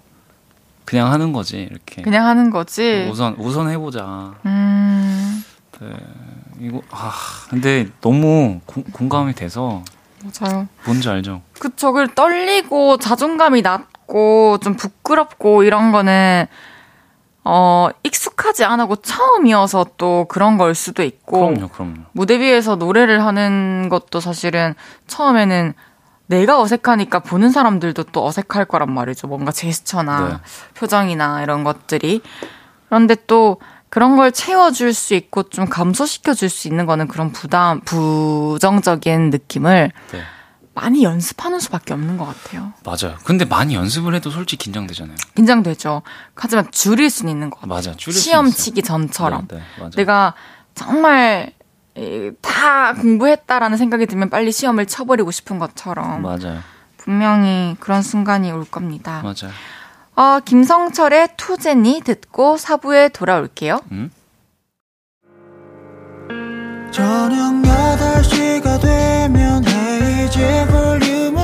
그냥 0.92 1.10
하는 1.10 1.32
거지 1.32 1.56
이렇게. 1.56 2.02
그냥 2.02 2.26
하는 2.28 2.50
거지. 2.50 3.08
우선 3.10 3.34
우선 3.38 3.70
해보자. 3.70 4.34
음, 4.46 5.42
네, 5.80 5.88
이거 6.60 6.82
아 6.92 7.14
근데 7.50 7.88
너무 8.02 8.60
공, 8.66 8.84
공감이 8.92 9.34
돼서 9.34 9.84
맞아요. 10.22 10.68
뭔지 10.86 11.08
알죠? 11.08 11.44
그쵸. 11.58 11.94
그 11.94 12.14
떨리고 12.14 12.98
자존감이 12.98 13.62
낮고 13.62 14.58
좀 14.62 14.76
부끄럽고 14.76 15.64
이런 15.64 15.94
거는 15.94 16.48
어, 17.46 17.88
익숙하지 18.04 18.66
않고 18.66 18.98
처음이어서 18.98 19.86
또 19.98 20.26
그런 20.28 20.58
걸 20.58 20.76
수도 20.76 21.04
있고. 21.04 21.48
그럼요, 21.48 21.70
그럼요. 21.70 21.94
무대 22.12 22.38
위에서 22.38 22.76
노래를 22.76 23.24
하는 23.24 23.88
것도 23.88 24.20
사실은 24.20 24.76
처음에는 25.08 25.74
내가 26.32 26.62
어색하니까 26.62 27.20
보는 27.20 27.52
사람들도 27.52 28.04
또 28.06 28.26
어색할 28.26 28.66
거란 28.66 28.92
말이죠. 28.94 29.28
뭔가 29.28 29.52
제스처나 29.52 30.28
네. 30.30 30.36
표정이나 30.76 31.44
이런 31.44 31.66
것들이. 31.66 32.22
그런데 32.88 33.16
또 33.28 33.58
그런 33.90 34.16
걸 34.16 34.32
채워줄 34.32 34.94
수 34.94 35.14
있고 35.14 35.44
좀 35.44 35.68
감소시켜줄 35.68 36.50
수 36.50 36.70
있는 36.70 36.86
거는 36.86 37.10
그런 37.10 37.34
부담, 37.34 37.82
부정적인 37.82 39.30
느낌을 39.30 39.92
네. 40.14 40.22
많이 40.74 41.04
연습하는 41.04 41.60
수밖에 41.60 41.94
없는 41.94 42.18
것 42.18 42.26
같아요. 42.26 42.72
맞아요. 42.86 43.18
근데 43.26 43.44
많이 43.44 43.76
연습을 43.76 44.16
해도 44.16 44.30
솔직히 44.30 44.64
긴장되잖아요. 44.64 45.18
긴장되죠. 45.36 46.02
하지만 46.34 46.72
줄일 46.72 47.10
수는 47.10 47.30
있는 47.34 47.50
것 47.50 47.60
같아요. 47.60 47.76
맞아. 47.76 47.94
줄일 47.98 48.16
수 48.16 48.22
시험. 48.22 48.50
치기 48.50 48.82
전처럼. 48.84 49.50
네, 49.50 49.58
네. 49.58 49.90
내가 49.98 50.34
정말 50.76 51.52
이, 51.52 51.61
다 52.42 52.94
공부했다라는 52.94 53.78
생각이 53.78 54.06
들면 54.06 54.30
빨리 54.30 54.52
시험을 54.52 54.86
쳐버리고 54.86 55.32
싶은 55.32 55.60
것처럼 55.60 56.22
맞아요. 56.22 56.60
분명히 56.98 57.76
그런 57.80 58.02
순간이 58.02 58.52
올 58.52 58.66
겁니다. 58.66 59.22
맞아요. 59.24 59.54
어, 60.16 60.40
김성철의 60.40 61.30
투제니 61.38 62.02
듣고 62.02 62.58
사부에 62.58 63.10
돌아올게요. 63.10 63.82
음? 63.92 64.12
저녁 66.92 67.54
8시가 67.64 68.82
되면 68.82 69.66
헤이즈 69.66 70.68
볼륨을 70.70 71.41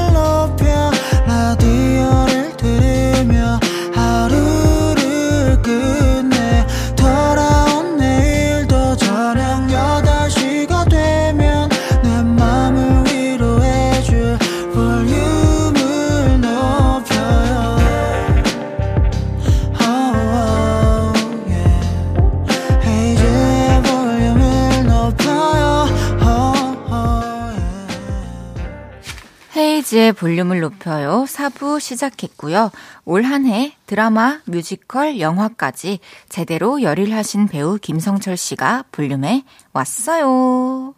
헤이즈의 29.87 30.13
볼륨을 30.13 30.59
높여요. 30.59 31.25
4부 31.27 31.79
시작했고요. 31.79 32.71
올 33.05 33.23
한 33.23 33.45
해 33.45 33.73
드라마, 33.85 34.39
뮤지컬, 34.45 35.19
영화까지 35.19 35.99
제대로 36.29 36.81
열일하신 36.81 37.47
배우 37.47 37.77
김성철 37.77 38.35
씨가 38.37 38.83
볼륨에 38.91 39.43
왔어요. 39.73 40.93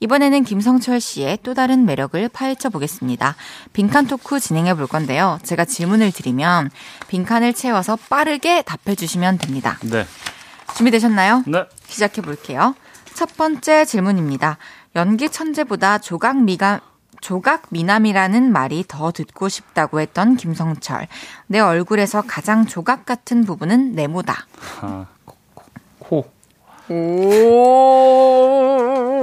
이번에는 0.00 0.44
김성철 0.44 1.00
씨의 1.00 1.38
또 1.42 1.54
다른 1.54 1.84
매력을 1.84 2.28
파헤쳐 2.28 2.70
보겠습니다. 2.70 3.36
빈칸 3.72 4.06
토크 4.06 4.40
진행해 4.40 4.74
볼 4.74 4.86
건데요. 4.86 5.38
제가 5.42 5.64
질문을 5.64 6.10
드리면 6.12 6.70
빈칸을 7.08 7.52
채워서 7.52 7.96
빠르게 8.08 8.62
답해 8.62 8.96
주시면 8.96 9.38
됩니다. 9.38 9.78
네. 9.82 10.06
준비되셨나요? 10.74 11.44
네. 11.46 11.64
시작해 11.86 12.22
볼게요. 12.22 12.74
첫 13.14 13.36
번째 13.36 13.84
질문입니다. 13.84 14.56
연기 14.96 15.28
천재보다 15.28 15.98
조각 15.98 16.42
미가 16.42 16.80
조각 17.22 17.62
미남이라는 17.70 18.52
말이 18.52 18.84
더 18.86 19.12
듣고 19.12 19.48
싶다고 19.48 20.00
했던 20.00 20.36
김성철. 20.36 21.06
내 21.46 21.60
얼굴에서 21.60 22.22
가장 22.26 22.66
조각 22.66 23.06
같은 23.06 23.44
부분은 23.44 23.94
네모다. 23.94 24.46
아, 24.80 25.06
코, 25.24 25.36
코. 26.00 26.30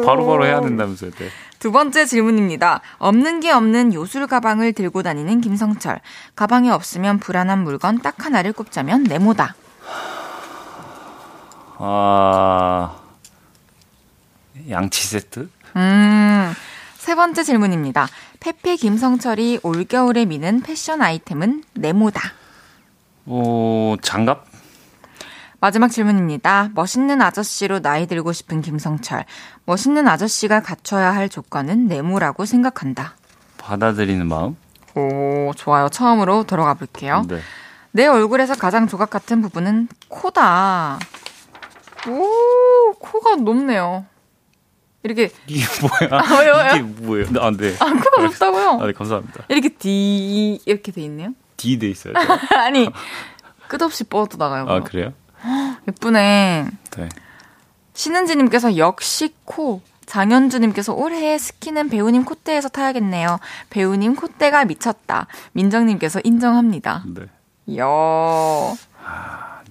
바로 0.05 0.25
바로 0.25 0.45
해야 0.45 0.61
된다면서요. 0.61 1.11
네. 1.11 1.27
두 1.59 1.73
번째 1.73 2.05
질문입니다. 2.05 2.79
없는 2.99 3.41
게 3.41 3.51
없는 3.51 3.93
요술 3.93 4.27
가방을 4.27 4.71
들고 4.71 5.03
다니는 5.03 5.41
김성철. 5.41 5.99
가방에 6.37 6.71
없으면 6.71 7.19
불안한 7.19 7.63
물건 7.63 8.01
딱 8.01 8.25
하나를 8.25 8.53
꼽자면 8.53 9.03
네모다. 9.03 9.55
아, 11.79 12.95
양치 14.69 15.05
세트? 15.05 15.49
음. 15.75 16.53
세 17.09 17.15
번째 17.15 17.41
질문입니다. 17.41 18.07
페페 18.39 18.75
김성철이 18.75 19.61
올겨울에 19.63 20.25
미는 20.25 20.61
패션 20.61 21.01
아이템은 21.01 21.63
네모다. 21.73 22.21
오, 23.25 23.97
장갑? 24.03 24.45
마지막 25.59 25.87
질문입니다. 25.89 26.69
멋있는 26.75 27.19
아저씨로 27.23 27.79
나이 27.79 28.05
들고 28.05 28.31
싶은 28.31 28.61
김성철. 28.61 29.25
멋있는 29.65 30.07
아저씨가 30.07 30.59
갖춰야 30.59 31.09
할 31.11 31.29
조건은 31.29 31.87
네모라고 31.87 32.45
생각한다. 32.45 33.15
받아들이는 33.57 34.27
마음? 34.27 34.55
오, 34.93 35.51
좋아요. 35.55 35.89
처음으로 35.89 36.43
들어가 36.43 36.75
볼게요. 36.75 37.25
네. 37.27 37.39
내 37.91 38.05
얼굴에서 38.05 38.53
가장 38.53 38.87
조각 38.87 39.09
같은 39.09 39.41
부분은 39.41 39.87
코다. 40.09 40.99
오, 42.07 42.93
코가 42.99 43.37
높네요. 43.37 44.05
이렇게, 45.03 45.31
이게 45.47 45.63
뭐야? 45.81 46.21
아, 46.21 46.39
왜요? 46.39 46.75
이게 46.75 46.81
뭐예요? 46.81 47.27
아, 47.39 47.51
네. 47.51 47.75
아, 47.79 47.85
코가 47.85 48.21
높다고요? 48.23 48.79
아, 48.81 48.85
네, 48.85 48.91
감사합니다. 48.93 49.45
이렇게 49.47 49.69
D, 49.69 50.59
이렇게 50.65 50.91
돼 50.91 51.01
있네요. 51.03 51.33
D 51.57 51.79
돼 51.79 51.87
있어요. 51.89 52.13
아니, 52.57 52.89
끝없이 53.67 54.03
뻗어 54.03 54.37
나가요. 54.37 54.65
아, 54.67 54.83
그래요? 54.83 55.13
예쁘네. 55.87 56.67
네. 56.97 57.09
신은지님께서 57.93 58.77
역시 58.77 59.33
코. 59.45 59.81
장현주님께서 60.05 60.93
올해 60.93 61.37
스키는 61.37 61.87
배우님 61.89 62.25
콧대에서 62.25 62.69
타야겠네요. 62.69 63.39
배우님 63.69 64.15
콧대가 64.15 64.65
미쳤다. 64.65 65.27
민정님께서 65.51 66.19
인정합니다. 66.23 67.03
네. 67.13 67.25
이야. 67.67 67.85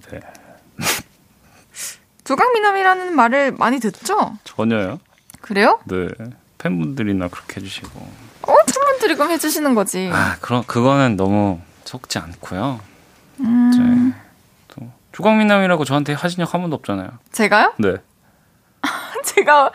네. 0.09 0.19
조각미남이라는 2.23 3.15
말을 3.15 3.51
많이 3.51 3.79
듣죠? 3.79 4.37
전혀요? 4.45 4.99
그래요? 5.41 5.79
네. 5.85 6.07
팬분들이나 6.57 7.27
그렇게 7.29 7.57
해주시고. 7.61 7.89
어, 8.43 8.55
팬분들이 8.73 9.15
그럼 9.15 9.31
해주시는 9.31 9.75
거지. 9.75 10.09
아, 10.13 10.37
그럼, 10.41 10.63
그거는 10.65 11.15
너무 11.15 11.59
속지 11.85 12.17
않고요. 12.19 12.79
음, 13.41 14.11
네. 14.13 14.19
또, 14.67 14.91
조각미남이라고 15.13 15.85
저한테 15.85 16.13
하신 16.13 16.39
적 16.43 16.53
한 16.53 16.61
번도 16.61 16.75
없잖아요. 16.77 17.09
제가요? 17.31 17.73
네. 17.77 17.95
제가, 19.23 19.71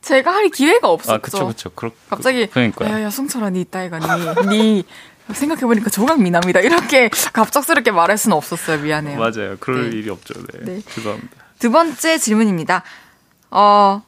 제가 0.00 0.32
할 0.32 0.48
기회가 0.50 0.88
없었죠. 0.88 1.12
아, 1.14 1.18
그쵸, 1.18 1.46
그쵸. 1.48 1.70
그렇, 1.70 1.90
갑자기, 2.08 2.46
그러니까요. 2.46 2.90
야, 2.94 3.02
야, 3.02 3.10
승철아, 3.10 3.50
니 3.50 3.60
이따이가, 3.62 3.98
니, 3.98 4.48
니, 4.48 4.84
생각해보니까 5.32 5.90
조각미남이다. 5.90 6.60
이렇게 6.60 7.08
갑작스럽게 7.32 7.90
말할 7.92 8.18
수는 8.18 8.36
없었어요. 8.36 8.78
미안해요. 8.82 9.18
맞아요. 9.18 9.56
그럴 9.60 9.90
네. 9.90 9.96
일이 9.96 10.10
없죠. 10.10 10.34
네. 10.34 10.58
네. 10.64 10.80
죄송합니다. 10.82 11.30
두 11.58 11.70
번째 11.70 12.18
질문입니다. 12.18 12.82
어, 13.50 14.02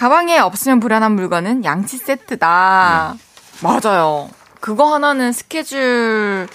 가방에 0.00 0.38
없으면 0.38 0.80
불안한 0.80 1.12
물건은 1.12 1.62
양치 1.62 1.98
세트다. 1.98 3.16
맞아요. 3.62 4.30
그거 4.58 4.94
하나는 4.94 5.30
스케줄 5.30 6.48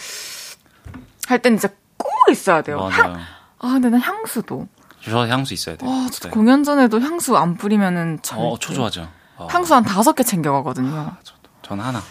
할땐 1.28 1.60
진짜 1.60 1.72
꼭 1.96 2.10
있어야 2.32 2.64
돼요. 2.64 2.90
향, 2.92 3.12
맞아요. 3.12 3.24
아, 3.60 3.68
근데 3.74 3.92
난 3.92 4.02
향수도. 4.02 4.68
저 5.04 5.28
향수 5.28 5.54
있어야 5.54 5.76
돼요. 5.78 5.88
아, 5.88 6.08
진짜 6.12 6.30
네. 6.30 6.34
공연 6.34 6.64
전에도 6.64 7.00
향수 7.00 7.38
안 7.38 7.56
뿌리면은 7.56 8.18
절 8.24 8.40
어, 8.40 8.58
초조하죠. 8.60 9.08
어, 9.38 9.48
향수 9.52 9.76
한 9.76 9.84
다섯 9.84 10.14
개 10.14 10.24
챙겨가거든요. 10.24 11.16
저도. 11.22 11.42
전 11.62 11.80
하나. 11.80 12.02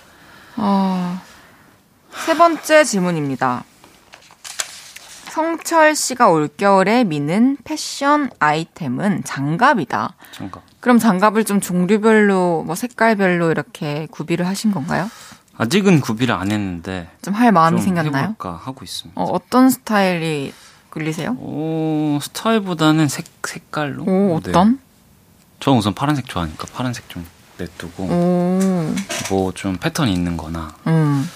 아, 0.54 1.20
세 2.12 2.36
번째 2.36 2.84
질문입니다. 2.84 3.64
성철 5.34 5.96
씨가 5.96 6.28
올겨울에 6.28 7.02
미는 7.02 7.56
패션 7.64 8.30
아이템은 8.38 9.24
장갑이다. 9.24 10.14
잠깐. 10.30 10.62
그럼 10.78 11.00
장갑을 11.00 11.42
좀 11.44 11.60
종류별로, 11.60 12.62
뭐 12.64 12.76
색깔별로 12.76 13.50
이렇게 13.50 14.06
구비를 14.12 14.46
하신 14.46 14.70
건가요? 14.70 15.10
아직은 15.56 16.02
구비를 16.02 16.36
안 16.36 16.52
했는데. 16.52 17.10
좀 17.22 17.34
할 17.34 17.50
마음이 17.50 17.78
좀 17.78 17.84
생겼나요? 17.84 18.22
해볼까 18.22 18.60
하고 18.62 18.84
있습니다. 18.84 19.20
어, 19.20 19.24
어떤 19.24 19.70
스타일이 19.70 20.54
끌리세요? 20.90 21.32
오, 21.40 22.20
스타일보다는 22.22 23.08
색, 23.08 23.26
색깔로? 23.44 24.04
오, 24.04 24.40
네. 24.40 24.50
어떤? 24.50 24.78
저는 25.58 25.78
우선 25.80 25.94
파란색 25.94 26.28
좋아하니까 26.28 26.68
파란색 26.72 27.08
좀 27.08 27.26
냅두고, 27.58 28.04
오, 28.04 28.94
뭐좀 29.30 29.78
패턴이 29.78 30.12
있는 30.12 30.36
거나. 30.36 30.76
음, 30.86 31.28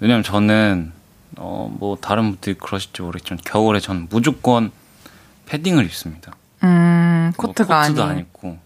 왜냐면 0.00 0.22
저는, 0.22 0.92
어, 1.40 1.74
뭐 1.78 1.96
다른 2.00 2.30
분들이 2.32 2.56
그러실지 2.58 3.02
모르겠지만, 3.02 3.38
겨울에 3.44 3.80
전 3.80 4.06
무조건 4.10 4.70
패딩을 5.46 5.84
입습니다. 5.84 6.32
음, 6.64 7.32
뭐 7.36 7.46
코트가 7.46 7.82
코트도 7.82 8.02
아닌. 8.02 8.14
안 8.16 8.18
입고, 8.20 8.58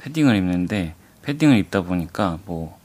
패딩을 0.00 0.36
입는데, 0.36 0.94
패딩을 1.22 1.58
입다 1.58 1.82
보니까, 1.82 2.38
뭐, 2.46 2.78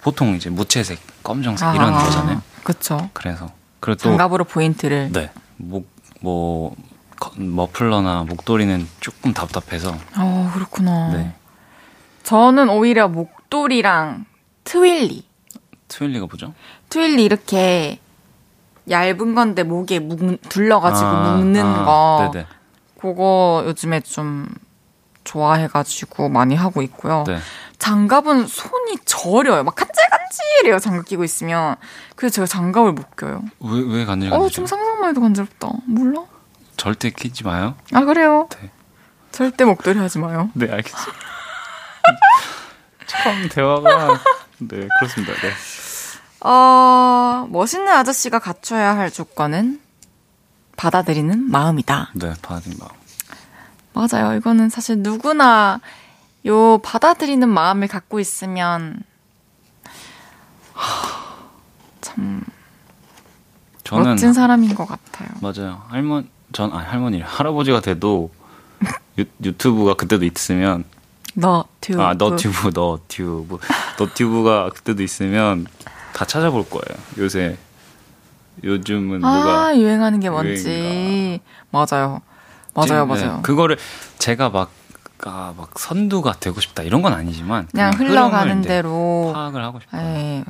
보통 0.00 0.34
이제 0.34 0.50
무채색, 0.50 0.98
검정색 1.22 1.74
이런 1.74 1.94
아, 1.94 1.98
거잖아요. 2.04 2.42
그쵸. 2.64 3.10
그래서. 3.12 3.50
그리고 3.80 3.96
또, 3.96 4.08
장갑으로 4.10 4.44
포인트를. 4.44 5.12
네. 5.12 5.30
목, 5.56 5.88
뭐, 6.20 6.74
커- 7.18 7.32
머플러나 7.36 8.24
목도리는 8.24 8.88
조금 9.00 9.32
답답해서. 9.32 9.96
어, 10.16 10.50
그렇구나. 10.54 11.12
네. 11.12 11.34
저는 12.24 12.68
오히려 12.68 13.08
목도리랑 13.08 14.24
트윌리. 14.64 15.24
트윌리가 15.88 16.26
뭐죠? 16.26 16.54
트윌리 16.88 17.24
이렇게 17.24 17.98
얇은 18.88 19.34
건데 19.34 19.62
목에 19.62 19.98
묵, 19.98 20.40
둘러가지고 20.48 21.06
아, 21.06 21.36
묶는 21.36 21.64
아, 21.64 21.84
거. 21.84 22.30
네네. 22.32 22.46
그거 23.00 23.62
요즘에 23.66 24.00
좀 24.00 24.48
좋아해가지고 25.24 26.30
많이 26.30 26.54
하고 26.54 26.82
있고요. 26.82 27.24
네. 27.26 27.38
장갑은 27.78 28.46
손이 28.46 28.98
저려요. 29.04 29.62
막 29.62 29.74
간질간질해요. 29.74 30.78
장갑 30.78 31.04
끼고 31.04 31.22
있으면. 31.22 31.76
그래서 32.16 32.34
제가 32.36 32.46
장갑을 32.46 32.92
못 32.92 33.14
껴요. 33.16 33.42
왜, 33.60 33.80
왜 33.86 34.04
간질 34.04 34.32
어, 34.32 34.38
간질? 34.38 34.50
좀 34.54 34.66
상상만 34.66 35.10
해도 35.10 35.20
간지럽다. 35.20 35.68
몰라? 35.86 36.24
절대 36.76 37.10
끼지 37.10 37.44
마요. 37.44 37.74
아, 37.92 38.04
그래요? 38.04 38.48
네. 38.60 38.70
절대 39.30 39.64
목도리 39.64 39.98
하지 39.98 40.18
마요. 40.18 40.50
네, 40.54 40.70
알겠습니다. 40.70 41.12
참 43.06 43.48
대화가 43.48 44.18
네 44.58 44.88
그렇습니다. 44.98 45.32
네. 45.34 45.50
어, 46.40 47.46
멋있는 47.50 47.88
아저씨가 47.92 48.38
갖춰야 48.38 48.96
할 48.96 49.10
조건은 49.10 49.80
받아들이는 50.76 51.50
마음이다. 51.50 52.12
네, 52.14 52.32
받은 52.40 52.74
마음. 52.78 52.90
맞아요. 53.94 54.36
이거는 54.36 54.68
사실 54.68 54.98
누구나 54.98 55.80
요 56.46 56.78
받아들이는 56.78 57.48
마음을 57.48 57.88
갖고 57.88 58.20
있으면 58.20 59.02
참 62.00 62.42
저는 63.82 64.10
멋진 64.10 64.32
사람인 64.32 64.74
것 64.74 64.86
같아요. 64.86 65.28
맞아요. 65.40 65.82
할머니 65.88 66.28
전 66.52 66.72
아니 66.72 66.86
할머니 66.86 67.20
할아버지가 67.20 67.80
돼도 67.80 68.30
유, 69.18 69.24
유튜브가 69.42 69.94
그때도 69.94 70.24
있으면 70.24 70.84
너튜브. 71.34 72.00
아 72.00 72.14
너튜브 72.14 72.70
너튜브 72.72 73.58
너튜브가 73.98 74.70
그때도 74.70 75.02
있으면 75.02 75.66
다 76.18 76.24
찾아볼 76.24 76.68
거예요. 76.68 76.98
요새 77.18 77.56
요즘은 78.64 79.24
아, 79.24 79.28
뭐가 79.34 79.78
유행하는 79.78 80.18
게 80.18 80.28
뭔지. 80.28 81.40
맞아요. 81.70 82.22
맞아요, 82.74 82.86
지금, 83.06 83.14
네, 83.14 83.24
맞아요. 83.26 83.42
그거를 83.42 83.78
제가 84.18 84.48
막, 84.50 84.72
아, 85.24 85.54
막 85.56 85.78
선두가 85.78 86.32
되고 86.40 86.60
싶다 86.60 86.82
이런 86.82 87.02
건 87.02 87.12
아니지만 87.12 87.68
그냥 87.70 87.92
흐름을 87.92 88.10
흘러가는 88.10 88.62
대로. 88.62 89.30
파악을 89.32 89.62
하고 89.62 89.78
싶어요. 89.78 90.02
예. 90.02 90.44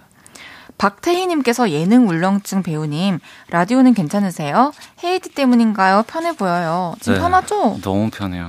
박태희님께서 0.78 1.68
예능 1.70 2.08
울렁증 2.08 2.62
배우님 2.62 3.18
라디오는 3.50 3.92
괜찮으세요? 3.92 4.72
헤이디 5.04 5.34
때문인가요? 5.34 6.04
편해 6.06 6.32
보여요. 6.34 6.94
지금 7.00 7.14
네. 7.16 7.20
편하죠? 7.20 7.78
너무 7.82 8.08
편해요. 8.10 8.46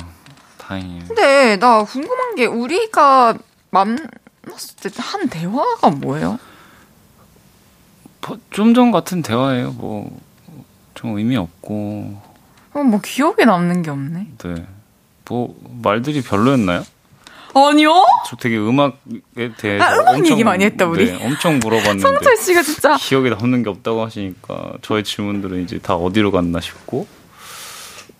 다행이에요. 0.57 1.03
근데 1.05 1.57
나 1.57 1.83
궁금한 1.83 2.35
게 2.35 2.45
우리가 2.45 3.33
만났을 3.71 4.91
때 4.93 5.01
한 5.01 5.27
대화가 5.27 5.89
뭐예요? 5.89 6.39
좀 8.51 8.73
전 8.73 8.91
같은 8.91 9.21
대화예요. 9.21 9.71
뭐 9.73 10.09
좀 10.99 11.17
의미 11.17 11.37
없고 11.37 12.21
어, 12.73 12.79
뭐 12.83 12.99
기억에 12.99 13.45
남는 13.45 13.83
게 13.83 13.89
없네. 13.89 14.27
네. 14.37 14.65
뭐 15.29 15.55
말들이 15.81 16.21
별로였나요? 16.21 16.83
아니요? 17.55 18.05
저 18.27 18.35
되게 18.35 18.57
음악에 18.57 19.53
대해서 19.57 19.83
아, 19.85 19.93
음악 20.01 20.27
얘기 20.29 20.43
많이 20.43 20.65
했다, 20.65 20.85
우리. 20.85 21.05
네, 21.05 21.25
엄청 21.25 21.59
물어봤는데 21.59 22.01
성철 22.01 22.35
씨가 22.37 22.61
진짜 22.63 22.97
기억에 22.97 23.29
남는 23.29 23.63
게 23.63 23.69
없다고 23.69 24.03
하시니까 24.05 24.73
저의 24.81 25.05
질문들은 25.05 25.63
이제 25.63 25.79
다 25.79 25.95
어디로 25.95 26.31
갔나 26.31 26.59
싶고 26.59 27.07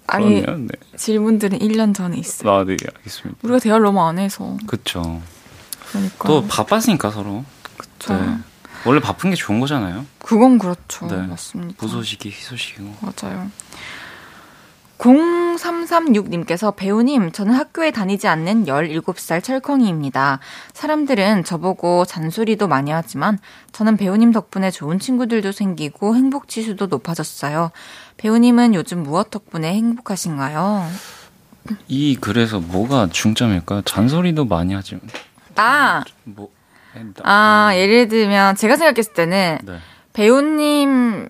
아니 0.08 0.42
그러면 0.42 0.68
네. 0.68 0.98
질문들은 0.98 1.60
1년 1.60 1.94
전에 1.94 2.18
있어요. 2.18 2.52
아, 2.52 2.64
네, 2.64 2.78
알겠습니다. 2.96 3.40
우리가 3.44 3.60
대화를 3.60 3.84
너무 3.84 4.02
안 4.02 4.18
해서 4.20 4.58
그쵸. 4.68 5.22
그러니까 5.92 6.28
또 6.28 6.46
바빴으니까 6.48 7.12
서로. 7.12 7.44
네. 8.08 8.38
원래 8.86 9.00
바쁜 9.00 9.30
게 9.30 9.36
좋은 9.36 9.60
거잖아요. 9.60 10.06
그건 10.20 10.58
그렇죠. 10.58 11.08
네. 11.08 11.18
맞습니다. 11.18 11.76
부소식이 11.78 12.30
희소식이고. 12.30 12.96
맞아요. 13.02 13.50
0336님께서 15.00 16.76
배우님, 16.76 17.32
저는 17.32 17.54
학교에 17.54 17.92
다니지 17.92 18.28
않는 18.28 18.66
17살 18.66 19.42
철컹이입니다. 19.42 20.40
사람들은 20.74 21.46
저보고 21.46 22.04
잔소리도 22.04 22.68
많이 22.68 22.92
하지만 22.92 23.40
저는 23.72 23.96
배우님 23.96 24.34
덕분에 24.34 24.72
좋은 24.72 25.00
친구들도 25.00 25.54
생기고 25.54 26.16
행복 26.16 26.50
지수도 26.50 26.88
높아졌어요. 26.88 27.72
배우님은 28.18 28.74
요즘 28.76 29.04
무엇 29.04 29.32
덕분에 29.32 29.74
행복하신가요? 29.74 30.86
이 31.88 32.16
글에서 32.16 32.60
뭐가 32.60 33.08
중점일까요? 33.10 33.84
잔소리도 33.84 34.46
많이 34.46 34.74
하지만 34.74 35.02
아, 35.56 36.04
뭐 36.24 36.50
아, 37.24 37.72
예를 37.74 38.08
들면 38.08 38.56
제가 38.56 38.76
생각했을 38.76 39.14
때는 39.14 39.60
네. 39.64 39.80
배우님 40.14 41.30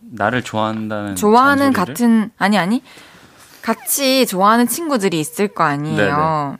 나를 0.00 0.42
좋아한다는 0.42 1.16
좋아하는 1.16 1.72
잔소리를? 1.72 1.94
같은 1.94 2.30
아니 2.38 2.58
아니 2.58 2.82
같이 3.62 4.26
좋아하는 4.26 4.66
친구들이 4.66 5.18
있을 5.20 5.48
거 5.48 5.64
아니에요. 5.64 6.58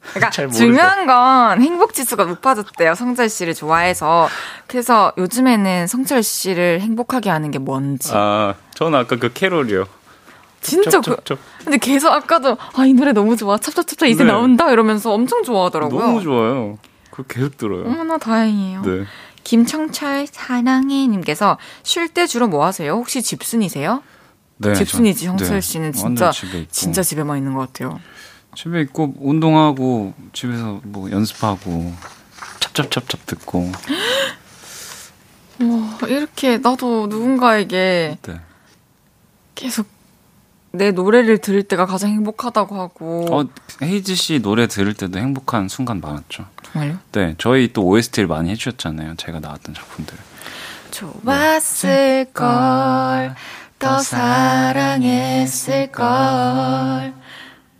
그러니까 0.00 0.30
잘 0.30 0.46
모르죠. 0.46 0.58
중요한 0.58 1.06
건 1.06 1.60
행복 1.62 1.92
지수가 1.94 2.24
높아졌대요. 2.24 2.94
성철 2.94 3.28
씨를 3.28 3.54
좋아해서 3.54 4.28
그래서 4.66 5.12
요즘에는 5.18 5.86
성철 5.86 6.22
씨를 6.22 6.80
행복하게 6.80 7.30
하는 7.30 7.50
게 7.50 7.58
뭔지 7.58 8.10
아, 8.14 8.54
저는 8.74 8.98
아까 8.98 9.16
그 9.16 9.32
캐롤이요. 9.32 9.84
진짜 10.70 11.00
그. 11.00 11.16
근데 11.64 11.78
계속 11.78 12.08
아까도 12.12 12.56
아 12.74 12.84
이 12.86 12.92
노래 12.94 13.12
너무 13.12 13.36
좋아 13.36 13.58
찹찹찹찹 13.58 14.08
이제 14.08 14.24
네. 14.24 14.30
나온다 14.32 14.70
이러면서 14.70 15.12
엄청 15.12 15.42
좋아하더라고요. 15.42 16.00
너무 16.00 16.22
좋아요. 16.22 16.78
그거 17.10 17.22
계속 17.28 17.56
들어요. 17.56 17.84
어머나 17.86 18.18
다행이에요. 18.18 18.82
네. 18.82 19.04
김청철 19.44 20.26
사랑해님께서 20.30 21.56
쉴 21.82 22.08
때 22.08 22.26
주로 22.26 22.48
뭐 22.48 22.64
하세요? 22.64 22.92
혹시 22.92 23.22
집순이세요? 23.22 24.02
네, 24.58 24.74
집순이지 24.74 25.24
저- 25.24 25.30
형철 25.30 25.48
네. 25.48 25.60
씨는 25.60 25.86
완전 26.02 26.16
진짜 26.16 26.30
집에. 26.32 26.66
진짜 26.70 27.02
집에만 27.02 27.38
있는 27.38 27.54
것 27.54 27.60
같아요. 27.72 28.00
집에 28.56 28.80
있고 28.82 29.14
운동하고 29.20 30.14
집에서 30.32 30.80
뭐 30.84 31.10
연습하고 31.10 31.92
찹찹찹찹 32.60 33.20
듣고 33.26 33.70
와 35.60 36.08
이렇게 36.08 36.58
나도 36.58 37.06
누군가에게 37.06 38.18
네. 38.22 38.40
계속 39.54 39.86
내 40.76 40.90
노래를 40.92 41.38
들을 41.38 41.62
때가 41.62 41.86
가장 41.86 42.10
행복하다고 42.10 42.78
하고 42.78 43.26
어 43.30 43.44
헤이즈 43.82 44.14
씨 44.14 44.40
노래 44.40 44.66
들을 44.66 44.94
때도 44.94 45.18
행복한 45.18 45.68
순간 45.68 46.00
많았죠. 46.00 46.46
정말요? 46.62 46.98
네, 47.12 47.34
저희 47.38 47.72
또 47.72 47.86
OST를 47.86 48.26
많이 48.26 48.50
해주셨잖아요. 48.50 49.16
제가 49.16 49.40
나왔던 49.40 49.74
작품들. 49.74 50.16
좋았을 50.90 52.26
걸, 52.32 53.34
더 53.78 53.98
사랑했을 53.98 55.92
걸. 55.92 57.14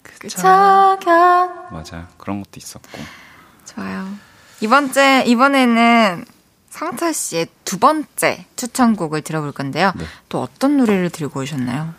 그 0.03 0.29
저견 0.29 1.51
맞아요. 1.71 2.07
그런 2.19 2.39
것도 2.43 2.53
있었고. 2.57 2.99
좋아요. 3.65 4.09
이번 4.61 4.93
째 4.93 5.25
이번에는 5.27 6.25
상철 6.71 7.15
씨의 7.15 7.47
두 7.65 7.79
번째 7.79 8.45
추천곡을 8.57 9.23
들어볼 9.23 9.53
건데요. 9.53 9.93
네. 9.97 10.05
또 10.29 10.43
어떤 10.43 10.77
노래를 10.77 11.11
들고 11.11 11.41
오셨나요? 11.41 11.95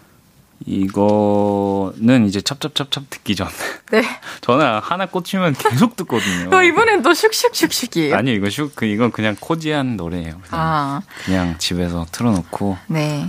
이거는 0.65 2.25
이제 2.25 2.41
찹찹찹찹 2.41 3.07
듣기 3.09 3.35
전. 3.35 3.47
네. 3.91 4.03
저는 4.41 4.79
하나 4.79 5.05
꽂히면 5.05 5.53
계속 5.53 5.95
듣거든요. 5.95 6.55
어, 6.55 6.63
이번엔 6.63 7.03
또 7.03 7.11
슉슉슉슉이에요. 7.11 8.13
아니요, 8.13 8.35
이거 8.35 8.47
슉, 8.47 8.71
그, 8.75 8.85
이건 8.85 9.11
그냥 9.11 9.35
코지한 9.39 9.95
노래예요. 9.97 10.41
그냥, 10.41 10.49
아, 10.51 11.01
그냥 11.25 11.55
집에서 11.57 12.05
틀어놓고 12.11 12.77
네. 12.87 13.27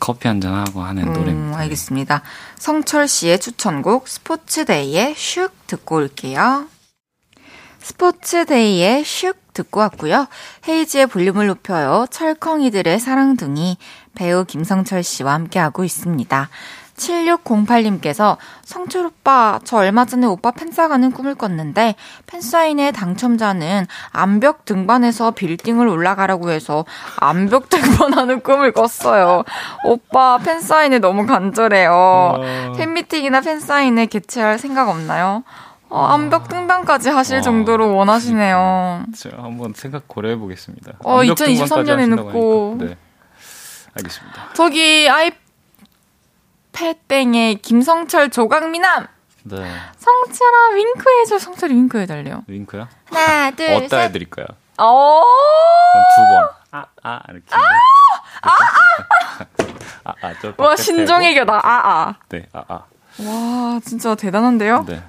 커피 0.00 0.28
한 0.28 0.40
잔 0.40 0.54
하고 0.54 0.82
하는 0.82 1.08
음, 1.08 1.12
노래입니다. 1.12 1.58
알겠습니다. 1.58 2.22
성철 2.56 3.08
씨의 3.08 3.40
추천곡 3.40 4.06
스포츠데이의 4.08 5.14
슉 5.14 5.50
듣고 5.66 5.96
올게요. 5.96 6.66
스포츠데이의 7.80 9.02
슉 9.02 9.34
듣고 9.54 9.80
왔고요. 9.80 10.28
헤이지의 10.68 11.08
볼륨을 11.08 11.48
높여요. 11.48 12.06
철컹이들의 12.10 13.00
사랑둥이 13.00 13.76
배우 14.18 14.44
김성철 14.44 15.04
씨와 15.04 15.32
함께하고 15.34 15.84
있습니다. 15.84 16.48
7608님께서 16.96 18.36
성철 18.64 19.06
오빠, 19.06 19.60
저 19.62 19.76
얼마 19.76 20.04
전에 20.04 20.26
오빠 20.26 20.50
팬 20.50 20.72
싸가는 20.72 21.12
꿈을 21.12 21.36
꿨는데 21.36 21.94
팬 22.26 22.40
사인회 22.40 22.90
당첨자는 22.90 23.86
암벽 24.10 24.64
등반에서 24.64 25.30
빌딩을 25.30 25.86
올라가라고 25.86 26.50
해서 26.50 26.84
암벽 27.18 27.68
등반하는 27.70 28.40
꿈을 28.40 28.72
꿨어요. 28.72 29.44
오빠 29.84 30.38
팬 30.38 30.60
사인회 30.60 30.98
너무 30.98 31.24
간절해요. 31.24 31.92
와. 31.92 32.72
팬미팅이나 32.76 33.40
팬 33.42 33.60
사인회 33.60 34.06
개최할 34.06 34.58
생각 34.58 34.88
없나요? 34.88 35.44
어, 35.90 36.04
암벽 36.06 36.48
등반까지 36.48 37.10
하실 37.10 37.36
와. 37.36 37.42
정도로 37.42 37.94
원하시네요. 37.94 39.04
제가 39.14 39.44
한번 39.44 39.72
생각 39.76 40.08
고려해 40.08 40.34
보겠습니다. 40.36 40.94
어, 41.04 41.20
2023년에 41.20 42.16
넣고. 42.16 42.78
네. 42.80 42.96
알겠습니다. 43.96 44.50
저기 44.54 45.08
아이패땡의 46.72 47.56
김성철 47.56 48.30
조강미남 48.30 49.06
네. 49.44 49.56
성철아 49.96 50.68
윙크해줘 50.74 51.38
성철이 51.38 51.74
윙크해달래요 51.74 52.44
윙크요? 52.46 52.88
하나 53.10 53.48
어디다 53.76 53.98
해드릴까요? 53.98 54.46
어 54.78 55.22
두 56.16 56.22
번. 56.22 56.48
아, 56.70 56.84
아, 57.02 57.20
이렇게. 57.30 57.46
아! 57.50 57.58
아, 58.42 58.50
아! 60.04 60.14
아, 60.20 60.34
저 60.42 60.52
와, 60.58 60.76
신종의 60.76 61.34
겨다. 61.34 61.54
아, 61.54 61.60
아. 61.64 62.14
네, 62.28 62.46
아, 62.52 62.62
아. 62.68 62.84
와, 63.20 63.80
진짜 63.84 64.14
대단한데요? 64.14 64.84
네. 64.86 65.02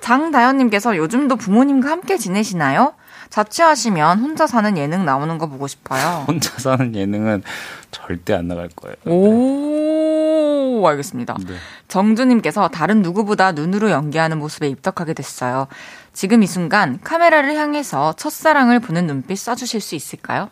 장다현님께서 0.00 0.96
요즘도 0.98 1.36
부모님과 1.36 1.90
함께 1.90 2.18
지내시나요? 2.18 2.94
자취하시면 3.34 4.20
혼자 4.20 4.46
사는 4.46 4.78
예능 4.78 5.04
나오는 5.04 5.38
거 5.38 5.48
보고 5.48 5.66
싶어요. 5.66 6.24
혼자 6.28 6.56
사는 6.56 6.94
예능은 6.94 7.42
절대 7.90 8.32
안 8.32 8.46
나갈 8.46 8.68
거예요. 8.68 8.94
네. 9.02 9.10
오, 9.10 10.86
알겠습니다. 10.86 11.36
네. 11.44 11.56
정주님께서 11.88 12.68
다른 12.68 13.02
누구보다 13.02 13.50
눈으로 13.50 13.90
연기하는 13.90 14.38
모습에 14.38 14.68
입덕하게 14.68 15.14
됐어요. 15.14 15.66
지금 16.12 16.44
이 16.44 16.46
순간 16.46 17.00
카메라를 17.02 17.56
향해서 17.56 18.12
첫사랑을 18.12 18.78
보는 18.78 19.08
눈빛 19.08 19.36
써주실 19.36 19.80
수 19.80 19.96
있을까요? 19.96 20.48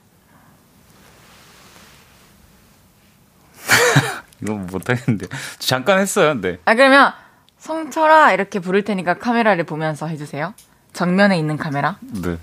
이거 4.43 4.55
못하겠는데. 4.55 5.28
잠깐 5.61 6.01
했어요, 6.01 6.35
네. 6.41 6.59
아, 6.64 6.74
그러면 6.74 7.12
성철아 7.59 8.33
이렇게 8.33 8.59
부를 8.59 8.83
테니까 8.83 9.18
카메라를 9.18 9.62
보면서 9.62 10.09
해주세요. 10.09 10.53
정면에 10.93 11.39
있는 11.39 11.57
카메라. 11.57 11.97
네. 12.01 12.39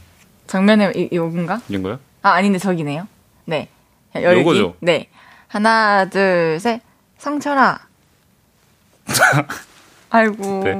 정면에 0.49 0.91
이, 0.95 1.09
요건가? 1.13 1.61
이건가요? 1.69 1.99
아 2.23 2.31
아닌데 2.31 2.57
저기네요. 2.57 3.07
네. 3.45 3.69
요거죠. 4.15 4.77
네. 4.79 5.07
하나 5.47 6.09
둘 6.09 6.59
셋. 6.59 6.81
성철아. 7.19 7.79
아이고. 10.09 10.63
네. 10.63 10.79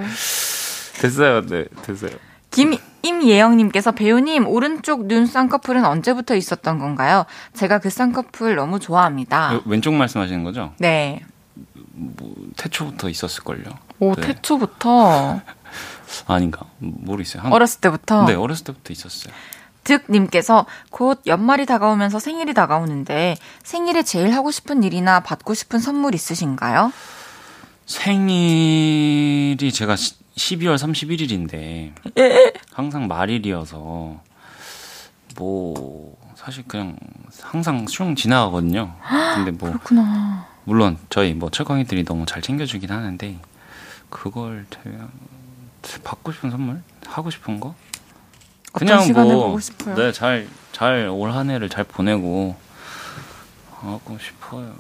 됐어요. 1.00 1.46
네, 1.46 1.66
됐어요. 1.84 2.12
김 2.50 2.78
임예영님께서 3.04 3.92
배우님 3.92 4.48
오른쪽 4.48 5.06
눈 5.06 5.28
쌍꺼풀은 5.28 5.86
언제부터 5.86 6.36
있었던 6.36 6.80
건가요? 6.80 7.26
제가 7.54 7.78
그 7.78 7.92
쌍꺼풀 7.92 8.56
너무 8.56 8.80
좋아합니다. 8.80 9.62
왼쪽 9.66 9.94
말씀하시는 9.94 10.44
거죠? 10.44 10.74
네. 10.80 11.22
뭐 11.92 12.34
태초부터 12.58 13.08
있었을걸요. 13.08 13.66
오, 14.00 14.16
네. 14.16 14.22
태초부터? 14.22 15.42
아닌가? 16.26 16.66
모르겠어요. 16.80 17.44
한... 17.44 17.54
어렸을 17.54 17.82
때부터? 17.82 18.26
네, 18.26 18.34
어렸을 18.34 18.66
때부터 18.66 18.94
있었어요. 18.94 19.32
득님께서 19.84 20.66
곧 20.90 21.22
연말이 21.26 21.66
다가오면서 21.66 22.20
생일이 22.20 22.54
다가오는데 22.54 23.38
생일에 23.64 24.04
제일 24.04 24.34
하고 24.34 24.52
싶은 24.52 24.84
일이나 24.84 25.22
받고 25.22 25.54
싶은 25.54 25.80
선물 25.80 26.14
있으신가요? 26.16 26.92
생일이 27.86 29.72
제가 29.74 29.96
12월 29.96 30.76
31일인데 30.78 31.94
항상 32.72 33.08
말일이어서 33.08 34.22
뭐 35.36 36.18
사실 36.36 36.64
그냥 36.68 36.96
항상 37.42 37.88
슝 37.88 38.16
지나가거든요. 38.16 38.96
근데 39.36 39.52
뭐 39.52 39.70
그렇구나. 39.70 40.48
물론 40.64 40.98
저희 41.10 41.34
뭐 41.34 41.50
철광이들이 41.50 42.06
너무 42.06 42.26
잘 42.26 42.42
챙겨주긴 42.42 42.92
하는데 42.92 43.38
그걸 44.10 44.66
제가 44.70 45.08
받고 46.04 46.32
싶은 46.32 46.52
선물 46.52 46.82
하고 47.08 47.30
싶은 47.30 47.60
거 47.60 47.76
그냥 48.74 49.12
뭐 49.14 49.58
네, 49.96 50.12
잘 50.12 50.48
잘 50.72 51.10
올 51.10 51.32
한 51.34 51.50
해를 51.50 51.68
잘 51.70 51.84
보내고 51.84 52.56
하고 53.82 54.18
싶어요. 54.20 54.72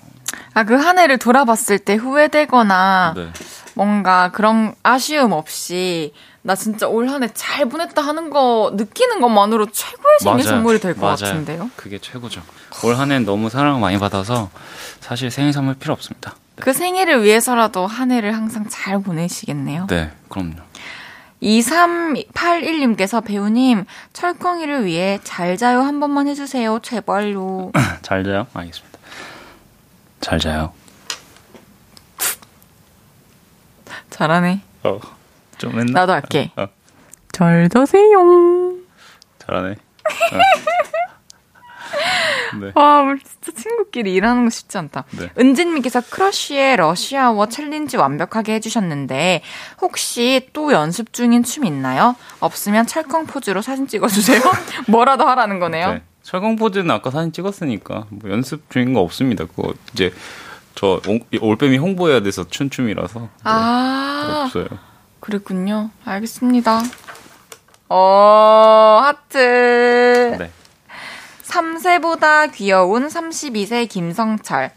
아, 0.53 0.63
그 0.63 0.75
한 0.75 0.99
해를 0.99 1.17
돌아봤을 1.17 1.79
때 1.79 1.95
후회되거나 1.95 3.13
네. 3.15 3.27
뭔가 3.73 4.29
그런 4.31 4.75
아쉬움 4.83 5.31
없이 5.31 6.13
나 6.41 6.55
진짜 6.55 6.87
올 6.87 7.07
한 7.09 7.23
해 7.23 7.29
잘 7.33 7.65
보냈다 7.67 8.01
하는 8.01 8.29
거 8.29 8.71
느끼는 8.75 9.19
것만으로 9.21 9.65
최고의 9.71 10.17
생일 10.21 10.43
선물이 10.43 10.79
될 10.79 10.93
것 10.95 11.07
같은데요. 11.07 11.69
그게 11.75 11.97
최고죠. 11.99 12.41
올 12.83 12.95
한 12.95 13.11
해 13.11 13.19
너무 13.19 13.49
사랑을 13.49 13.79
많이 13.81 13.97
받아서 13.97 14.49
사실 15.01 15.31
생일 15.31 15.51
선물 15.53 15.75
필요 15.75 15.93
없습니다. 15.93 16.35
네. 16.55 16.63
그 16.63 16.73
생일을 16.73 17.23
위해서라도 17.23 17.87
한 17.87 18.11
해를 18.11 18.35
항상 18.35 18.65
잘 18.69 19.01
보내시겠네요. 19.01 19.87
네, 19.87 20.11
그럼요. 20.29 20.55
2381님께서 21.41 23.23
배우님, 23.23 23.85
철컹이를 24.13 24.85
위해 24.85 25.19
잘 25.23 25.57
자요 25.57 25.81
한 25.81 25.99
번만 25.99 26.27
해주세요. 26.27 26.79
제발요. 26.81 27.71
잘 28.01 28.23
자요? 28.23 28.47
알겠습니다. 28.53 28.99
잘 30.19 30.39
자요. 30.39 30.73
잘하네. 34.09 34.61
어, 34.83 34.99
좀 35.57 35.79
했나? 35.79 36.01
나도 36.01 36.13
할게. 36.13 36.51
어, 36.57 36.63
어. 36.63 36.67
잘 37.31 37.69
자세요. 37.69 38.75
잘하네. 39.39 39.71
어. 39.71 39.75
네. 42.59 42.71
와, 42.75 43.15
진짜 43.23 43.61
친구끼리 43.61 44.13
일하는 44.13 44.45
거 44.45 44.49
쉽지 44.49 44.77
않다. 44.77 45.05
네. 45.11 45.29
은진님께서 45.37 46.01
크러쉬의 46.09 46.77
러시아워 46.77 47.47
챌린지 47.47 47.97
완벽하게 47.97 48.53
해주셨는데, 48.55 49.41
혹시 49.81 50.49
또 50.53 50.71
연습 50.73 51.13
중인 51.13 51.43
춤 51.43 51.65
있나요? 51.65 52.15
없으면 52.39 52.87
철컹 52.87 53.27
포즈로 53.27 53.61
사진 53.61 53.87
찍어주세요. 53.87 54.41
뭐라도 54.87 55.25
하라는 55.27 55.59
거네요. 55.59 55.93
네. 55.93 56.03
철컹 56.23 56.55
포즈는 56.57 56.91
아까 56.91 57.11
사진 57.11 57.31
찍었으니까, 57.31 58.05
뭐 58.09 58.29
연습 58.31 58.69
중인 58.69 58.93
거 58.93 59.01
없습니다. 59.01 59.45
그거 59.45 59.73
이제, 59.93 60.13
저 60.75 61.01
올빼미 61.41 61.77
홍보해야 61.77 62.21
돼서 62.21 62.45
춘 62.47 62.69
춤이라서. 62.69 63.19
네. 63.19 63.27
아. 63.43 64.43
없어요. 64.45 64.67
그랬군요. 65.19 65.89
알겠습니다. 66.05 66.81
어, 67.89 69.01
하트. 69.03 70.35
네. 70.39 70.51
3세보다 71.49 72.51
귀여운 72.53 73.07
32세 73.07 73.89
김성철. 73.89 74.71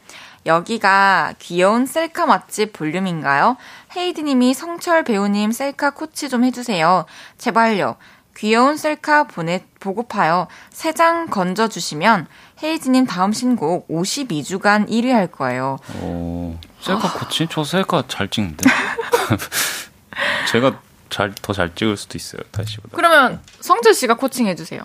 여기가 0.47 1.35
귀여운 1.39 1.87
셀카 1.87 2.27
맛집 2.27 2.73
볼륨인가요? 2.73 3.57
헤이드님이 3.97 4.55
성철 4.55 5.05
배우님 5.05 5.53
셀카 5.53 5.91
코치 5.91 6.29
좀 6.29 6.45
해주세요. 6.45 7.05
제발요. 7.39 7.97
귀여운 8.37 8.77
셀카 8.79 9.25
보내, 9.25 9.65
보고파요. 9.79 10.49
세장 10.71 11.27
건져주시면 11.29 12.27
헤이즈님 12.63 13.07
다음 13.07 13.33
신곡 13.33 13.87
52주간 13.89 14.89
1위 14.89 15.11
할 15.13 15.27
거예요. 15.27 15.79
오, 16.01 16.57
셀카 16.81 17.07
아. 17.07 17.13
코치? 17.13 17.47
저 17.51 17.63
셀카 17.63 18.05
잘 18.09 18.29
찍는데. 18.29 18.65
제가 20.51 20.81
잘, 21.11 21.35
더 21.35 21.53
잘 21.53 21.75
찍을 21.75 21.97
수도 21.99 22.17
있어요, 22.17 22.41
다시보다. 22.51 22.97
그러면 22.97 23.41
성철 23.61 23.93
씨가 23.95 24.15
코칭 24.17 24.47
해주세요. 24.47 24.81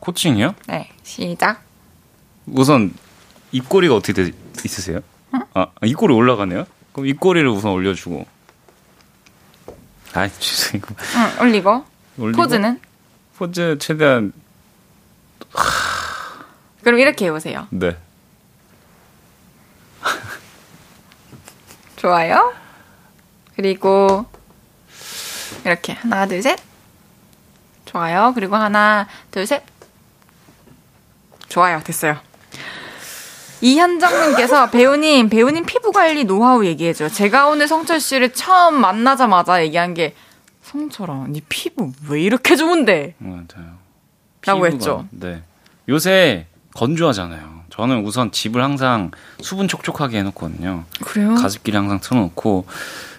코칭이요? 0.00 0.54
네, 0.66 0.90
시작. 1.02 1.62
우선 2.46 2.92
입꼬리가 3.52 3.94
어떻게 3.94 4.12
되, 4.12 4.32
있으세요? 4.64 5.00
응? 5.34 5.40
아 5.54 5.68
입꼬리 5.84 6.12
올라가네요. 6.14 6.66
그럼 6.92 7.06
입꼬리를 7.06 7.48
우선 7.48 7.72
올려주고. 7.72 8.26
아, 10.14 10.28
죄송해요. 10.28 10.82
응, 10.90 11.42
올리고. 11.42 11.84
올리고. 12.18 12.42
포즈는? 12.42 12.80
포즈 13.36 13.78
최대한. 13.78 14.32
그럼 16.82 16.98
이렇게 16.98 17.26
해보세요. 17.26 17.68
네. 17.70 17.96
좋아요. 21.96 22.52
그리고 23.54 24.26
이렇게 25.64 25.92
하나 25.92 26.26
둘 26.26 26.42
셋. 26.42 26.58
좋아요. 27.84 28.32
그리고 28.34 28.56
하나 28.56 29.06
둘 29.30 29.46
셋. 29.46 29.62
좋아요. 31.50 31.80
됐어요. 31.84 32.16
이현정님께서 33.60 34.70
배우님, 34.72 35.28
배우님 35.28 35.66
피부 35.66 35.92
관리 35.92 36.24
노하우 36.24 36.64
얘기해줘요. 36.64 37.10
제가 37.10 37.48
오늘 37.48 37.68
성철 37.68 38.00
씨를 38.00 38.32
처음 38.32 38.80
만나자마자 38.80 39.62
얘기한 39.62 39.92
게 39.92 40.14
성철아, 40.62 41.26
네 41.28 41.40
피부 41.48 41.92
왜 42.08 42.22
이렇게 42.22 42.56
좋은데? 42.56 43.14
맞아요. 43.18 43.78
라고 44.46 44.66
했죠. 44.66 45.06
네. 45.10 45.42
요새 45.88 46.46
건조하잖아요. 46.74 47.60
저는 47.70 48.04
우선 48.06 48.30
집을 48.32 48.62
항상 48.62 49.10
수분 49.42 49.68
촉촉하게 49.68 50.18
해놓거든요. 50.20 50.84
그래요? 51.02 51.34
가습기를 51.34 51.78
항상 51.78 52.00
틀어놓고 52.00 52.66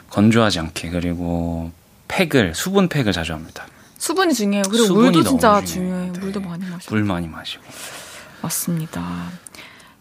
건조하지 0.09 0.59
않게 0.59 0.89
그리고 0.89 1.71
팩을 2.07 2.55
수분 2.55 2.87
팩을 2.87 3.11
자주 3.11 3.33
합니다. 3.33 3.65
수분이 3.97 4.33
중요해요. 4.33 4.63
그리고 4.69 4.95
물도 4.95 5.23
진짜 5.23 5.63
중요해요. 5.63 6.13
네. 6.13 6.19
물도 6.19 6.39
많이 6.41 6.65
마시고. 6.65 6.95
물 6.95 7.03
많이 7.03 7.27
마시고. 7.27 7.63
맞습니다. 8.41 9.01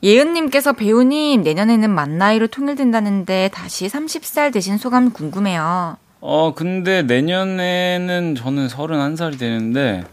예은님께서 0.03 0.73
배우님 0.73 1.43
내년에는 1.43 1.91
만 1.91 2.19
나이로 2.19 2.47
통일된다는데 2.47 3.51
다시 3.53 3.87
30살 3.87 4.53
되신 4.53 4.79
소감 4.79 5.13
궁금해요. 5.13 5.97
어 6.21 6.55
근데 6.55 7.03
내년에는 7.03 8.35
저는 8.35 8.69
31살이 8.69 9.39
되는데 9.39 10.05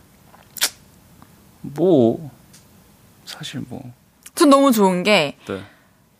뭐 1.62 2.32
사실 3.26 3.62
뭐. 3.68 3.82
전 4.36 4.50
너무 4.50 4.72
좋은 4.72 5.04
게 5.04 5.38
네. 5.48 5.62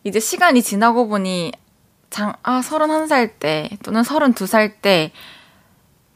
이제 0.04 0.20
시간이 0.20 0.62
지나고 0.62 1.08
보니 1.08 1.52
장, 2.10 2.34
아, 2.42 2.60
31살 2.60 3.32
때 3.38 3.68
또는 3.82 4.02
32살 4.02 4.72
때 4.80 5.12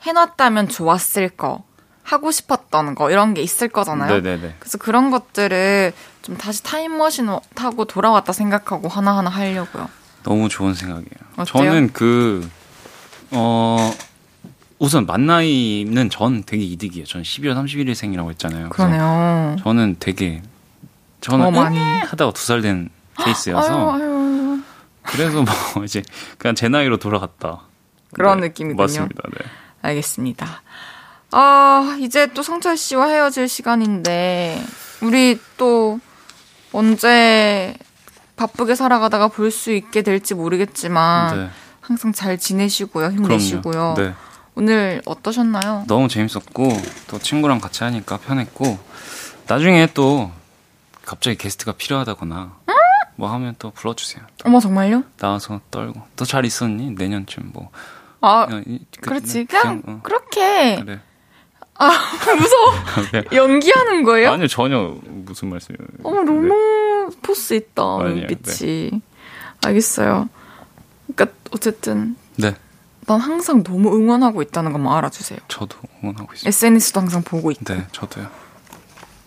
해놨다면 0.03 0.69
좋았을 0.69 1.29
거 1.29 1.65
하고 2.13 2.31
싶었던 2.31 2.95
거 2.95 3.11
이런 3.11 3.35
게 3.35 3.43
있을 3.43 3.69
거잖아요. 3.69 4.21
네네네. 4.21 4.57
그래서 4.59 4.79
그런 4.79 5.11
것들을 5.11 5.93
좀 6.23 6.37
다시 6.37 6.63
타임머신 6.63 7.29
타고 7.55 7.85
돌아왔다 7.87 8.33
생각하고 8.33 8.89
하나하나 8.89 9.31
하려고요. 9.31 9.89
너무 10.23 10.49
좋은 10.49 10.75
생각이에요. 10.75 11.07
어때요? 11.37 11.45
저는 11.45 11.93
그, 11.93 12.49
어, 13.33 13.93
우선 14.79 15.07
만 15.07 15.27
나이는 15.27 16.11
전 16.11 16.43
되게 16.45 16.63
이득이에요. 16.65 17.07
전 17.07 17.23
12월 17.23 17.55
31일생이라고 17.57 18.31
했잖아요. 18.31 18.69
그러네요. 18.69 19.57
저는 19.63 19.97
되게, 19.99 20.43
저는 21.21 21.47
더 21.47 21.51
많이. 21.51 21.79
에 21.79 21.81
하다가 21.83 22.33
두 22.33 22.43
살 22.45 22.63
된 22.63 22.91
케이스여서, 23.19 23.93
아유, 23.95 24.03
아유. 24.03 24.61
그래서 25.03 25.43
뭐 25.43 25.55
이제 25.85 26.03
그냥 26.39 26.55
제 26.55 26.69
나이로 26.69 26.99
돌아갔다. 26.99 27.63
그런 28.13 28.41
네, 28.41 28.49
느낌이군요. 28.49 28.83
맞습니다. 28.83 29.23
네. 29.33 29.39
알겠습니다. 29.83 30.63
아, 31.33 31.97
이제 32.01 32.27
또 32.35 32.43
성철 32.43 32.77
씨와 32.77 33.09
헤어질 33.09 33.49
시간인데, 33.49 34.63
우리 35.03 35.41
또 35.57 35.99
언제 36.73 37.75
바쁘게 38.37 38.75
살아가다가 38.75 39.29
볼 39.29 39.51
수 39.51 39.73
있게 39.73 40.03
될지 40.03 40.35
모르겠지만, 40.35 41.37
네. 41.37 41.51
항상 41.81 42.13
잘 42.13 42.39
지내시고요. 42.39 43.09
힘내시고요. 43.11 43.95
네. 43.97 44.15
오늘 44.55 45.01
어떠셨나요? 45.07 45.85
너무 45.89 46.09
재밌었고 46.09 46.69
또 47.09 47.19
친구랑 47.19 47.59
같이 47.59 47.85
하니까 47.85 48.19
편했고 48.19 48.79
나중에 49.49 49.89
또 49.95 50.31
갑자기 51.07 51.39
게스트가 51.39 51.73
필요하다거나 51.73 52.53
뭐 53.17 53.33
하면 53.33 53.55
또 53.59 53.71
불러주세요. 53.71 54.23
또 54.37 54.49
어머, 54.49 54.61
정말요? 54.61 55.05
나와서 55.19 55.61
떨고 55.71 56.03
또 56.17 56.27
잘 56.27 56.45
있었니? 56.45 56.91
내년쯤 56.91 57.51
뭐. 57.55 57.71
아, 58.21 58.45
그냥 58.47 58.63
그- 58.65 59.01
그렇지. 59.01 59.47
그냥, 59.47 59.81
그냥, 59.81 59.83
어, 59.87 60.01
그렇게. 60.03 60.81
그래. 60.85 61.01
아, 61.85 61.91
무서워. 62.39 62.73
그냥- 63.11 63.25
연기하는 63.33 64.05
거예요? 64.05 64.31
아니요 64.33 64.47
전혀 64.49 64.97
무슨 65.05 65.49
말씀이에요. 65.51 65.79
어머, 66.05 66.23
너무 66.23 67.11
포스 67.23 67.55
있다, 67.55 67.83
눈빛이. 67.99 69.01
알겠어요. 69.65 70.29
그러니까, 71.15 71.37
어쨌든, 71.51 72.17
네. 72.37 72.55
난 73.07 73.21
항상 73.21 73.63
너무 73.65 73.95
응원하고 73.97 74.43
있다는 74.43 74.73
것만 74.73 74.97
알아주세요. 74.99 75.39
저도 75.49 75.77
응원하고 76.03 76.33
있어요. 76.35 76.49
SNS도 76.49 77.01
항상 77.01 77.23
보고 77.23 77.51
있고. 77.51 77.65
네, 77.65 77.87
저도요. 77.93 78.27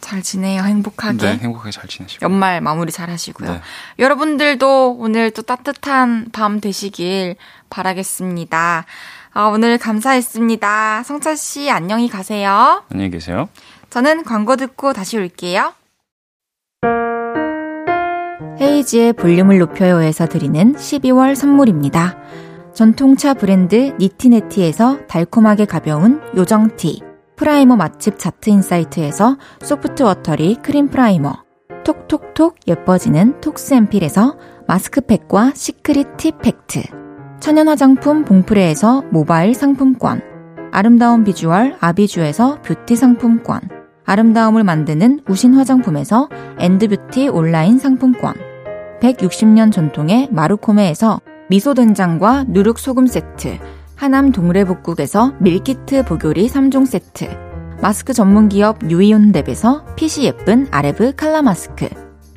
잘 0.02 0.22
지내요, 0.22 0.62
행복하게. 0.64 1.18
네, 1.18 1.38
행복하게 1.38 1.72
잘 1.72 1.88
지내시고. 1.88 2.24
연말 2.24 2.62
마무리 2.62 2.92
잘 2.92 3.10
하시고요. 3.10 3.52
네. 3.52 3.62
여러분들도 4.00 4.98
오늘 5.00 5.32
또 5.32 5.42
따뜻한 5.42 6.28
밤 6.32 6.62
되시길 6.62 7.36
바라겠습니다. 7.72 8.86
아, 9.38 9.48
오늘 9.48 9.78
감사했습니다. 9.78 11.04
성철 11.04 11.36
씨, 11.36 11.70
안녕히 11.70 12.08
가세요. 12.08 12.86
안녕히 12.90 13.12
계세요. 13.12 13.50
저는 13.90 14.24
광고 14.24 14.56
듣고 14.56 14.94
다시 14.94 15.18
올게요. 15.18 15.74
헤이즈의 18.62 19.12
볼륨을 19.12 19.60
높여요에서 19.60 20.28
드리는 20.28 20.74
12월 20.76 21.36
선물입니다. 21.36 22.18
전통차 22.74 23.34
브랜드 23.34 23.94
니티네티에서 24.00 25.06
달콤하게 25.08 25.66
가벼운 25.66 26.22
요정티, 26.38 27.02
프라이머 27.36 27.76
맛집 27.76 28.18
자트인사이트에서 28.18 29.38
소프트 29.62 30.04
워터리 30.04 30.60
크림 30.64 30.88
프라이머, 30.88 31.44
톡톡톡 31.84 32.56
예뻐지는 32.70 33.42
톡스앰필에서 33.42 34.38
마스크팩과 34.66 35.52
시크릿 35.56 36.16
티 36.16 36.32
팩트, 36.32 37.05
천연 37.40 37.68
화장품 37.68 38.24
봉프레에서 38.24 39.04
모바일 39.12 39.54
상품권, 39.54 40.22
아름다운 40.72 41.24
비주얼 41.24 41.78
아비주에서 41.80 42.62
뷰티 42.62 42.96
상품권, 42.96 43.62
아름다움을 44.06 44.64
만드는 44.64 45.22
우신 45.28 45.54
화장품에서 45.54 46.30
엔드뷰티 46.60 47.30
온라인 47.30 47.78
상품권, 47.78 48.34
160년 49.02 49.72
전통의 49.72 50.30
마루코메에서 50.32 51.22
미소된장과 51.50 52.46
누룩소금 52.48 53.08
세트, 53.08 53.60
하남 53.96 54.32
동래복국에서 54.32 55.34
밀키트 55.40 56.06
복요리 56.06 56.48
3종 56.48 56.86
세트, 56.86 57.30
마스크 57.82 58.14
전문기업 58.14 58.80
유이온랩에서 58.80 59.96
핏이 59.96 60.26
예쁜 60.26 60.68
아레브 60.72 61.16
칼라 61.16 61.42
마스크, 61.42 61.88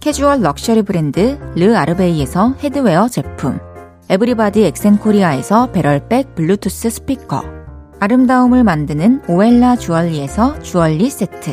캐주얼 0.01 0.43
럭셔리 0.43 0.83
브랜드 0.83 1.39
르 1.57 1.75
아르베이에서 1.75 2.55
헤드웨어 2.63 3.09
제품, 3.09 3.59
에브리바디 4.11 4.65
엑센코리아에서 4.65 5.71
배럴백 5.71 6.35
블루투스 6.35 6.89
스피커, 6.89 7.45
아름다움을 8.01 8.65
만드는 8.65 9.21
오엘라 9.29 9.77
주얼리에서 9.77 10.61
주얼리 10.61 11.11
세트, 11.11 11.51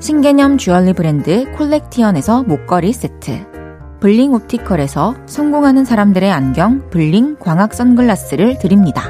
신개념 0.00 0.58
주얼리 0.58 0.94
브랜드 0.94 1.48
콜렉티언에서 1.52 2.42
목걸이 2.42 2.92
세트, 2.92 3.46
블링 4.00 4.34
옵티컬에서 4.34 5.14
성공하는 5.26 5.84
사람들의 5.84 6.28
안경 6.28 6.90
블링 6.90 7.36
광학 7.38 7.72
선글라스를 7.72 8.58
드립니다. 8.58 9.02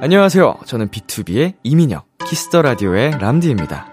안녕하세요. 0.00 0.60
저는 0.64 0.88
비투비의 0.88 1.56
이민혁, 1.62 2.06
키스 2.24 2.48
더 2.48 2.62
라디오의 2.62 3.18
람디입니다. 3.18 3.89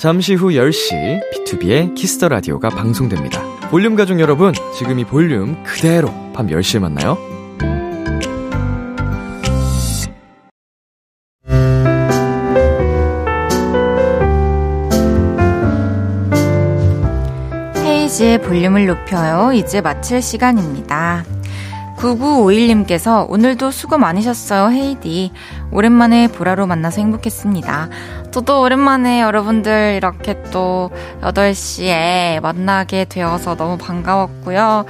잠시 0.00 0.32
후 0.32 0.48
10시 0.48 1.20
비투비의 1.30 1.94
키스 1.94 2.16
더 2.16 2.30
라디오가 2.30 2.70
방송됩니다. 2.70 3.42
볼륨 3.68 3.96
가족 3.96 4.18
여러분, 4.18 4.54
지금 4.74 4.98
이 4.98 5.04
볼륨 5.04 5.62
그대로 5.62 6.08
밤 6.32 6.46
10시에 6.46 6.78
만나요. 6.78 7.18
헤이지의 17.76 18.40
볼륨을 18.40 18.86
높여요. 18.86 19.52
이제 19.52 19.82
마칠 19.82 20.22
시간입니다. 20.22 21.26
9951님께서 22.00 23.28
오늘도 23.28 23.70
수고 23.70 23.98
많으셨어요, 23.98 24.70
헤이디. 24.70 25.32
오랜만에 25.70 26.28
보라로 26.28 26.66
만나서 26.66 27.00
행복했습니다. 27.00 27.88
저도 28.30 28.62
오랜만에 28.62 29.20
여러분들 29.20 29.94
이렇게 29.96 30.42
또 30.50 30.90
8시에 31.20 32.40
만나게 32.40 33.04
되어서 33.04 33.54
너무 33.54 33.76
반가웠고요. 33.76 34.86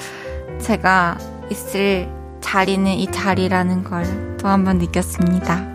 제가 0.60 1.18
있을 1.50 2.08
자리는 2.40 2.86
이 2.92 3.10
자리라는 3.10 3.84
걸 3.84 4.30
또 4.40 4.48
한번 4.48 4.78
느꼈습니다. 4.78 5.66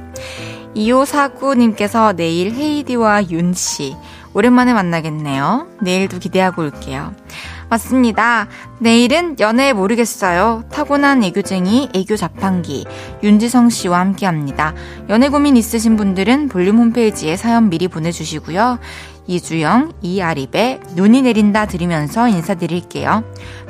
2549님께서 0.76 2.16
내일 2.16 2.54
헤이디와 2.54 3.30
윤씨 3.30 3.96
오랜만에 4.34 4.74
만나겠네요. 4.74 5.68
내일도 5.82 6.20
기대하고 6.20 6.64
올게요. 6.64 7.14
맞습니다. 7.70 8.48
내일은 8.80 9.40
연애 9.40 9.74
모르겠어요. 9.74 10.64
타고난 10.72 11.24
애교쟁이 11.24 11.90
애교 11.94 12.16
자판기 12.16 12.86
윤지성 13.24 13.70
씨와 13.70 14.00
함께 14.00 14.26
합니다. 14.26 14.74
연애 15.10 15.30
고민 15.30 15.58
있으신 15.58 15.96
분들은 15.98 16.50
볼륨 16.50 16.78
홈페이지에 16.78 17.36
사연 17.38 17.70
미리 17.70 17.88
보내주시고요. 17.88 18.80
이주영, 19.28 19.94
이아립의 20.02 20.82
눈이 20.96 21.24
내린다 21.24 21.66
들으면서 21.66 22.28
인사드릴게요. 22.28 23.24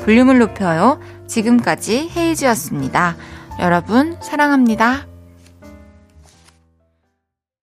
볼륨을 0.04 0.40
높여요. 0.40 1.00
지금까지 1.28 2.12
헤이즈였습니다. 2.16 3.16
여러분, 3.60 4.18
사랑합니다. 4.22 5.15